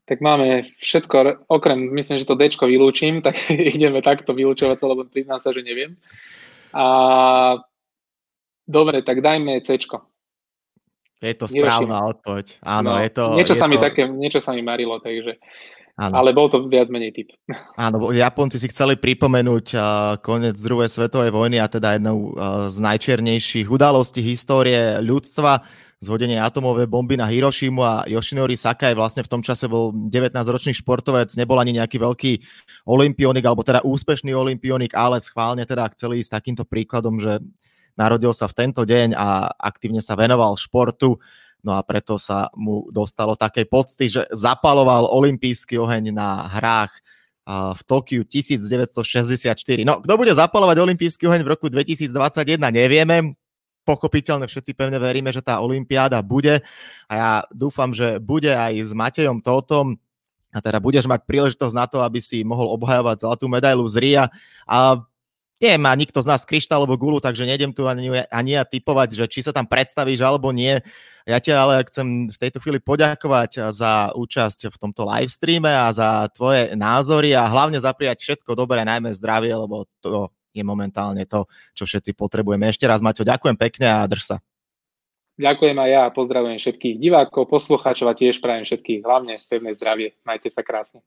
tak 0.08 0.24
máme 0.24 0.64
všetko, 0.80 1.44
okrem, 1.52 1.92
myslím, 1.92 2.16
že 2.16 2.24
to 2.24 2.32
D 2.32 2.48
vylúčim, 2.48 3.20
tak 3.26 3.36
ideme 3.52 4.00
takto 4.00 4.32
vylúčovať, 4.32 4.80
lebo 4.88 5.04
priznám 5.04 5.38
sa, 5.38 5.52
že 5.52 5.60
neviem. 5.60 6.00
A 6.72 6.84
dobre, 8.64 9.04
tak 9.04 9.20
dajme 9.20 9.60
C. 9.60 9.76
Je 11.18 11.34
to 11.34 11.50
správna 11.50 12.06
odpoveď. 12.08 12.62
Áno, 12.62 12.94
no, 12.94 13.02
je 13.02 13.10
to... 13.10 13.24
Niečo, 13.34 13.54
je 13.54 13.60
sa 13.60 13.66
to... 13.66 13.72
Mi 13.74 13.76
také, 13.82 14.06
niečo 14.06 14.40
sa 14.40 14.54
mi 14.54 14.62
marilo, 14.62 14.96
takže... 15.02 15.36
Áno. 15.98 16.14
Ale 16.14 16.30
bol 16.30 16.46
to 16.46 16.62
viac 16.70 16.86
menej 16.94 17.10
typ. 17.10 17.34
Áno, 17.74 18.14
Japonci 18.14 18.62
si 18.62 18.70
chceli 18.70 18.94
pripomenúť 18.94 19.66
uh, 19.74 19.82
koniec 20.22 20.54
druhej 20.54 20.86
svetovej 20.86 21.34
vojny 21.34 21.58
a 21.58 21.66
teda 21.66 21.98
jednou 21.98 22.38
uh, 22.38 22.70
z 22.70 22.78
najčiernejších 22.78 23.66
udalostí 23.66 24.22
histórie 24.22 25.02
ľudstva 25.02 25.66
zhodenie 25.98 26.38
atomovej 26.38 26.86
bomby 26.86 27.18
na 27.18 27.26
Hirošimu 27.26 27.82
a 27.82 28.06
Yoshinori 28.06 28.54
Sakai 28.54 28.94
vlastne 28.94 29.26
v 29.26 29.30
tom 29.34 29.42
čase 29.42 29.66
bol 29.66 29.90
19-ročný 29.90 30.70
športovec, 30.78 31.34
nebol 31.34 31.58
ani 31.58 31.74
nejaký 31.74 31.98
veľký 31.98 32.32
olimpionik, 32.86 33.42
alebo 33.42 33.66
teda 33.66 33.82
úspešný 33.82 34.30
olimpionik, 34.30 34.94
ale 34.94 35.18
schválne 35.18 35.66
teda 35.66 35.90
chceli 35.98 36.22
ísť 36.22 36.38
takýmto 36.38 36.62
príkladom, 36.62 37.18
že 37.18 37.42
narodil 37.98 38.30
sa 38.30 38.46
v 38.46 38.54
tento 38.54 38.86
deň 38.86 39.18
a 39.18 39.50
aktívne 39.58 39.98
sa 39.98 40.14
venoval 40.14 40.54
športu. 40.54 41.18
No 41.66 41.74
a 41.74 41.82
preto 41.82 42.14
sa 42.22 42.46
mu 42.54 42.86
dostalo 42.94 43.34
takej 43.34 43.66
pocty, 43.66 44.06
že 44.06 44.30
zapaloval 44.30 45.10
olimpijský 45.10 45.82
oheň 45.82 46.14
na 46.14 46.46
hrách 46.46 46.94
v 47.48 47.80
Tokiu 47.82 48.22
1964. 48.22 49.56
No, 49.82 49.98
kto 49.98 50.14
bude 50.14 50.30
zapalovať 50.30 50.78
olimpijský 50.78 51.26
oheň 51.26 51.42
v 51.42 51.48
roku 51.50 51.66
2021, 51.66 52.14
nevieme 52.70 53.34
pochopiteľne 53.88 54.44
všetci 54.44 54.76
pevne 54.76 55.00
veríme, 55.00 55.32
že 55.32 55.40
tá 55.40 55.64
olympiáda 55.64 56.20
bude 56.20 56.60
a 57.08 57.12
ja 57.16 57.32
dúfam, 57.48 57.96
že 57.96 58.20
bude 58.20 58.52
aj 58.52 58.76
s 58.84 58.92
Matejom 58.92 59.40
Totom 59.40 59.96
a 60.52 60.60
teda 60.60 60.76
budeš 60.76 61.08
mať 61.08 61.24
príležitosť 61.24 61.72
na 61.72 61.88
to, 61.88 62.04
aby 62.04 62.20
si 62.20 62.44
mohol 62.44 62.68
obhajovať 62.76 63.24
zlatú 63.24 63.48
medailu 63.48 63.88
z 63.88 63.96
RIA 63.96 64.24
a 64.68 65.00
nie 65.58 65.74
má 65.74 65.90
nikto 65.98 66.22
z 66.22 66.30
nás 66.30 66.46
kryštálovú 66.46 66.94
gulu, 66.94 67.18
takže 67.18 67.42
nejdem 67.42 67.74
tu 67.74 67.90
ani, 67.90 68.22
ani 68.30 68.50
ja 68.54 68.62
typovať, 68.62 69.18
že 69.18 69.26
či 69.26 69.40
sa 69.42 69.50
tam 69.50 69.66
predstavíš 69.66 70.22
alebo 70.22 70.54
nie. 70.54 70.78
Ja 71.26 71.42
ťa 71.42 71.54
ale 71.58 71.74
chcem 71.90 72.30
v 72.30 72.38
tejto 72.38 72.62
chvíli 72.62 72.78
poďakovať 72.78 73.74
za 73.74 74.14
účasť 74.14 74.70
v 74.70 74.76
tomto 74.78 75.02
live 75.02 75.28
streame 75.28 75.68
a 75.68 75.90
za 75.90 76.30
tvoje 76.30 76.78
názory 76.78 77.34
a 77.34 77.50
hlavne 77.50 77.82
zapriať 77.82 78.22
všetko 78.22 78.54
dobré, 78.54 78.86
najmä 78.86 79.10
zdravie, 79.10 79.50
lebo 79.50 79.90
to 79.98 80.30
je 80.52 80.62
momentálne 80.64 81.24
to, 81.28 81.48
čo 81.74 81.84
všetci 81.84 82.16
potrebujeme. 82.16 82.68
Ešte 82.68 82.88
raz, 82.88 83.00
Maťo, 83.04 83.26
ďakujem 83.26 83.56
pekne 83.56 83.86
a 83.88 84.06
drž 84.08 84.34
sa. 84.34 84.36
Ďakujem 85.38 85.78
aj 85.78 85.90
ja 85.94 86.02
a 86.02 86.10
pozdravujem 86.10 86.58
všetkých 86.58 86.98
divákov, 86.98 87.46
poslucháčov 87.46 88.10
a 88.10 88.18
tiež 88.18 88.42
prajem 88.42 88.66
všetkých 88.66 89.06
hlavne 89.06 89.38
pevné 89.38 89.70
zdravie. 89.70 90.18
Majte 90.26 90.50
sa 90.50 90.66
krásne. 90.66 91.06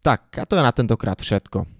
Tak, 0.00 0.32
a 0.40 0.44
to 0.48 0.56
je 0.56 0.64
na 0.64 0.72
tentokrát 0.72 1.20
všetko. 1.20 1.79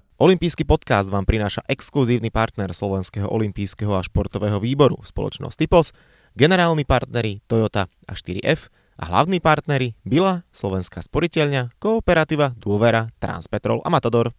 Olympijský 0.21 0.69
podcast 0.69 1.09
vám 1.09 1.25
prináša 1.25 1.65
exkluzívny 1.65 2.29
partner 2.29 2.69
Slovenského 2.77 3.25
olympijského 3.25 3.89
a 3.89 4.05
športového 4.05 4.61
výboru 4.61 5.01
spoločnosť 5.01 5.57
Typos, 5.57 5.97
generálni 6.37 6.85
partneri 6.85 7.41
Toyota 7.49 7.89
a 8.05 8.13
4F 8.13 8.69
a 9.01 9.03
hlavní 9.09 9.41
partneri 9.41 9.97
Bila, 10.05 10.45
Slovenská 10.53 11.01
sporiteľňa, 11.01 11.73
Kooperativa, 11.81 12.53
Dôvera, 12.53 13.09
Transpetrol 13.17 13.81
a 13.81 13.89
Matador. 13.89 14.37